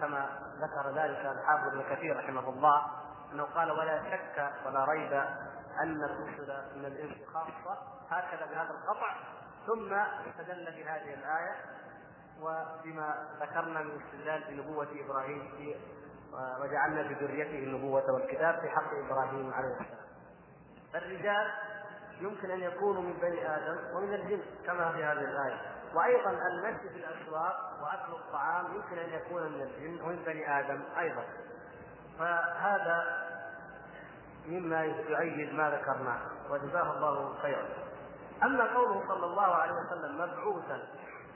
كما 0.01 0.29
ذكر 0.61 0.91
ذلك 0.91 1.19
الحافظ 1.19 1.67
ابن 1.67 1.83
كثير 1.95 2.17
رحمه 2.17 2.49
الله 2.49 2.87
أنه 3.33 3.45
قال 3.45 3.71
ولا 3.71 4.03
شك 4.11 4.53
ولا 4.67 4.85
ريب 4.85 5.13
أن 5.83 6.05
الرسل 6.05 6.77
من 6.77 6.85
الإنس 6.85 7.29
خاصة 7.33 7.79
هكذا 8.11 8.47
بهذا 8.47 8.71
القطع 8.71 9.17
ثم 9.67 9.93
استدل 9.93 10.65
بهذه 10.65 11.15
الآية. 11.15 11.55
وبما 12.41 13.29
ذكرنا 13.41 13.83
من 13.83 14.01
استدلال 14.03 14.45
بنبوة 14.49 14.89
إبراهيم 15.05 15.53
في 15.57 15.77
وجعلنا 16.61 17.03
بذريته 17.03 17.59
النبوة 17.59 18.13
والكتاب 18.13 18.61
في 18.61 18.69
حق 18.69 18.91
إبراهيم 19.07 19.53
عليه 19.55 19.69
السلام. 19.69 20.05
فالرجال 20.93 21.51
يمكن 22.21 22.51
أن 22.51 22.61
يكونوا 22.61 23.03
من 23.03 23.13
بني 23.13 23.57
آدم 23.57 23.97
ومن 23.97 24.15
الجن 24.15 24.43
كما 24.67 24.93
في 24.93 25.05
هذه 25.05 25.13
الآية. 25.25 25.61
وأيضا 25.95 26.31
المشي 26.31 26.89
في 26.89 26.97
الأسواق 26.97 27.57
وأكل 27.83 28.13
الطعام 28.13 28.75
يمكن 28.75 28.99
أن 28.99 29.09
يكون 29.11 29.43
من 29.53 29.63
الجن 29.63 30.01
ومن 30.05 30.17
بني 30.27 30.61
آدم 30.61 30.83
أيضا 30.99 31.25
فهذا 32.19 33.25
مما 34.47 34.85
يؤيد 34.85 35.55
ما 35.55 35.71
ذكرناه 35.71 36.21
وجزاه 36.51 36.93
الله 36.97 37.35
خيرا 37.43 37.69
أما 38.43 38.75
قوله 38.75 39.09
صلى 39.09 39.27
الله 39.27 39.55
عليه 39.55 39.73
وسلم 39.73 40.15
مبعوثا 40.15 40.83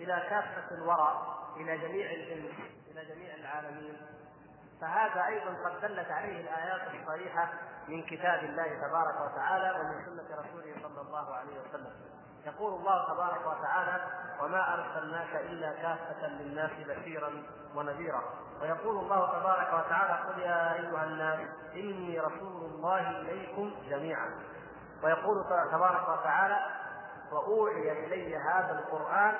إلى 0.00 0.22
كافة 0.30 0.74
الورى 0.74 1.36
إلى 1.56 1.78
جميع 1.78 2.10
الانس 2.10 2.52
إلى 2.90 3.04
جميع 3.14 3.34
العالمين 3.34 3.96
فهذا 4.80 5.26
أيضا 5.26 5.50
قد 5.64 5.80
دلت 5.80 6.10
عليه 6.10 6.40
الآيات 6.40 6.80
الصريحه 6.94 7.48
من 7.88 8.02
كتاب 8.02 8.44
الله 8.44 8.88
تبارك 8.88 9.32
وتعالى 9.32 9.80
ومن 9.80 10.04
سنة 10.04 10.40
رسوله 10.40 10.74
صلى 10.82 11.00
الله 11.00 11.34
عليه 11.34 11.60
وسلم. 11.60 11.92
يقول 12.46 12.72
الله 12.72 13.14
تبارك 13.14 13.46
وتعالى 13.46 14.02
وما 14.42 14.74
أرسلناك 14.74 15.36
إلا 15.36 15.72
كافة 15.72 16.26
للناس 16.26 16.70
بشيرا 16.70 17.42
ونذيرا. 17.74 18.22
ويقول 18.60 18.96
الله 18.96 19.40
تبارك 19.40 19.68
وتعالى 19.68 20.28
قل 20.28 20.40
يا 20.40 20.74
أيها 20.74 21.04
الناس 21.04 21.40
إني 21.74 22.20
رسول 22.20 22.64
الله 22.64 23.10
إليكم 23.10 23.74
جميعا. 23.88 24.30
ويقول 25.02 25.44
تبارك 25.72 26.08
وتعالى 26.08 26.58
وأوحي 27.32 28.06
إلي 28.06 28.36
هذا 28.36 28.78
القرآن 28.78 29.34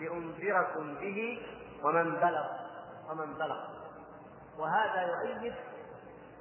لأنذركم 0.00 0.94
به 0.94 1.46
ومن 1.82 2.14
بلغ 2.14 2.46
ومن 3.10 3.34
بلغ. 3.34 3.77
وهذا 4.58 5.02
يؤيد 5.02 5.54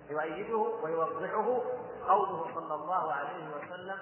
يؤيده 0.09 0.57
ويوضحه 0.57 1.61
قوله 2.07 2.53
صلى 2.55 2.75
الله 2.75 3.13
عليه 3.13 3.55
وسلم 3.55 3.97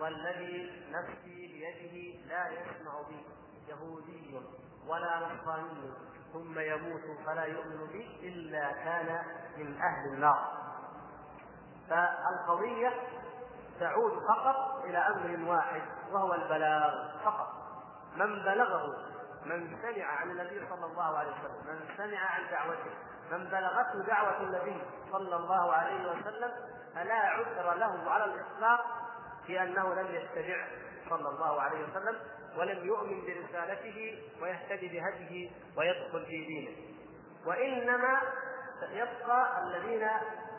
والذي 0.00 0.84
نفسي 0.90 1.46
بيده 1.46 2.26
لا 2.28 2.48
يسمع 2.48 2.92
بي 3.08 3.26
يهودي 3.68 4.40
ولا 4.86 5.18
نصراني 5.18 5.92
ثم 6.32 6.58
يموت 6.58 7.02
فلا 7.26 7.44
يؤمن 7.44 7.86
بي 7.92 8.28
إلا 8.28 8.72
كان 8.72 9.22
من 9.56 9.80
أهل 9.80 10.12
النار. 10.12 10.52
فالقضية 11.90 12.92
تعود 13.80 14.12
فقط 14.28 14.84
إلى 14.84 14.98
أمر 14.98 15.50
واحد 15.50 15.82
وهو 16.12 16.34
البلاغ 16.34 16.90
فقط. 17.24 17.48
من 18.16 18.42
بلغه 18.42 18.96
من 19.44 19.76
سمع 19.82 20.04
عن 20.04 20.30
النبي 20.30 20.68
صلى 20.70 20.86
الله 20.86 21.18
عليه 21.18 21.30
وسلم 21.30 21.66
من 21.66 21.96
سمع 21.96 22.18
عن 22.18 22.50
دعوته 22.50 22.90
من 23.32 23.44
بلغته 23.44 24.02
دعوة 24.06 24.40
النبي 24.40 24.82
صلى 25.12 25.36
الله 25.36 25.72
عليه 25.72 26.10
وسلم 26.10 26.50
فلا 26.94 27.14
عذر 27.14 27.74
له 27.74 28.10
على 28.10 28.24
الإطلاق 28.24 28.80
في 29.46 29.62
أنه 29.62 29.94
لم 29.94 30.06
يتبعه 30.06 30.66
صلى 31.10 31.28
الله 31.28 31.60
عليه 31.60 31.84
وسلم 31.88 32.18
ولم 32.58 32.86
يؤمن 32.86 33.22
برسالته 33.26 34.22
ويهتدي 34.42 34.88
بهديه 34.88 35.50
ويدخل 35.78 36.26
في 36.26 36.44
دينه. 36.44 36.76
وإنما 37.46 38.20
يبقى 38.90 39.62
الذين 39.62 40.08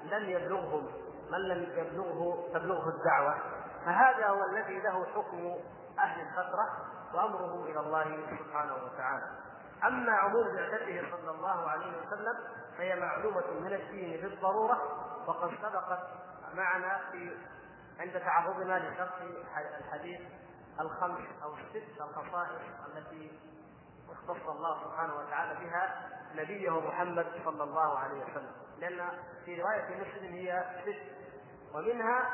لم 0.03 0.29
يبلغهم 0.29 0.91
من 1.31 1.39
لم 1.39 1.63
يبلغه 1.77 2.49
تبلغه 2.53 2.89
الدعوة. 2.89 3.35
فهذا 3.85 4.27
هو 4.27 4.43
الذي 4.53 4.79
له 4.79 5.05
حكم 5.15 5.55
أهل 5.99 6.21
الفترة 6.21 6.69
وأمره 7.13 7.65
إلى 7.65 7.79
الله 7.79 8.17
سبحانه 8.39 8.73
وتعالى. 8.73 9.25
أما 9.87 10.11
عموم 10.11 10.55
بعثته 10.55 11.03
صلى 11.11 11.31
الله 11.31 11.69
عليه 11.69 11.91
وسلم 11.97 12.37
فهي 12.77 12.99
معلومة 12.99 13.43
من 13.59 13.73
الدين 13.73 14.21
بالضرورة 14.21 14.77
وقد 15.27 15.51
سبقت 15.61 16.07
معنا 16.53 17.01
في 17.11 17.37
عند 17.99 18.19
تعرضنا 18.19 18.79
لشرح 18.79 19.13
الحديث 19.79 20.21
الخمس 20.79 21.27
أو 21.43 21.53
الست 21.53 22.01
الخصائص 22.01 22.61
التي 22.87 23.31
اختص 24.11 24.49
الله 24.49 24.83
سبحانه 24.83 25.13
وتعالى 25.15 25.65
بها 25.65 26.09
نبيه 26.35 26.79
محمد 26.87 27.25
صلى 27.45 27.63
الله 27.63 27.99
عليه 27.99 28.23
وسلم. 28.23 28.51
لأن 28.79 29.09
في 29.45 29.61
رواية 29.61 30.01
مسلم 30.01 30.33
هي 30.33 30.65
ست 30.85 31.13
ومنها 31.75 32.29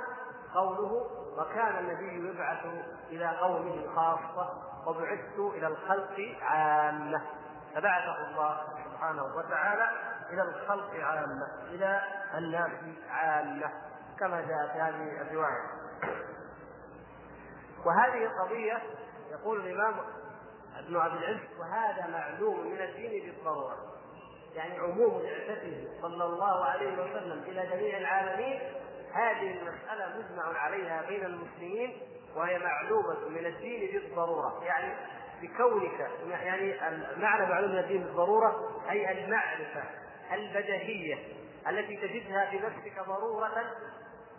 قوله 0.53 1.07
وكان 1.37 1.77
النبي 1.77 2.29
يبعث 2.29 2.65
إلى 3.09 3.37
قومه 3.37 3.95
خاصة 3.95 4.63
وبعثت 4.87 5.39
إلى 5.39 5.67
الخلق 5.67 6.37
عامة 6.41 7.21
فبعثه 7.75 8.27
الله 8.27 8.61
سبحانه 8.85 9.23
وتعالى 9.23 9.89
إلى 10.31 10.41
الخلق 10.41 10.95
عامة 10.95 11.47
إلى 11.71 12.01
الناس 12.37 12.71
عامة 13.09 13.71
كما 14.19 14.41
جاء 14.41 14.67
في 14.73 14.79
هذه 14.79 15.21
الرواية. 15.21 15.63
وهذه 17.85 18.25
القضية 18.25 18.81
يقول 19.31 19.59
الإمام 19.59 19.95
ابن 20.77 20.97
عبد 20.97 21.15
العز 21.15 21.39
وهذا 21.59 22.07
معلوم 22.07 22.67
من 22.67 22.81
الدين 22.81 23.25
بالضرورة. 23.25 23.77
يعني 24.55 24.79
عموم 24.79 25.21
بعثته 25.21 25.87
صلى 26.01 26.23
الله 26.23 26.65
عليه 26.65 26.93
وسلم 26.93 27.43
إلى 27.47 27.67
جميع 27.67 27.97
العالمين 27.97 28.59
هذه 29.13 29.57
المسألة 29.59 30.17
مجمع 30.17 30.57
عليها 30.59 31.01
بين 31.07 31.25
المسلمين 31.25 31.97
وهي 32.35 32.59
معلومة 32.59 33.29
من 33.29 33.45
الدين 33.45 34.01
بالضرورة. 34.01 34.63
يعني 34.63 34.93
بكونك 35.41 36.09
يعني 36.27 36.75
معنى 37.17 37.45
معلوم 37.49 37.71
من 37.71 37.79
الدين 37.79 38.03
بالضرورة 38.03 38.81
أي 38.89 39.25
المعرفة. 39.25 39.83
البدهية 40.31 41.17
التي 41.67 41.97
تجدها 41.97 42.49
في 42.49 42.59
نفسك 42.59 43.07
ضرورة 43.07 43.65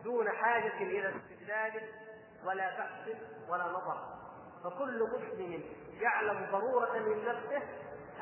دون 0.05 0.31
حاجة 0.31 0.77
إلى 0.77 1.09
استدلال 1.09 1.83
ولا 2.47 2.79
بحث 2.79 3.17
ولا 3.49 3.65
نظر. 3.65 3.99
فكل 4.65 5.09
مسلم 5.13 5.63
يعلم 6.01 6.47
ضرورة 6.53 6.99
من 6.99 7.25
نفسه 7.25 7.63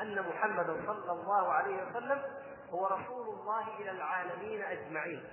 أن 0.03 0.25
محمدا 0.29 0.87
صلى 0.87 1.13
الله 1.13 1.53
عليه 1.53 1.85
وسلم 1.85 2.23
هو 2.71 2.87
رسول 2.87 3.29
الله 3.29 3.79
إلى 3.81 3.91
العالمين 3.91 4.63
أجمعين. 4.63 5.25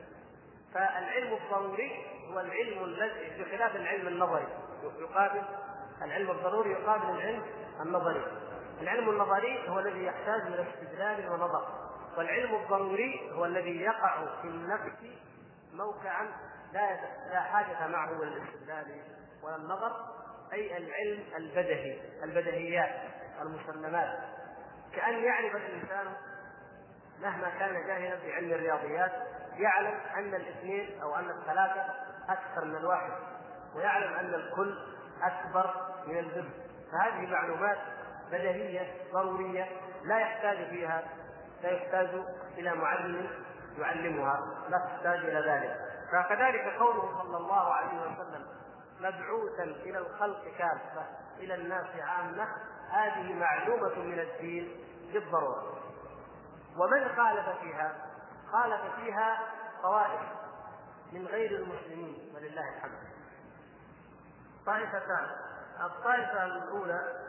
فالعلم 0.73 1.33
الضروري 1.33 2.05
هو 2.31 2.39
العلم 2.39 2.83
الذي 2.83 3.43
بخلاف 3.43 3.75
العلم 3.75 4.07
النظري 4.07 4.47
يقابل 4.99 5.43
العلم 6.01 6.31
الضروري 6.31 6.71
يقابل 6.71 7.09
العلم 7.09 7.43
النظري. 7.81 8.25
العلم 8.81 9.09
النظري 9.09 9.69
هو 9.69 9.79
الذي 9.79 10.05
يحتاج 10.05 10.41
إلى 10.41 10.65
استدلال 10.69 11.31
ونظر. 11.31 11.84
والعلم 12.18 12.55
الضروري 12.55 13.32
هو 13.34 13.45
الذي 13.45 13.82
يقع 13.82 14.41
في 14.41 14.47
النفس 14.47 14.93
موقعا 15.74 16.28
لا 16.74 16.99
لا 17.32 17.41
حاجة 17.41 17.88
معه 17.88 18.11
إلى 18.11 18.24
الاستدلال 18.24 19.01
ولا 19.43 19.55
النظر 19.55 19.91
أي 20.53 20.78
العلم 20.78 21.24
البدهي 21.38 21.99
البدهيات 22.24 22.95
المسلمات 23.41 24.20
كأن 24.95 25.24
يعرف 25.24 25.55
الإنسان 25.55 26.13
مهما 27.22 27.49
كان 27.49 27.88
جاهلا 27.88 28.18
في 28.18 28.34
علم 28.34 28.51
الرياضيات 28.51 29.11
يعلم 29.57 29.99
أن 30.18 30.36
الاثنين 30.36 31.01
أو 31.01 31.16
أن 31.16 31.30
الثلاثة 31.30 31.86
أكثر 32.30 32.66
من 32.66 32.76
الواحد 32.76 33.11
ويعلم 33.76 34.13
أن 34.13 34.34
الكل 34.34 34.78
أكبر 35.22 35.74
من 36.07 36.18
الجزء 36.18 36.66
فهذه 36.91 37.32
معلومات 37.32 37.78
بديهيه 38.32 38.93
ضرورية 39.13 39.68
لا 40.03 40.20
يحتاج 40.20 40.57
فيها 40.70 41.03
لا 41.64 41.70
يحتاج 41.70 42.10
إلى 42.58 42.76
معلم 42.76 43.30
يعلمها 43.78 44.66
لا 44.70 44.78
تحتاج 44.78 45.20
إلى 45.20 45.51
ذلك. 45.51 45.78
فكذلك 46.12 46.80
قوله 46.80 47.22
صلى 47.22 47.38
الله 47.38 47.74
عليه 47.74 48.01
وسلم 48.01 48.47
مبعوثا 48.99 49.64
إلى 49.64 49.97
الخلق 49.97 50.43
كافة 50.58 51.06
إلى 51.38 51.56
الناس 51.56 51.86
عامة 51.99 52.47
هذه 52.89 53.34
معلومة 53.34 53.95
من 53.99 54.20
الدين 54.20 54.86
بالضرورة. 55.14 55.74
ومن 56.78 57.16
خالف 57.16 57.60
فيها؟ 57.62 57.95
خالف 58.51 58.82
فيها 58.95 59.39
طوائف 59.84 60.22
من 61.12 61.28
غير 61.28 61.51
المسلمين 61.51 62.32
ولله 62.36 62.70
الحمد. 62.76 62.99
طائفتان. 64.66 65.28
الطائفة 65.86 66.45
الأولى 66.45 67.26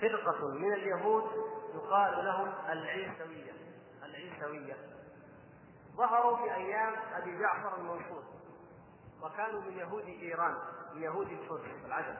فرقة 0.00 0.48
من 0.48 0.72
اليهود 0.72 1.24
يقال 1.74 2.24
لهم 2.24 2.52
العيسوية. 2.68 3.52
العيسوية. 4.04 4.76
ظهروا 5.96 6.36
في 6.36 6.54
أيام 6.54 6.94
أبي 7.16 7.38
جعفر 7.38 7.76
المنصور 7.78 8.22
وكانوا 9.22 9.60
من 9.60 9.78
يهود 9.78 10.04
إيران 10.04 10.54
من 10.94 11.02
يهود 11.02 11.26
الفرس 11.26 11.60
العجم. 11.86 12.14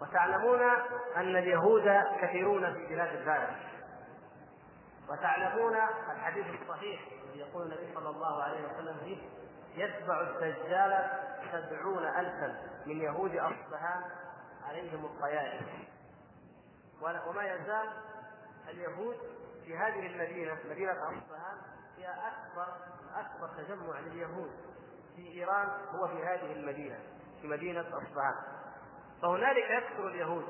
وتعلمون 0.00 0.60
أن 1.16 1.36
اليهود 1.36 2.04
كثيرون 2.20 2.74
في 2.74 2.86
بلاد 2.86 3.16
الفارس 3.16 3.56
وتعلمون 5.08 5.76
الحديث 6.10 6.46
الصحيح 6.62 7.00
الذي 7.24 7.38
يقول 7.38 7.62
النبي 7.62 7.94
صلى 7.94 8.08
الله 8.10 8.42
عليه 8.42 8.60
وسلم 8.64 8.96
فيه 9.04 9.18
يتبع 9.84 10.20
الدجال 10.20 11.10
سبعون 11.52 12.04
ألفا 12.04 12.58
من 12.86 13.00
يهود 13.00 13.36
أصبهان 13.36 14.02
عليهم 14.68 15.04
الطيائف. 15.04 15.62
وما 17.02 17.42
يزال 17.42 17.88
اليهود 18.68 19.16
في 19.64 19.76
هذه 19.76 20.06
المدينة 20.06 20.58
مدينة 20.70 20.92
أصبهان 20.92 21.58
هي 21.96 22.06
أكبر 22.06 22.66
أكبر 23.14 23.48
تجمع 23.48 24.00
لليهود 24.00 24.50
في 25.16 25.28
إيران 25.32 25.68
هو 25.94 26.08
في 26.08 26.24
هذه 26.24 26.52
المدينة 26.52 26.98
في 27.40 27.48
مدينة 27.48 27.80
أصبهان 27.88 28.34
فهنالك 29.22 29.70
يكثر 29.70 30.08
اليهود. 30.08 30.44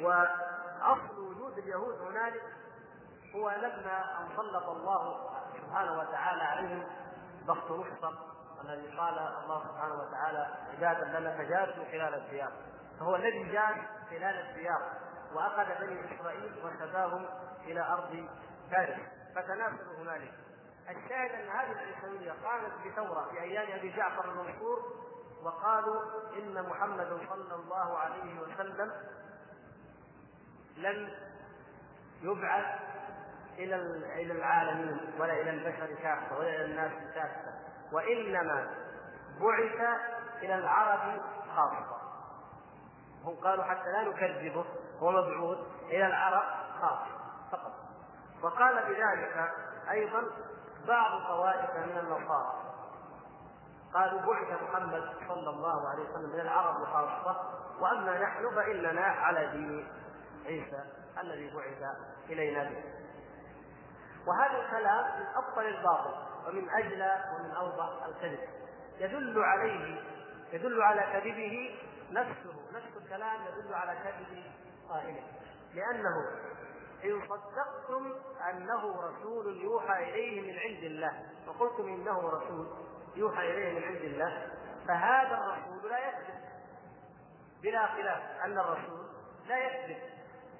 وأصل 0.00 1.18
وجود 1.18 1.58
اليهود 1.58 2.00
هنالك 2.00 2.42
هو 3.34 3.50
لما 3.50 4.20
ان 4.20 4.28
سلط 4.36 4.68
الله 4.68 5.30
سبحانه 5.56 5.98
وتعالى 5.98 6.42
عليهم 6.42 6.84
ضغط 7.46 7.70
نصر 7.70 8.12
الذي 8.64 8.96
قال 8.98 9.18
الله 9.18 9.64
سبحانه 9.68 9.94
وتعالى 9.94 10.56
عبادا 10.72 11.18
لنا 11.18 11.36
فجاسوا 11.38 11.84
خلال 11.84 12.14
الديار. 12.14 12.52
فهو 13.00 13.16
الذي 13.16 13.52
جاء 13.52 13.74
خلال 14.10 14.48
الديار. 14.48 14.92
وأخذ 15.34 15.80
بني 15.80 16.14
إسرائيل 16.14 16.52
وسباهم 16.64 17.26
إلى 17.64 17.80
أرض 17.80 18.28
فارس. 18.70 19.00
فتنافسوا 19.34 19.94
هنالك. 19.98 20.32
الشاهد 20.88 21.30
أن 21.30 21.48
هذه 21.48 21.72
العيسويه 21.72 22.32
قامت 22.44 22.72
بثورة 22.86 23.28
في 23.30 23.40
أيام 23.40 23.78
أبي 23.78 23.90
جعفر 23.96 24.24
المنصور 24.24 24.82
وقالوا 25.42 26.02
إن 26.38 26.68
محمدا 26.68 27.18
صلى 27.28 27.54
الله 27.54 27.98
عليه 27.98 28.40
وسلم 28.40 28.92
لم 30.76 31.10
يبعث 32.22 32.80
إلى 33.58 33.76
إلى 34.22 34.32
العالمين 34.32 35.00
ولا 35.18 35.32
إلى 35.32 35.50
البشر 35.50 35.94
كافة 36.02 36.38
ولا 36.38 36.48
إلى 36.48 36.64
الناس 36.64 36.92
كافة 37.14 37.52
وإنما 37.92 38.70
بعث 39.40 39.98
إلى 40.42 40.54
العرب 40.54 41.20
خاصة. 41.56 41.98
هم 43.24 43.34
قالوا 43.34 43.64
حتى 43.64 43.92
لا 43.92 44.02
نكذبه. 44.02 44.64
هو 45.00 45.10
مبعوث 45.10 45.58
إلى 45.82 46.06
العرب 46.06 46.42
خاصه 46.80 47.18
فقط. 47.52 47.72
وقال 48.42 48.74
بذلك 48.74 49.50
أيضا 49.90 50.22
بعض 50.88 51.20
طوائف 51.28 51.70
من 51.76 51.98
النصارى. 51.98 52.52
قالوا 53.94 54.20
بعث 54.20 54.62
محمد 54.62 55.12
صلى 55.28 55.50
الله 55.50 55.88
عليه 55.88 56.02
وسلم 56.02 56.30
من 56.32 56.40
العرب 56.40 56.84
خاصه 56.84 57.36
وأما 57.80 58.22
نحن 58.22 58.54
فإننا 58.54 59.00
على 59.00 59.46
دين 59.46 59.88
عيسى 60.46 60.84
الذي 61.20 61.54
بعث 61.54 61.96
إلينا 62.30 62.64
به. 62.64 62.84
وهذا 64.26 64.60
الكلام 64.60 65.20
من 65.20 65.26
أبطل 65.36 65.66
الباطل 65.66 66.14
ومن 66.46 66.70
اجلى 66.70 67.24
ومن 67.34 67.50
أوضح 67.50 68.06
الكذب. 68.06 68.48
يدل 68.98 69.42
عليه 69.42 70.00
يدل 70.52 70.82
على 70.82 71.00
كذبه 71.00 71.78
نفسه. 72.10 72.54
نفس 72.72 72.96
الكلام 72.96 73.40
يدل 73.46 73.74
على 73.74 73.98
كذب 74.04 74.42
قائلة. 74.90 75.22
لأنه 75.74 76.16
إن 77.04 77.22
صدقتم 77.28 78.12
أنه 78.50 79.00
رسول 79.00 79.56
يوحى 79.62 80.10
إليه 80.10 80.52
من 80.52 80.58
عند 80.58 80.84
الله. 80.84 81.12
وقلتم 81.46 81.88
إنه 81.88 82.28
رسول 82.28 82.66
يوحى 83.16 83.50
إليه 83.50 83.78
من 83.78 83.84
عند 83.84 84.02
الله. 84.04 84.46
فهذا 84.88 85.34
الرسول 85.34 85.90
لا 85.90 85.98
يكذب 86.08 86.38
بلا 87.62 87.86
خلاف 87.86 88.22
أن 88.44 88.58
الرسول 88.58 89.06
لا 89.48 89.58
يكذب 89.58 89.98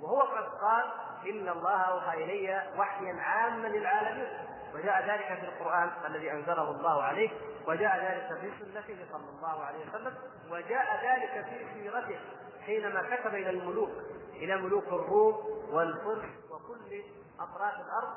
وهو 0.00 0.20
قد 0.20 0.48
قال 0.60 0.84
إن 1.30 1.48
الله 1.48 1.80
أوحى 1.80 2.24
إلي 2.24 2.72
وحيا 2.78 3.14
عاما 3.14 3.68
للعالمين. 3.68 4.48
وجاء 4.74 5.08
ذلك 5.08 5.38
في 5.40 5.44
القرآن 5.44 5.90
الذي 6.06 6.32
أنزله 6.32 6.70
الله 6.70 7.02
عليه. 7.02 7.30
وجاء 7.66 7.96
ذلك 7.96 8.40
في 8.40 8.64
سنته 8.64 9.06
صلى 9.12 9.30
الله 9.36 9.64
عليه 9.64 9.88
وسلم. 9.88 10.14
وجاء 10.50 11.04
ذلك 11.04 11.44
في 11.44 11.66
سيرته. 11.74 12.20
حينما 12.68 13.16
كتب 13.16 13.34
إلى 13.34 13.50
الملوك 13.50 13.90
إلى 14.32 14.56
ملوك 14.56 14.86
الروم 14.86 15.34
والفرس 15.70 16.28
وكل 16.50 17.02
أطراف 17.40 17.74
الأرض 17.74 18.14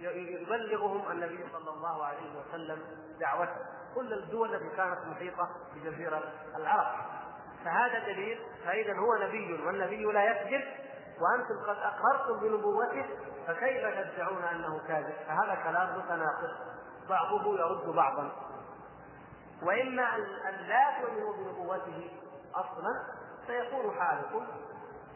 يبلغهم 0.00 1.10
النبي 1.10 1.44
صلى 1.52 1.70
الله 1.70 2.04
عليه 2.04 2.40
وسلم 2.40 2.82
دعوته. 3.20 3.56
كل 3.94 4.12
الدول 4.12 4.54
التي 4.54 4.76
كانت 4.76 4.98
محيطة 5.06 5.48
بجزيرة 5.74 6.22
العرب. 6.56 6.96
فهذا 7.64 7.98
دليل 7.98 8.40
فإذا 8.64 8.92
هو 8.98 9.14
نبي 9.16 9.66
والنبي 9.66 10.04
لا 10.04 10.24
يكذب 10.24 10.64
وأنتم 11.20 11.70
قد 11.70 11.76
أقررتم 11.76 12.40
بنبوته 12.40 13.06
فكيف 13.46 14.14
تدعون 14.14 14.42
أنه 14.42 14.80
كاذب؟ 14.88 15.14
فهذا 15.26 15.54
كلام 15.64 15.98
متناقض. 15.98 16.50
بعضه 17.08 17.58
يرد 17.58 17.94
بعضا. 17.94 18.32
وإما 19.62 20.16
أن 20.16 20.66
لا 20.68 21.02
تؤمنوا 21.02 21.36
بنبوته 21.36 22.10
أصلا 22.54 23.23
فيكون 23.46 23.94
حالكم 24.00 24.46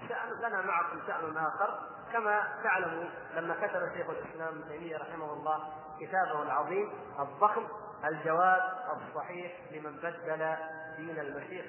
شأن 0.09 0.31
لنا 0.39 0.63
معكم 0.63 1.01
شأن 1.07 1.37
آخر 1.37 1.79
كما 2.13 2.61
تعلموا 2.65 3.05
لما 3.35 3.55
كتب 3.55 3.93
شيخ 3.97 4.11
الإسلام 4.11 4.49
ابن 4.49 4.69
تيمية 4.69 4.97
رحمه 4.97 5.33
الله 5.33 5.73
كتابه 6.01 6.43
العظيم 6.43 6.93
الضخم 7.19 7.67
الجواب 8.05 8.63
الصحيح 8.97 9.53
لمن 9.73 9.97
بدل 9.97 10.57
دين 10.97 11.19
المسيح 11.19 11.67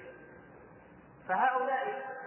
فهؤلاء 1.27 2.19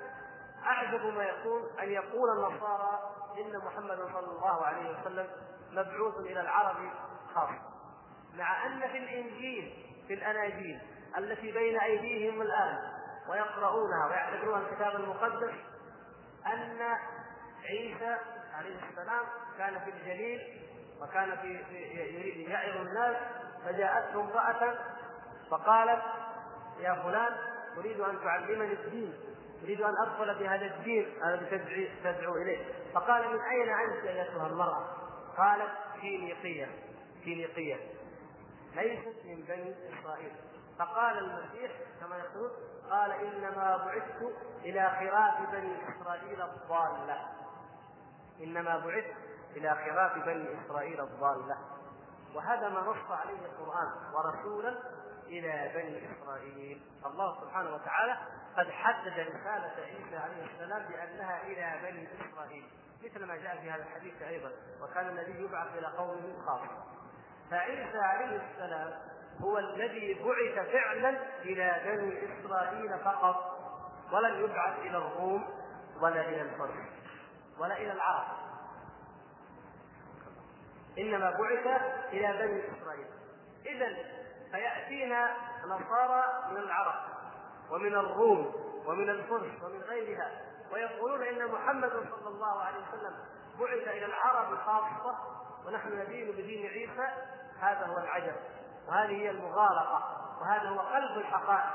أعجب 0.67 1.05
ما 1.05 1.25
يكون 1.25 1.63
أن 1.83 1.89
يقول 1.89 2.31
النصارى 2.31 3.01
إن 3.39 3.59
محمدا 3.59 4.07
صلى 4.13 4.31
الله 4.31 4.65
عليه 4.67 5.01
وسلم 5.01 5.27
مبعوث 5.71 6.17
إلى 6.17 6.41
العرب 6.41 6.77
خاصة 7.35 7.73
مع 8.35 8.67
أن 8.67 8.81
في 8.81 8.99
الإنجيل 8.99 9.87
في 10.09 10.15
الأناجيل 10.15 10.81
التي 11.19 11.53
بين 11.53 11.81
أيديهم 11.81 12.43
الآن 12.43 12.79
ويقرؤونها 13.29 14.07
ويعتبرونها 14.07 14.69
الكتاب 14.69 14.97
المقدس 14.97 15.55
أن 16.47 16.79
عيسى 17.65 18.17
عليه 18.55 18.77
السلام 18.91 19.25
كان 19.59 19.79
في 19.79 19.91
الجليل 19.91 20.41
وكان 21.03 21.37
في, 21.37 21.65
في 21.65 21.75
يريد 22.15 22.49
يعظ 22.49 22.77
الناس 22.77 23.17
فجاءته 23.65 24.21
امرأة 24.21 24.79
فقالت 25.51 26.03
يا 26.81 27.03
فلان 27.03 27.37
أريد 27.79 28.01
أن 28.01 28.19
تعلمني 28.25 28.73
الدين 28.73 29.15
أريد 29.65 29.81
أن 29.81 29.95
أدخل 30.07 30.39
بهذا 30.39 30.67
الدين 30.67 31.13
الذي 31.25 31.91
تدعو 32.05 32.37
إليه 32.37 32.65
فقال 32.95 33.29
من 33.29 33.41
أين 33.41 33.69
أنت 33.69 34.05
أيتها 34.07 34.47
المرأة؟ 34.47 34.87
قالت 35.37 35.71
فينيقية 36.01 36.69
فينيقية 37.25 37.77
ليست 38.77 39.17
من 39.25 39.45
بني 39.49 39.75
إسرائيل 40.01 40.33
فقال 40.83 41.19
المسيح 41.19 41.73
كما 42.01 42.17
يقول 42.17 42.51
قال 42.91 43.11
إنما 43.11 43.77
بعثت 43.77 44.37
إلى 44.65 44.91
خراف 44.91 45.51
بني 45.51 45.77
إسرائيل 45.89 46.43
الضالة. 46.43 47.29
إنما 48.41 48.79
بعثت 48.79 49.17
إلى 49.57 49.75
خراف 49.75 50.25
بني 50.25 50.65
إسرائيل 50.65 51.01
الضالة. 51.01 51.59
وهذا 52.35 52.69
ما 52.69 52.81
نص 52.81 53.11
عليه 53.11 53.47
القرآن 53.47 54.15
ورسولا 54.15 54.75
إلى 55.27 55.73
بني 55.75 56.13
إسرائيل. 56.13 56.83
الله 57.07 57.41
سبحانه 57.41 57.75
وتعالى 57.75 58.19
قد 58.57 58.71
حدد 58.71 59.13
رسالة 59.13 59.73
عيسى 59.85 60.17
عليه 60.17 60.45
السلام 60.45 60.83
بأنها 60.89 61.43
إلى 61.43 61.91
بني 61.91 62.09
إسرائيل. 62.31 62.65
مثل 63.05 63.25
ما 63.25 63.37
جاء 63.37 63.57
في 63.57 63.71
هذا 63.71 63.83
الحديث 63.83 64.23
أيضا 64.23 64.51
وكان 64.83 65.09
النبي 65.09 65.45
يبعث 65.45 65.79
إلى 65.79 65.87
قومه 65.87 66.47
خاصة. 66.47 66.85
فعيسى 67.51 67.99
عليه 67.99 68.37
السلام 68.37 69.12
هو 69.41 69.59
الذي 69.59 70.15
بعث 70.15 70.69
فعلا 70.73 71.19
إلى 71.43 71.81
بني 71.85 72.41
إسرائيل 72.41 72.99
فقط 72.99 73.59
ولم 74.13 74.45
يبعث 74.45 74.79
إلى 74.79 74.97
الروم 74.97 75.45
ولا 76.01 76.21
إلى 76.21 76.43
الفرس 76.43 76.89
ولا 77.59 77.77
إلى 77.77 77.93
العرب. 77.93 78.27
إنما 80.99 81.31
بعث 81.31 81.83
إلى 82.13 82.47
بني 82.47 82.79
إسرائيل. 82.79 83.07
إذا 83.67 83.97
فيأتينا 84.53 85.37
نصارى 85.65 86.25
من 86.51 86.57
العرب 86.57 86.95
ومن 87.71 87.95
الروم 87.95 88.55
ومن 88.87 89.11
الفرس 89.11 89.63
ومن 89.63 89.81
غيرها 89.81 90.31
ويقولون 90.73 91.23
إن 91.23 91.47
محمد 91.47 91.91
صلى 91.91 92.29
الله 92.29 92.63
عليه 92.63 92.79
وسلم 92.79 93.15
بعث 93.61 93.89
إلى 93.89 94.07
العرب 94.07 94.59
خاصة 94.59 95.19
ونحن 95.67 95.99
ندين 95.99 96.33
بدين 96.33 96.67
عيسى. 96.67 97.09
هذا 97.61 97.87
هو 97.87 97.99
العجب. 97.99 98.35
وهذه 98.89 99.23
هي 99.23 99.31
المغالطة 99.31 100.03
وهذا 100.41 100.69
هو 100.69 100.79
قلب 100.79 101.19
الحقائق. 101.19 101.71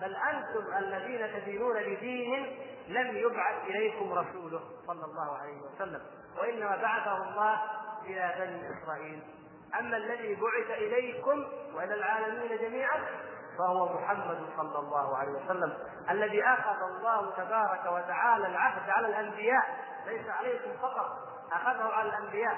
بل 0.00 0.16
أنتم 0.16 0.76
الذين 0.78 1.40
تدينون 1.40 1.74
بدين 1.74 2.58
لم 2.88 3.16
يبعث 3.16 3.64
إليكم 3.64 4.12
رسوله 4.12 4.60
صلى 4.86 5.04
الله 5.04 5.38
عليه 5.38 5.60
وسلم 5.62 6.00
وإنما 6.38 6.76
بعثه 6.76 7.16
الله 7.28 7.60
إلى 8.06 8.34
بني 8.38 8.72
إسرائيل. 8.78 9.22
أما 9.78 9.96
الذي 9.96 10.34
بعث 10.34 10.78
إليكم 10.78 11.44
وإلى 11.74 11.94
العالمين 11.94 12.58
جميعا 12.58 13.00
فهو 13.58 13.94
محمد 13.94 14.38
صلى 14.56 14.78
الله 14.78 15.16
عليه 15.16 15.32
وسلم 15.32 15.78
الذي 16.10 16.44
آخذ 16.44 16.82
الله 16.82 17.30
تبارك 17.36 17.86
وتعالى 17.86 18.46
العهد 18.46 18.90
على 18.90 19.06
الأنبياء. 19.06 19.64
ليس 20.06 20.28
عليكم 20.28 20.70
فقط 20.82 21.06
آخذه 21.52 21.92
على 21.92 22.08
الأنبياء. 22.08 22.56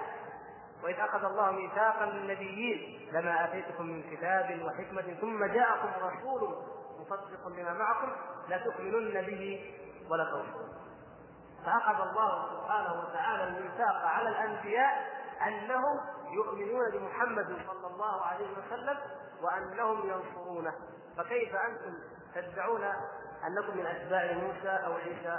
وإذ 0.86 1.00
أخذ 1.00 1.24
الله 1.24 1.50
ميثاقا 1.50 2.06
للنبيين 2.06 3.08
لما 3.12 3.44
آتيتكم 3.44 3.86
من 3.86 4.02
كتاب 4.16 4.62
وحكمة 4.64 5.14
ثم 5.20 5.44
جاءكم 5.44 5.88
رسول 6.06 6.56
مصدق 7.00 7.48
لما 7.48 7.72
معكم 7.72 8.12
لتؤمنن 8.48 9.22
به 9.22 9.74
ولا 10.10 10.24
تنصرون 10.24 10.76
فأخذ 11.64 12.08
الله 12.08 12.48
سبحانه 12.50 13.02
وتعالى 13.02 13.44
الميثاق 13.44 14.04
على 14.04 14.28
الأنبياء 14.28 15.06
أنهم 15.46 16.00
يؤمنون 16.32 16.90
بمحمد 16.92 17.46
صلى 17.66 17.86
الله 17.86 18.22
عليه 18.22 18.48
وسلم 18.50 18.98
وأنهم 19.42 20.10
ينصرونه. 20.10 20.74
فكيف 21.16 21.54
أنتم 21.54 21.94
تدعون 22.34 22.92
أنكم 23.46 23.76
من 23.78 23.86
أتباع 23.86 24.32
موسى 24.32 24.68
أو 24.86 24.92
عيسى 24.92 25.38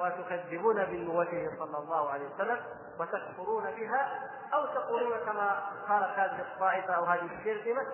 وتكذبون 0.00 0.84
بنبوته 0.84 1.50
صلى 1.58 1.78
الله 1.78 2.10
عليه 2.10 2.28
وسلم 2.34 2.60
وتكفرون 3.00 3.64
بها 3.64 4.30
أو 4.54 4.66
تقولون 4.66 5.18
كما 5.18 5.60
قالت 5.88 6.18
هذه 6.18 6.40
الطائفة 6.40 6.94
أو 6.94 7.04
هذه 7.04 7.28
الشرذمه 7.38 7.86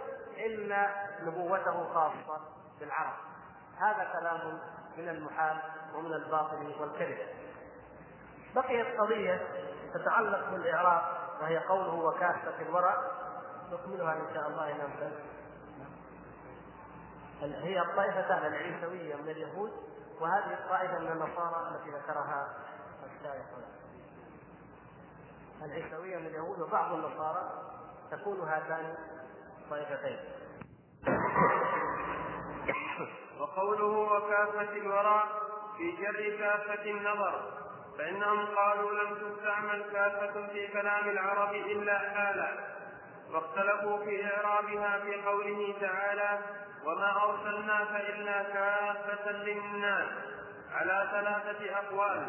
إن 0.47 0.89
نبوته 1.27 1.95
خاصة 1.95 2.41
بالعرب. 2.81 3.15
هذا 3.79 4.09
كلام 4.21 4.59
من 4.97 5.09
المحال 5.09 5.57
ومن 5.95 6.13
الباطل 6.13 6.75
والكذب. 6.81 7.19
بقيت 8.55 9.01
قضية 9.01 9.47
تتعلق 9.95 10.51
بالإعراب 10.51 11.03
وهي 11.41 11.59
قوله 11.59 11.95
وكافة 11.95 12.63
الورع 12.63 12.97
نكملها 13.73 14.13
إن 14.13 14.35
شاء 14.35 14.49
الله 14.49 14.71
أمكن 14.73 15.11
هي 17.43 17.81
الطائفتان 17.81 18.47
العيسوية 18.47 19.17
من 19.17 19.29
اليهود 19.29 19.71
وهذه 20.21 20.55
الطائفة 20.55 20.99
من 20.99 21.13
النصارى 21.13 21.69
التي 21.75 21.91
ذكرها 21.91 22.55
الشارح 23.07 23.47
العيسوية 25.63 26.17
من 26.17 26.27
اليهود 26.27 26.61
وبعض 26.61 26.93
النصارى 26.93 27.51
تكون 28.11 28.49
هاتان 28.49 28.95
الطائفتين. 29.59 30.19
وقوله 33.41 33.85
وكافة 33.99 34.73
الوراء 34.77 35.27
في 35.77 35.91
جر 35.91 36.39
كافة 36.39 36.91
النظر 36.91 37.53
فإنهم 37.99 38.47
قالوا 38.57 38.93
لم 38.93 39.15
تستعمل 39.15 39.83
كافة 39.93 40.47
في 40.47 40.69
كلام 40.69 41.09
العرب 41.09 41.53
إلا 41.55 41.99
حالا. 41.99 42.79
واختلفوا 43.33 44.05
في 44.05 44.27
إعرابها 44.27 44.99
في 44.99 45.23
قوله 45.23 45.75
تعالى 45.81 46.39
وما 46.85 47.25
أرسلناك 47.25 47.91
إلا 48.09 48.43
كافة 48.43 49.33
للناس 49.33 50.09
على 50.73 51.09
ثلاثة 51.11 51.77
أقوال. 51.79 52.27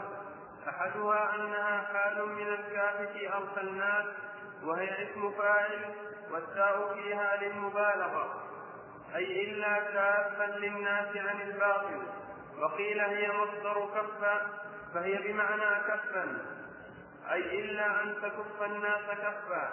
أحدها 0.70 1.36
أنها 1.36 1.82
حال 1.94 2.30
من 2.30 2.48
الكافة 2.48 3.38
أرسلناك 3.38 4.06
وهي 4.64 5.04
اسم 5.04 5.32
فاعل 5.32 5.96
والتاء 6.32 6.94
فيها 6.94 7.36
للمبالغة. 7.36 8.44
أي 9.16 9.44
إلا 9.44 9.80
كافا 9.80 10.44
للناس 10.44 11.18
عن 11.18 11.42
الباطل. 11.42 12.02
وقيل 12.60 13.00
هي 13.00 13.32
مصدر 13.32 13.90
كفا 13.96 14.48
فهي 14.94 15.16
بمعنى 15.18 15.82
كفا. 15.88 16.38
أي 17.32 17.60
إلا 17.60 18.04
أن 18.04 18.16
تكف 18.22 18.64
الناس 18.64 19.02
كفا. 19.10 19.70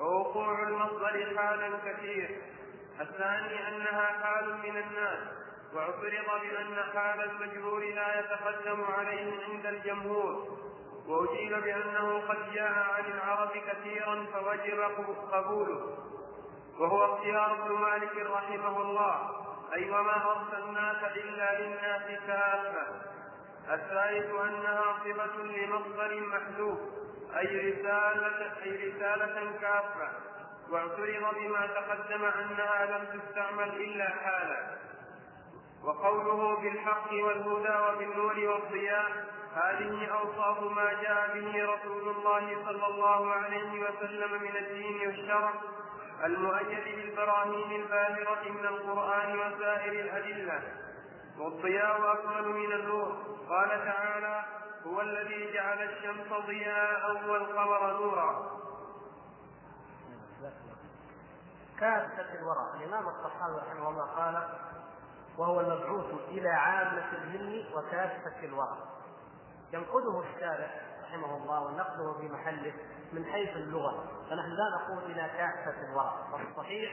ووقوع 0.00 0.62
المصدر 0.68 1.36
حالا 1.36 1.70
كثير. 1.84 2.42
الثاني 3.00 3.68
أنها 3.68 4.06
حال 4.22 4.58
من 4.58 4.76
الناس 4.76 5.18
واعترض 5.74 6.40
بأن 6.42 6.76
حال 6.94 7.30
المجرور 7.30 7.80
لا 7.80 8.20
يتقدم 8.20 8.84
عليه 8.84 9.44
عند 9.44 9.66
الجمهور. 9.66 10.58
وأجيب 11.06 11.52
بأنه 11.64 12.22
قد 12.28 12.52
جاء 12.54 12.72
عن 12.72 13.04
العرب 13.04 13.50
كثيرا 13.50 14.26
فوجب 14.32 14.80
قبوله. 15.32 15.98
وهو 16.78 17.14
اختيار 17.14 17.52
ابن 17.52 17.72
مالك 17.72 18.16
رحمه 18.16 18.82
الله. 18.82 19.30
أي 19.74 19.90
وما 19.90 20.36
أرسلناك 20.36 21.16
إلا 21.16 21.60
للناس 21.60 22.20
كافة. 22.26 22.86
الثالث 23.74 24.34
أنها 24.34 24.94
صفة 25.04 25.42
لمصدر 25.42 26.20
محذوف. 26.20 26.78
أي 27.36 27.70
رسالة 27.70 28.52
أي 28.62 28.88
رسالة 28.88 29.52
كافة. 29.60 30.08
واعترض 30.70 31.34
بما 31.34 31.66
تقدم 31.66 32.24
أنها 32.24 32.86
لم 32.86 33.20
تستعمل 33.20 33.68
إلا 33.68 34.08
حالا. 34.08 34.78
وقوله 35.84 36.56
بالحق 36.56 37.12
والهدى 37.12 37.76
وبالنور 37.88 38.38
والضياء 38.38 39.10
هذه 39.54 40.06
أوصاف 40.06 40.62
ما 40.62 40.92
جاء 41.02 41.30
به 41.34 41.74
رسول 41.74 42.08
الله 42.08 42.64
صلى 42.64 42.86
الله 42.86 43.32
عليه 43.32 43.80
وسلم 43.80 44.42
من 44.42 44.56
الدين 44.56 45.08
والشرع 45.08 45.52
المؤيد 46.24 46.84
بالبراهين 46.84 47.82
الباهرة 47.82 48.48
من 48.48 48.66
القرآن 48.66 49.38
وسائر 49.38 49.92
الأدلة. 49.92 50.62
والضياء 51.38 52.12
أكمل 52.12 52.48
من 52.48 52.72
النور. 52.72 53.16
قال 53.48 53.68
تعالى 53.68 54.44
هو 54.86 55.00
الذي 55.00 55.52
جعل 55.52 55.82
الشمس 55.82 56.46
ضياء 56.46 57.28
والقمر 57.28 58.00
نورا. 58.00 58.58
كافة 61.80 62.34
الورى. 62.34 62.72
الإمام 62.74 63.08
الصحابي 63.08 63.56
رحمه 63.56 63.88
الله 63.88 64.04
قال 64.04 64.48
وهو 65.38 65.60
المبعوث 65.60 66.14
إلى 66.28 66.48
عامة 66.48 67.12
الجن 67.12 67.64
وكافة 67.74 68.44
الورى. 68.44 68.78
ينقده 69.72 70.20
الشارع 70.20 70.70
رحمه 71.04 71.36
الله 71.36 71.60
ونقده 71.60 72.12
في 72.20 72.28
محله 72.28 72.72
من 73.12 73.24
حيث 73.24 73.56
اللغة. 73.56 74.04
فنحن 74.30 74.50
لا 74.50 74.64
نقول 74.80 75.10
إلى 75.10 75.30
كافة 75.38 75.90
الورى. 75.90 76.14
والصحيح 76.32 76.92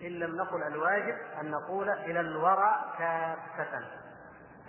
إن 0.00 0.10
لم 0.10 0.36
نقل 0.36 0.62
الواجب 0.62 1.16
أن 1.40 1.50
نقول 1.50 1.90
إلى 1.90 2.20
الورى 2.20 2.94
كافة. 2.98 4.05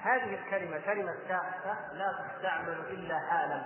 هذه 0.03 0.33
الكلمة 0.33 0.79
كلمة 0.79 1.15
كافة 1.27 1.93
لا 1.93 2.11
تستعمل 2.11 2.79
إلا 2.79 3.19
حالا. 3.19 3.65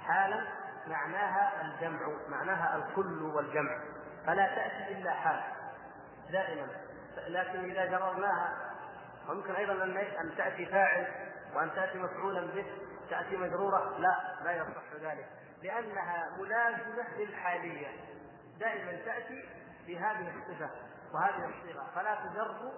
حالا 0.00 0.44
معناها 0.86 1.62
الجمع 1.62 2.00
معناها 2.28 2.76
الكل 2.76 3.22
والجمع. 3.22 3.78
فلا 4.26 4.46
تأتي 4.46 4.98
إلا 4.98 5.10
حال 5.10 5.40
دائما. 6.30 6.66
لكن 7.28 7.70
إذا 7.70 7.84
جررناها 7.84 8.74
ويمكن 9.28 9.54
أيضا 9.54 9.84
أن 9.84 10.34
تأتي 10.36 10.66
فاعل 10.66 11.06
وأن 11.54 11.70
تأتي 11.74 11.98
مفعولا 11.98 12.40
به 12.40 12.66
تأتي 13.10 13.36
مجرورة. 13.36 13.98
لا 13.98 14.16
لا 14.44 14.52
يصح 14.52 15.02
ذلك. 15.02 15.26
لأنها 15.62 16.30
ملازمة 16.38 17.08
للحالية. 17.18 17.88
دائما 18.58 18.92
تأتي 18.92 19.48
بهذه 19.86 20.32
الصفة 20.36 20.70
وهذه 21.14 21.44
الصيغة. 21.48 21.86
فلا 21.94 22.14
تجر 22.14 22.72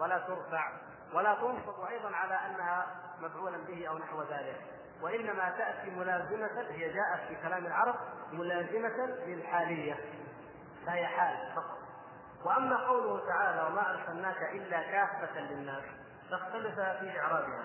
ولا 0.00 0.18
ترفع. 0.18 0.72
ولا 1.14 1.34
تنصب 1.34 1.84
أيضا 1.90 2.16
على 2.16 2.34
أنها 2.34 2.86
مفعولا 3.20 3.58
به 3.58 3.88
أو 3.88 3.98
نحو 3.98 4.22
ذلك. 4.22 4.60
وإنما 5.02 5.54
تأتي 5.58 5.90
ملازمة 5.90 6.70
هي 6.70 6.92
جاءت 6.92 7.20
في 7.28 7.34
كلام 7.42 7.66
العرب 7.66 7.94
ملازمة 8.32 9.06
للحالية. 9.26 9.96
فهي 10.86 11.06
حال 11.06 11.52
فقط. 11.56 11.78
وأما 12.44 12.76
قوله 12.76 13.26
تعالى 13.26 13.62
وما 13.62 13.90
أرسلناك 13.90 14.42
إلا 14.52 14.82
كافة 14.82 15.40
للناس 15.40 15.84
فاختلف 16.30 16.74
في 16.74 17.20
إعرابها. 17.20 17.64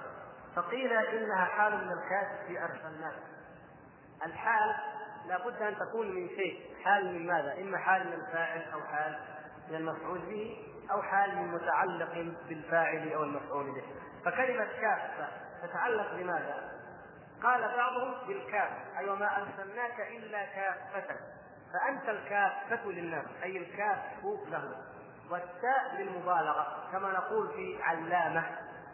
فقيل 0.55 0.93
إنها 0.93 1.45
حال 1.45 1.85
من 1.85 1.91
الكاف 1.91 2.47
في 2.47 2.63
أرسلناك. 2.63 3.15
الحال 4.25 4.75
لابد 5.27 5.61
أن 5.61 5.75
تكون 5.75 6.15
من 6.15 6.29
شيء. 6.29 6.75
حال 6.83 7.13
من 7.13 7.27
ماذا؟ 7.27 7.61
إما 7.61 7.77
حال 7.77 8.07
من 8.07 8.13
الفاعل 8.13 8.71
أو 8.73 8.81
حال 8.81 9.19
من 9.69 9.75
المفعول 9.75 10.19
به. 10.19 10.65
أو 10.91 11.01
حال 11.01 11.35
من 11.35 11.53
متعلق 11.53 12.33
بالفاعل 12.49 13.13
أو 13.13 13.23
المفعول 13.23 13.65
به. 13.65 13.83
فكلمة 14.25 14.65
كافة 14.81 15.27
تتعلق 15.63 16.15
بماذا؟ 16.15 16.69
قال 17.43 17.61
بعضهم 17.61 18.27
بالكاف 18.27 18.71
أي 18.97 19.09
وما 19.09 19.37
أرسلناك 19.37 19.99
إلا 19.99 20.45
كافة. 20.45 21.15
فأنت 21.73 22.09
الكافة 22.09 22.85
للناس 22.85 23.25
أي 23.43 23.57
الكاف 23.57 23.99
له 24.23 24.75
والتاء 25.31 25.95
للمبالغة 25.97 26.89
كما 26.91 27.11
نقول 27.11 27.47
في 27.47 27.83
علامة 27.83 28.43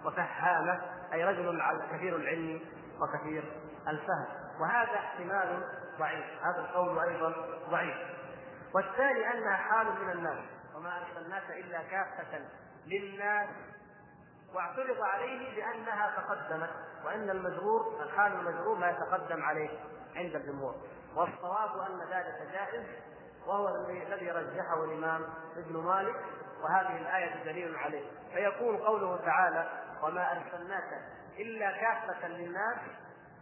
وفهامة 0.06 0.82
أي 1.14 1.24
رجل 1.24 1.62
كثير 1.92 2.16
العلم 2.16 2.62
وكثير 3.02 3.44
الفهم. 3.88 4.26
وهذا 4.62 4.96
احتمال 4.96 5.64
ضعيف 6.00 6.26
هذا 6.44 6.60
القول 6.60 7.00
أيضا 7.00 7.34
ضعيف. 7.70 7.98
والثاني 8.76 9.34
أنها 9.34 9.56
حال 9.56 9.88
من 10.06 10.12
الناس. 10.12 10.55
وما 10.86 10.98
أرسلناك 10.98 11.52
إلا 11.52 11.84
كافة 11.84 12.40
للناس. 12.86 13.50
واعترض 14.54 15.02
عليه 15.02 15.56
بأنها 15.56 16.16
تقدمت 16.18 16.70
وإن 17.06 17.30
المجرور 17.30 18.04
الحال 18.04 18.32
المجرور 18.34 18.78
لا 18.78 18.90
يتقدم 18.90 19.44
عليه 19.44 19.70
عند 20.16 20.36
الجمهور. 20.36 20.76
والصواب 21.16 21.80
أن 21.80 22.00
ذلك 22.00 22.52
جائز 22.52 22.86
وهو 23.48 23.68
الذي 23.90 24.32
رجحه 24.32 24.84
الإمام 24.84 25.22
ابن 25.58 25.78
مالك 25.78 26.16
وهذه 26.62 26.98
الآية 26.98 27.44
دليل 27.44 27.76
عليه. 27.76 28.06
فيكون 28.34 28.78
قوله 28.78 29.18
تعالى 29.26 29.70
وما 30.04 30.32
أرسلناك 30.32 31.02
إلا 31.40 31.72
كافة 31.72 32.28
للناس 32.28 32.78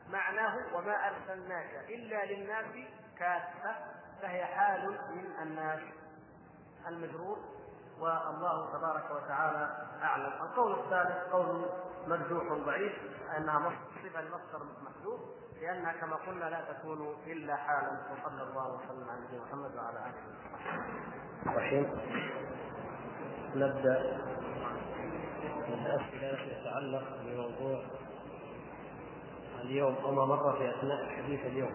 معناه 0.10 0.76
وما 0.76 1.08
أرسلناك 1.08 1.86
إلا 1.90 2.26
للناس 2.26 2.88
كافة 3.20 3.76
فهي 4.22 4.46
حال 4.46 5.00
من 5.10 5.26
الناس. 5.42 6.03
المجرور 6.88 7.38
والله 8.00 8.74
تبارك 8.74 9.12
وتعالى 9.12 9.88
أعلم 10.04 10.34
القول 10.42 10.72
الثالث 10.80 11.32
قول 11.32 11.66
مرجوح 12.08 12.44
ضعيف 12.66 12.94
أنها 13.38 13.72
صفه 14.04 14.22
لمصدر 14.22 14.66
محذوف 14.84 15.20
لأنها 15.62 15.94
كما 15.94 16.16
قلنا 16.16 16.46
لا 16.50 16.74
تكون 16.74 17.16
إلا 17.28 17.56
حالا 17.56 17.92
وصلى 18.12 18.44
الله 18.44 18.68
وسلم 18.76 19.10
على 19.10 19.20
نبينا 19.28 19.44
محمد 19.46 19.76
وعلى 19.76 20.00
آله 20.00 20.24
وصحبه. 20.30 21.52
الرحيم 21.52 21.86
نبدأ 23.56 24.18
بالأسئلة 25.68 26.30
التي 26.34 26.62
تتعلق 26.62 27.04
بموضوع 27.22 27.84
اليوم 29.62 29.96
وما 30.06 30.26
مر 30.26 30.54
في 30.58 30.70
أثناء 30.70 31.10
حديث 31.18 31.46
اليوم. 31.46 31.74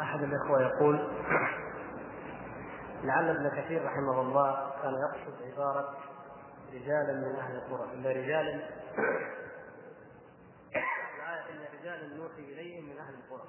احد 0.00 0.22
الاخوه 0.22 0.65
يقول 0.76 0.96
لعل 3.02 3.30
ابن 3.30 3.48
كثير 3.60 3.84
رحمه 3.84 4.20
الله 4.20 4.70
كان 4.82 4.94
يقصد 4.94 5.42
عبارة 5.42 5.98
رجالا 6.72 7.12
من 7.12 7.36
أهل 7.36 7.56
القرى 7.56 7.92
إلا 7.94 8.10
رجالا 8.10 8.54
إن 11.50 11.78
رجالا 11.80 12.16
نوحي 12.16 12.40
إليهم 12.40 12.84
من 12.84 12.98
أهل 12.98 13.14
القرى. 13.14 13.48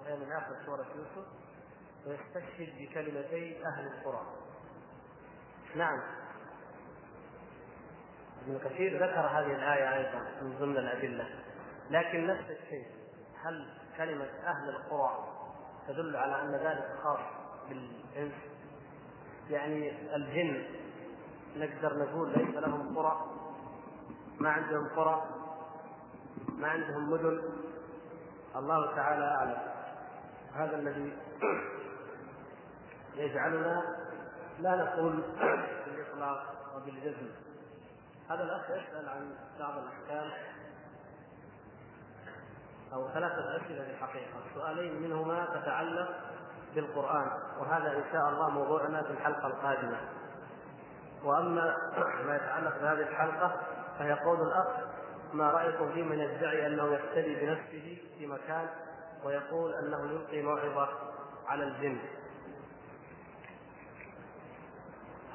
وهي 0.00 0.16
من 0.16 0.32
آخر 0.32 0.56
سورة 0.66 0.86
يوسف 0.96 1.28
ويستشهد 2.06 2.78
بكلمتي 2.78 3.66
أهل 3.66 3.86
القرى. 3.86 4.26
نعم. 5.76 6.00
ابن 8.42 8.58
كثير 8.58 8.96
ذكر 8.96 9.20
هذه 9.20 9.52
الآية 9.52 9.94
أيضا 9.96 10.18
من 10.42 10.58
ضمن 10.58 10.76
الأدلة 10.76 11.28
لكن 11.90 12.26
نفس 12.26 12.50
الشيء 12.50 12.86
هل 13.44 13.83
كلمة 13.96 14.28
أهل 14.46 14.68
القرى 14.68 15.28
تدل 15.88 16.16
على 16.16 16.42
أن 16.42 16.54
ذلك 16.54 16.98
خاص 17.02 17.20
بالإنس. 17.68 18.34
يعني 19.50 20.14
الجن 20.16 20.64
نقدر 21.56 21.98
نقول 21.98 22.28
ليس 22.28 22.54
لهم 22.56 22.98
قرى 22.98 23.26
ما 24.38 24.50
عندهم 24.50 24.88
قرى 24.96 25.22
ما 26.48 26.68
عندهم 26.68 27.10
مدن. 27.10 27.42
الله 28.56 28.96
تعالى 28.96 29.24
أعلم. 29.24 29.62
هذا 30.54 30.76
الذي 30.76 31.16
يجعلنا 33.16 33.82
لا 34.60 34.76
نقول 34.76 35.22
بالإطلاق 35.86 36.54
وبالجزم. 36.76 37.30
هذا 38.30 38.42
الأخ 38.42 38.70
يسأل 38.70 39.08
عن 39.08 39.34
بعض 39.58 39.78
الأحكام. 39.78 40.30
أو 42.94 43.08
ثلاثة 43.08 43.56
أسئلة 43.56 43.90
الحقيقة. 43.90 44.40
سؤالين 44.54 45.02
منهما 45.02 45.46
تتعلق 45.54 46.08
بالقرآن 46.74 47.30
وهذا 47.58 47.92
إن 47.92 48.04
شاء 48.12 48.28
الله 48.28 48.50
موضوعنا 48.50 49.02
في 49.02 49.10
الحلقة 49.10 49.46
القادمة. 49.46 50.00
وأما 51.24 51.76
ما 52.26 52.36
يتعلق 52.36 52.78
بهذه 52.78 53.08
الحلقة 53.08 53.60
فيقول 53.98 54.40
الأخ 54.40 54.66
ما 55.32 55.50
رأيكم 55.50 55.92
في 55.92 56.02
من 56.02 56.18
يدعي 56.18 56.66
أنه 56.66 56.94
يفتدي 56.94 57.34
بنفسه 57.34 57.98
في 58.18 58.26
مكان 58.26 58.68
ويقول 59.24 59.74
أنه 59.74 60.10
يلقي 60.10 60.42
موعظة 60.42 60.88
على 61.46 61.64
الجن؟ 61.64 61.98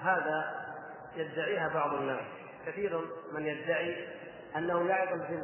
هذا 0.01 0.65
يدعيها 1.15 1.73
بعض 1.73 1.93
الناس. 1.93 2.25
كثير 2.65 3.01
من 3.33 3.45
يدعي 3.45 4.07
أنه 4.55 4.89
يعظ 4.89 5.13
الجن 5.13 5.43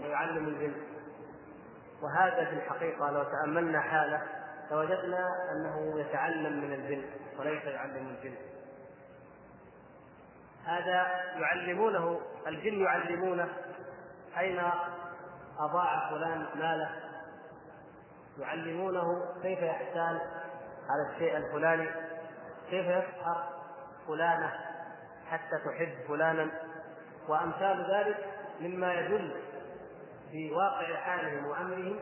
ويعلم 0.00 0.48
الجن. 0.48 0.93
وهذا 2.02 2.44
في 2.44 2.52
الحقيقة 2.52 3.10
لو 3.10 3.24
تأملنا 3.24 3.80
حاله 3.80 4.22
لوجدنا 4.70 5.28
أنه 5.52 6.00
يتعلم 6.00 6.60
من 6.60 6.72
الجن 6.72 7.04
وليس 7.38 7.64
يعلم 7.64 8.16
الجن. 8.16 8.34
هذا 10.64 11.06
يعلمونه 11.36 12.20
الجن 12.46 12.80
يعلمونه 12.80 13.48
أين 14.38 14.62
أضاع 15.58 16.10
فلان 16.10 16.46
ماله. 16.54 16.90
يعلمونه 18.38 19.26
كيف 19.42 19.58
يحتال 19.58 20.20
على 20.88 21.12
الشيء 21.12 21.36
الفلاني 21.36 21.88
كيف 22.70 22.86
يسحر 22.86 23.44
فلانة 24.06 24.52
حتى 25.30 25.58
تحب 25.64 25.94
فلانا. 26.08 26.50
وأمثال 27.28 27.86
ذلك 27.94 28.26
مما 28.60 28.94
يدل 28.94 29.40
في 30.34 30.52
واقع 30.52 30.96
حالهم 30.96 31.46
وأمرهم 31.46 31.98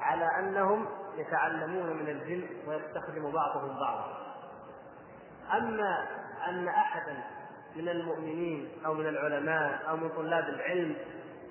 على 0.00 0.30
أنهم 0.38 0.86
يتعلمون 1.16 1.96
من 1.96 2.08
الجن 2.08 2.48
ويستخدم 2.66 3.32
بعضهم 3.32 3.80
بعضا. 3.80 4.36
أما 5.52 6.06
أن 6.48 6.68
أحدا 6.68 7.24
من 7.76 7.88
المؤمنين 7.88 8.68
أو 8.86 8.94
من 8.94 9.06
العلماء 9.06 9.88
أو 9.88 9.96
من 9.96 10.08
طلاب 10.08 10.44
العلم 10.44 10.96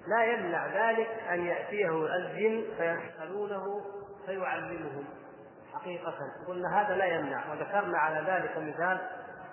لا 0.07 0.23
يمنع 0.23 0.65
ذلك 0.65 1.09
أن 1.29 1.45
يأتيه 1.45 2.15
الجن 2.15 2.63
فيسالونه 2.77 3.81
فيعلمهم 4.25 5.05
حقيقة. 5.73 6.17
قلنا 6.47 6.81
هذا 6.81 6.95
لا 6.95 7.05
يمنع 7.05 7.51
وذكرنا 7.51 7.97
على 7.97 8.31
ذلك 8.31 8.57
مثال 8.57 8.99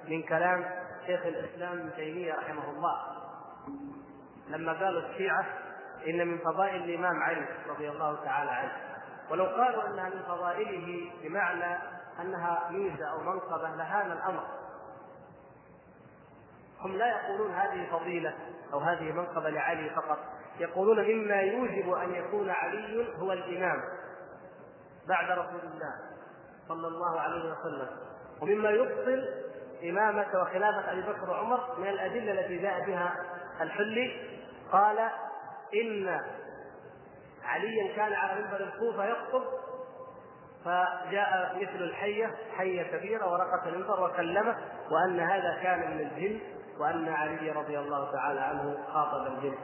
من 0.08 0.22
كلام 0.22 0.64
شيخ 1.06 1.26
الإسلام 1.26 1.78
ابن 1.78 1.90
تيمية 1.96 2.34
رحمه 2.34 2.70
الله. 2.70 3.00
لما 4.48 4.72
قالوا 4.72 5.00
الشيعة 5.00 5.63
إن 6.08 6.28
من 6.28 6.38
فضائل 6.38 6.84
الإمام 6.84 7.22
علي 7.22 7.46
رضي 7.68 7.88
الله 7.88 8.24
تعالى 8.24 8.50
عنه. 8.50 8.72
ولو 9.30 9.44
قالوا 9.44 9.86
أنها 9.86 10.08
من 10.08 10.22
فضائله 10.22 11.10
بمعنى 11.22 11.78
أنها 12.20 12.70
ميزة 12.70 13.06
أو 13.12 13.20
منقبه 13.20 13.68
لهان 13.68 14.12
الأمر. 14.12 14.44
هم 16.80 16.96
لا 16.96 17.06
يقولون 17.06 17.54
هذه 17.54 17.90
فضيلة 17.90 18.34
أو 18.72 18.78
هذه 18.78 19.12
منقبة 19.12 19.50
لعلي 19.50 19.90
فقط. 19.90 20.18
يقولون 20.58 21.00
مما 21.00 21.40
يوجب 21.40 21.92
أن 21.92 22.14
يكون 22.14 22.50
علي 22.50 23.18
هو 23.18 23.32
الإمام 23.32 23.80
بعد 25.08 25.30
رسول 25.30 25.60
الله 25.60 25.94
صلى 26.68 26.88
الله 26.88 27.20
عليه 27.20 27.52
وسلم 27.52 27.88
ومما 28.40 28.70
يبطل 28.70 29.28
إمامة 29.84 30.26
وخلافة 30.42 30.92
أبي 30.92 31.02
بكر 31.02 31.30
وعمر 31.30 31.78
من 31.78 31.88
الأدلة 31.88 32.32
التي 32.32 32.58
جاء 32.58 32.86
بها 32.86 33.16
الحلي. 33.60 34.34
قال 34.72 35.10
إن 35.74 36.20
عليا 37.44 37.96
كان 37.96 38.12
على 38.12 38.42
منبر 38.42 38.60
الكوفة 38.60 39.04
يخطب 39.04 39.44
فجاء 40.64 41.56
مثل 41.56 41.82
الحية 41.82 42.34
حية 42.56 42.82
كبيرة 42.82 43.32
ورقة 43.32 43.68
المنبر 43.68 44.04
وكلمه 44.04 44.56
وأن 44.90 45.20
هذا 45.20 45.60
كان 45.62 45.90
من 45.90 46.00
الجن 46.00 46.40
وأن 46.80 47.08
علي 47.08 47.50
رضي 47.50 47.78
الله 47.78 48.12
تعالى 48.12 48.40
عنه 48.40 48.78
خاطب 48.92 49.26
الجن. 49.26 49.54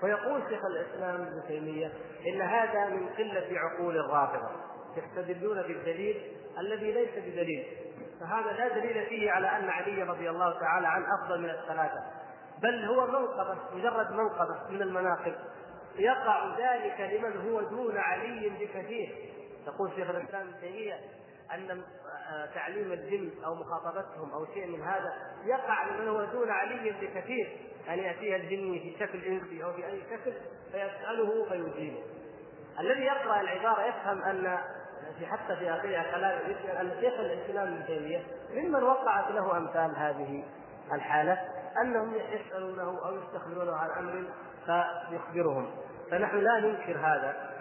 فيقول 0.00 0.42
شيخ 0.48 0.60
الإسلام 0.64 1.14
ابن 1.14 1.42
تيمية 1.48 1.92
إن 2.26 2.40
هذا 2.40 2.88
من 2.88 3.08
قلة 3.08 3.46
عقول 3.52 3.96
الرافضة 3.96 4.50
يستدلون 4.96 5.62
بالدليل 5.62 6.36
الذي 6.58 6.92
ليس 6.92 7.10
بدليل. 7.16 7.66
فهذا 8.20 8.52
لا 8.52 8.68
دليل 8.68 9.06
فيه 9.06 9.30
على 9.30 9.56
أن 9.56 9.68
علي 9.68 10.02
رضي 10.02 10.30
الله 10.30 10.60
تعالى 10.60 10.86
عنه 10.86 11.06
أفضل 11.22 11.40
من 11.40 11.50
الثلاثة. 11.50 12.00
بل 12.62 12.84
هو 12.84 13.06
منقبة 13.06 13.56
مجرد 13.72 14.12
منقبة 14.12 14.70
من 14.70 14.82
المناقب. 14.82 15.34
يقع 15.98 16.56
ذلك 16.58 17.00
لمن 17.00 17.50
هو 17.50 17.60
دون 17.60 17.98
علي 17.98 18.48
بكثير. 18.48 19.14
يقول 19.66 19.90
شيخ 19.96 20.10
الإسلام 20.10 20.48
ابن 20.48 20.60
تيمية 20.60 21.00
أن 21.54 21.82
تعليم 22.54 22.92
الجن 22.92 23.30
أو 23.44 23.54
مخاطبتهم 23.54 24.30
أو 24.32 24.46
شيء 24.54 24.66
من 24.66 24.82
هذا 24.82 25.14
يقع 25.44 25.86
لمن 25.86 26.08
هو 26.08 26.24
دون 26.24 26.50
علي 26.50 26.90
بكثير. 26.90 27.56
أن 27.88 27.98
ياتيه 27.98 28.36
الجن 28.36 28.72
في 28.72 28.96
شكل 28.98 29.24
إنسي 29.24 29.64
أو 29.64 29.72
في 29.72 29.86
اي 29.86 30.02
شكل 30.10 30.32
فيسأله 30.72 31.44
فيجيبه. 31.48 32.02
الذي 32.80 33.04
يقرأ 33.04 33.40
العبارة 33.40 33.82
يفهم 33.86 34.22
أن 34.22 34.58
في 35.18 35.26
حتى 35.26 35.56
في 35.56 35.70
اخرها 35.70 36.02
كلام 36.12 36.38
أن 36.80 36.90
شيخ 37.00 37.20
الإسلام 37.20 37.72
ابن 37.72 37.86
تيمية 37.86 38.22
ممن 38.54 38.82
وقعت 38.82 39.30
له 39.30 39.56
أمثال 39.56 39.96
هذه 39.96 40.44
الحالة 40.92 41.38
أنهم 41.82 42.14
يسألونه 42.14 43.06
أو 43.06 43.16
يستخبرونه 43.16 43.76
عن 43.76 43.90
أمر 43.90 44.24
فيخبرهم. 44.66 45.70
فنحن 46.10 46.38
لا 46.38 46.60
ننكر 46.60 46.98
هذا. 46.98 47.56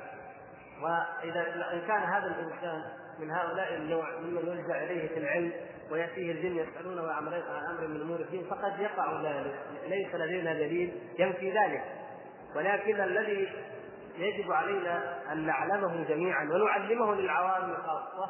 وإذا 0.82 1.41
إن 1.74 1.82
كان 1.88 2.03
هذا 2.03 2.28
الإنسان 2.28 2.84
من 3.20 3.32
هؤلاء 3.32 3.76
النوع 3.76 4.20
ممن 4.20 4.47
يلجأ 4.47 4.84
إليه 4.84 5.07
في 5.07 5.18
العلم 5.18 5.51
ويأتيه 5.91 6.32
الجن 6.32 6.55
يسألونه 6.55 7.11
عن 7.11 7.28
أمر 7.70 7.88
من 7.88 8.01
أمور 8.01 8.20
الدين 8.20 8.43
فقد 8.49 8.80
يقع 8.80 9.22
ذلك. 9.22 9.55
ليس 9.88 10.16
لدينا 10.16 10.53
دليل 10.53 11.01
ينفي 11.20 11.51
ذلك. 11.51 11.84
ولكن 12.55 13.01
الذي 13.01 13.47
يجب 14.18 14.51
علينا 14.51 15.20
أن 15.32 15.45
نعلمه 15.45 16.03
جميعا 16.03 16.43
ونعلمه 16.43 17.16
للعوام 17.16 17.76
خاصه 17.76 18.30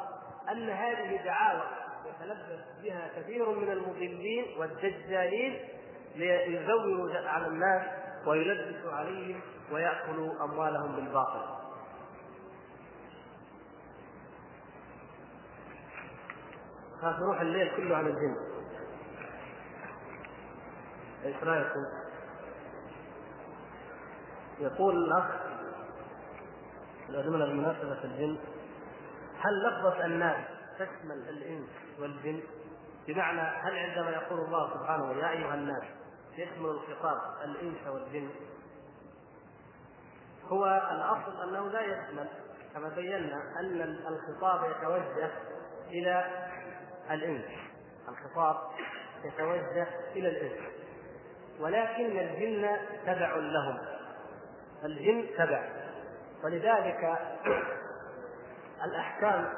أن 0.52 0.70
هذه 0.70 1.24
دعاوى 1.24 1.62
يتلبس 2.06 2.64
بها 2.82 3.10
كثير 3.16 3.50
من 3.50 3.70
المضلين 3.70 4.44
والدجالين 4.58 5.58
ليزوروا 6.16 7.28
على 7.28 7.46
الناس 7.46 7.82
ويلبسوا 8.26 8.92
عليهم 8.92 9.40
ويأكلوا 9.72 10.44
أموالهم 10.44 10.96
بالباطل 10.96 11.56
خاف 17.00 17.18
نروح 17.18 17.40
الليل 17.40 17.76
كله 17.76 17.96
على 17.96 18.10
الجن 18.10 18.36
إيش 21.24 21.36
رايكم؟ 21.42 21.84
يقول 24.58 24.96
الأخ 24.96 25.24
ضمن 27.10 27.42
المناسبة 27.42 28.04
الجن 28.04 28.38
هل 29.40 29.62
لفظة 29.68 30.04
الناس 30.04 30.46
تشمل 30.78 31.28
الإنس 31.28 31.68
والجن؟ 31.98 32.40
بمعنى 33.06 33.40
هل 33.40 33.78
عندما 33.78 34.10
يقول 34.10 34.40
الله 34.40 34.74
سبحانه 34.74 35.12
يا 35.12 35.30
أيها 35.30 35.54
الناس 35.54 35.82
يشمل 36.38 36.66
الخطاب 36.66 37.20
الإنس 37.44 37.86
والجن؟ 37.86 38.30
هو 40.48 40.66
الأصل 40.66 41.48
أنه 41.48 41.68
لا 41.68 41.80
يشمل 41.80 42.28
كما 42.74 42.88
بينا 42.88 43.42
أن 43.60 43.80
الخطاب 43.82 44.70
يتوجه 44.70 45.30
إلى 45.88 46.24
الإنس. 47.10 47.44
الخطاب 48.08 48.56
يتوجه 49.24 49.86
إلى 50.12 50.28
الإنس. 50.28 50.72
ولكن 51.60 52.18
الجن 52.18 52.76
تبع 53.06 53.36
لهم. 53.36 53.78
الجن 54.84 55.26
تبع. 55.38 55.86
ولذلك 56.44 57.18
الأحكام 58.84 59.52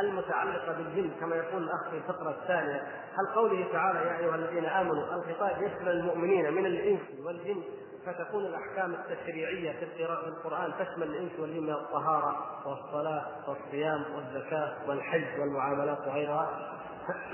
المتعلقة 0.00 0.72
بالجن 0.72 1.10
كما 1.20 1.36
يقول 1.36 1.62
الأخ 1.62 1.90
في 1.90 1.96
الفقرة 1.96 2.30
الثانية. 2.30 2.82
هل 3.14 3.34
قوله 3.34 3.72
تعالى 3.72 3.98
يا 3.98 4.18
أيها 4.18 4.34
الذين 4.34 4.64
آمنوا 4.64 5.04
الخطاب 5.14 5.62
يشمل 5.62 5.88
المؤمنين 5.88 6.52
من 6.52 6.66
الإنس 6.66 7.00
والجن 7.24 7.62
فتكون 8.06 8.46
الأحكام 8.46 8.94
التشريعية 8.94 9.72
في 9.72 10.04
القرآن 10.26 10.72
تشمل 10.78 11.02
الإنس 11.02 11.32
والجن 11.38 11.62
من 11.62 11.72
الطهارة 11.72 12.60
والصلاة 12.66 13.26
والصيام 13.48 14.04
والزكاة 14.14 14.72
والحج 14.88 15.40
والمعاملات 15.40 16.06
وغيرها؟ 16.06 16.78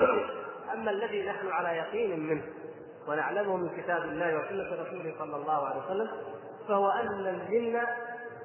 أما 0.74 0.90
الذي 0.90 1.22
نحن 1.28 1.48
على 1.48 1.68
يقين 1.68 2.20
منه 2.20 2.42
ونعلمه 3.09 3.57
من 3.57 3.82
كتاب 3.82 4.02
الله 4.02 4.38
وسنة 4.38 4.82
رسوله 4.82 5.14
صلى 5.18 5.36
الله 5.36 5.66
عليه 5.66 5.84
وسلم 5.84 6.09
فهو 6.68 6.90
أن 6.90 7.26
الجن 7.26 7.80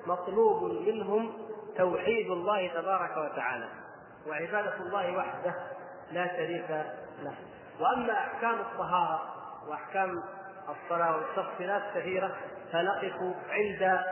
مطلوب 0.06 0.64
منهم 0.64 1.34
توحيد 1.78 2.32
الله 2.32 2.68
تبارك 2.68 3.12
وتعالى. 3.18 3.68
وعبادة 4.28 4.76
الله 4.76 5.18
وحده 5.18 5.54
لا 6.12 6.28
شريك 6.28 6.70
له. 7.24 7.36
وأما 7.80 8.14
أحكام 8.14 8.60
الطهارة 8.60 9.22
وأحكام 9.68 10.24
الصلاة 10.70 11.18
والتفصيلات 11.18 11.82
كثيرة 11.96 12.36
فنقف 12.72 13.36
عند 13.50 14.04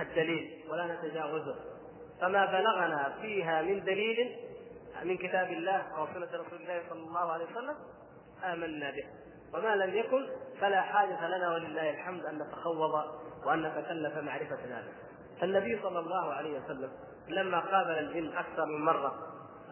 الدليل 0.00 0.64
ولا 0.70 0.86
نتجاوزه. 0.86 1.56
فما 2.20 2.46
بلغنا 2.46 3.16
فيها 3.20 3.62
من 3.62 3.84
دليل 3.84 4.36
من 5.04 5.16
كتاب 5.16 5.50
الله 5.50 5.82
أو 5.98 6.06
سنة 6.06 6.26
رسول 6.26 6.60
الله 6.60 6.82
صلى 6.90 6.98
الله 6.98 7.32
عليه 7.32 7.44
وسلم 7.44 7.76
آمنا 8.44 8.90
به. 8.90 9.04
وما 9.54 9.76
لم 9.76 9.94
يكن 9.94 10.26
فلا 10.60 10.80
حاجة 10.80 11.28
لنا 11.28 11.52
ولله 11.52 11.90
الحمد 11.90 12.24
أن 12.24 12.38
نتخوض 12.38 13.04
وأن 13.44 13.62
نتكلف 13.62 14.16
معرفة 14.16 14.58
ذلك 14.68 14.94
فالنبي 15.40 15.82
صلى 15.82 15.98
الله 15.98 16.32
عليه 16.34 16.60
وسلم 16.60 16.90
لما 17.30 17.60
قابل 17.60 17.98
الجن 17.98 18.36
أكثر 18.36 18.66
من 18.66 18.84
مرة. 18.84 19.14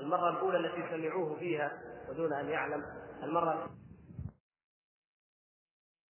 المرة 0.00 0.30
الأولى 0.30 0.58
التي 0.58 0.84
سمعوه 0.90 1.36
فيها 1.38 1.72
ودون 2.10 2.32
أن 2.32 2.48
يعلم. 2.48 2.84
المرة 3.22 3.68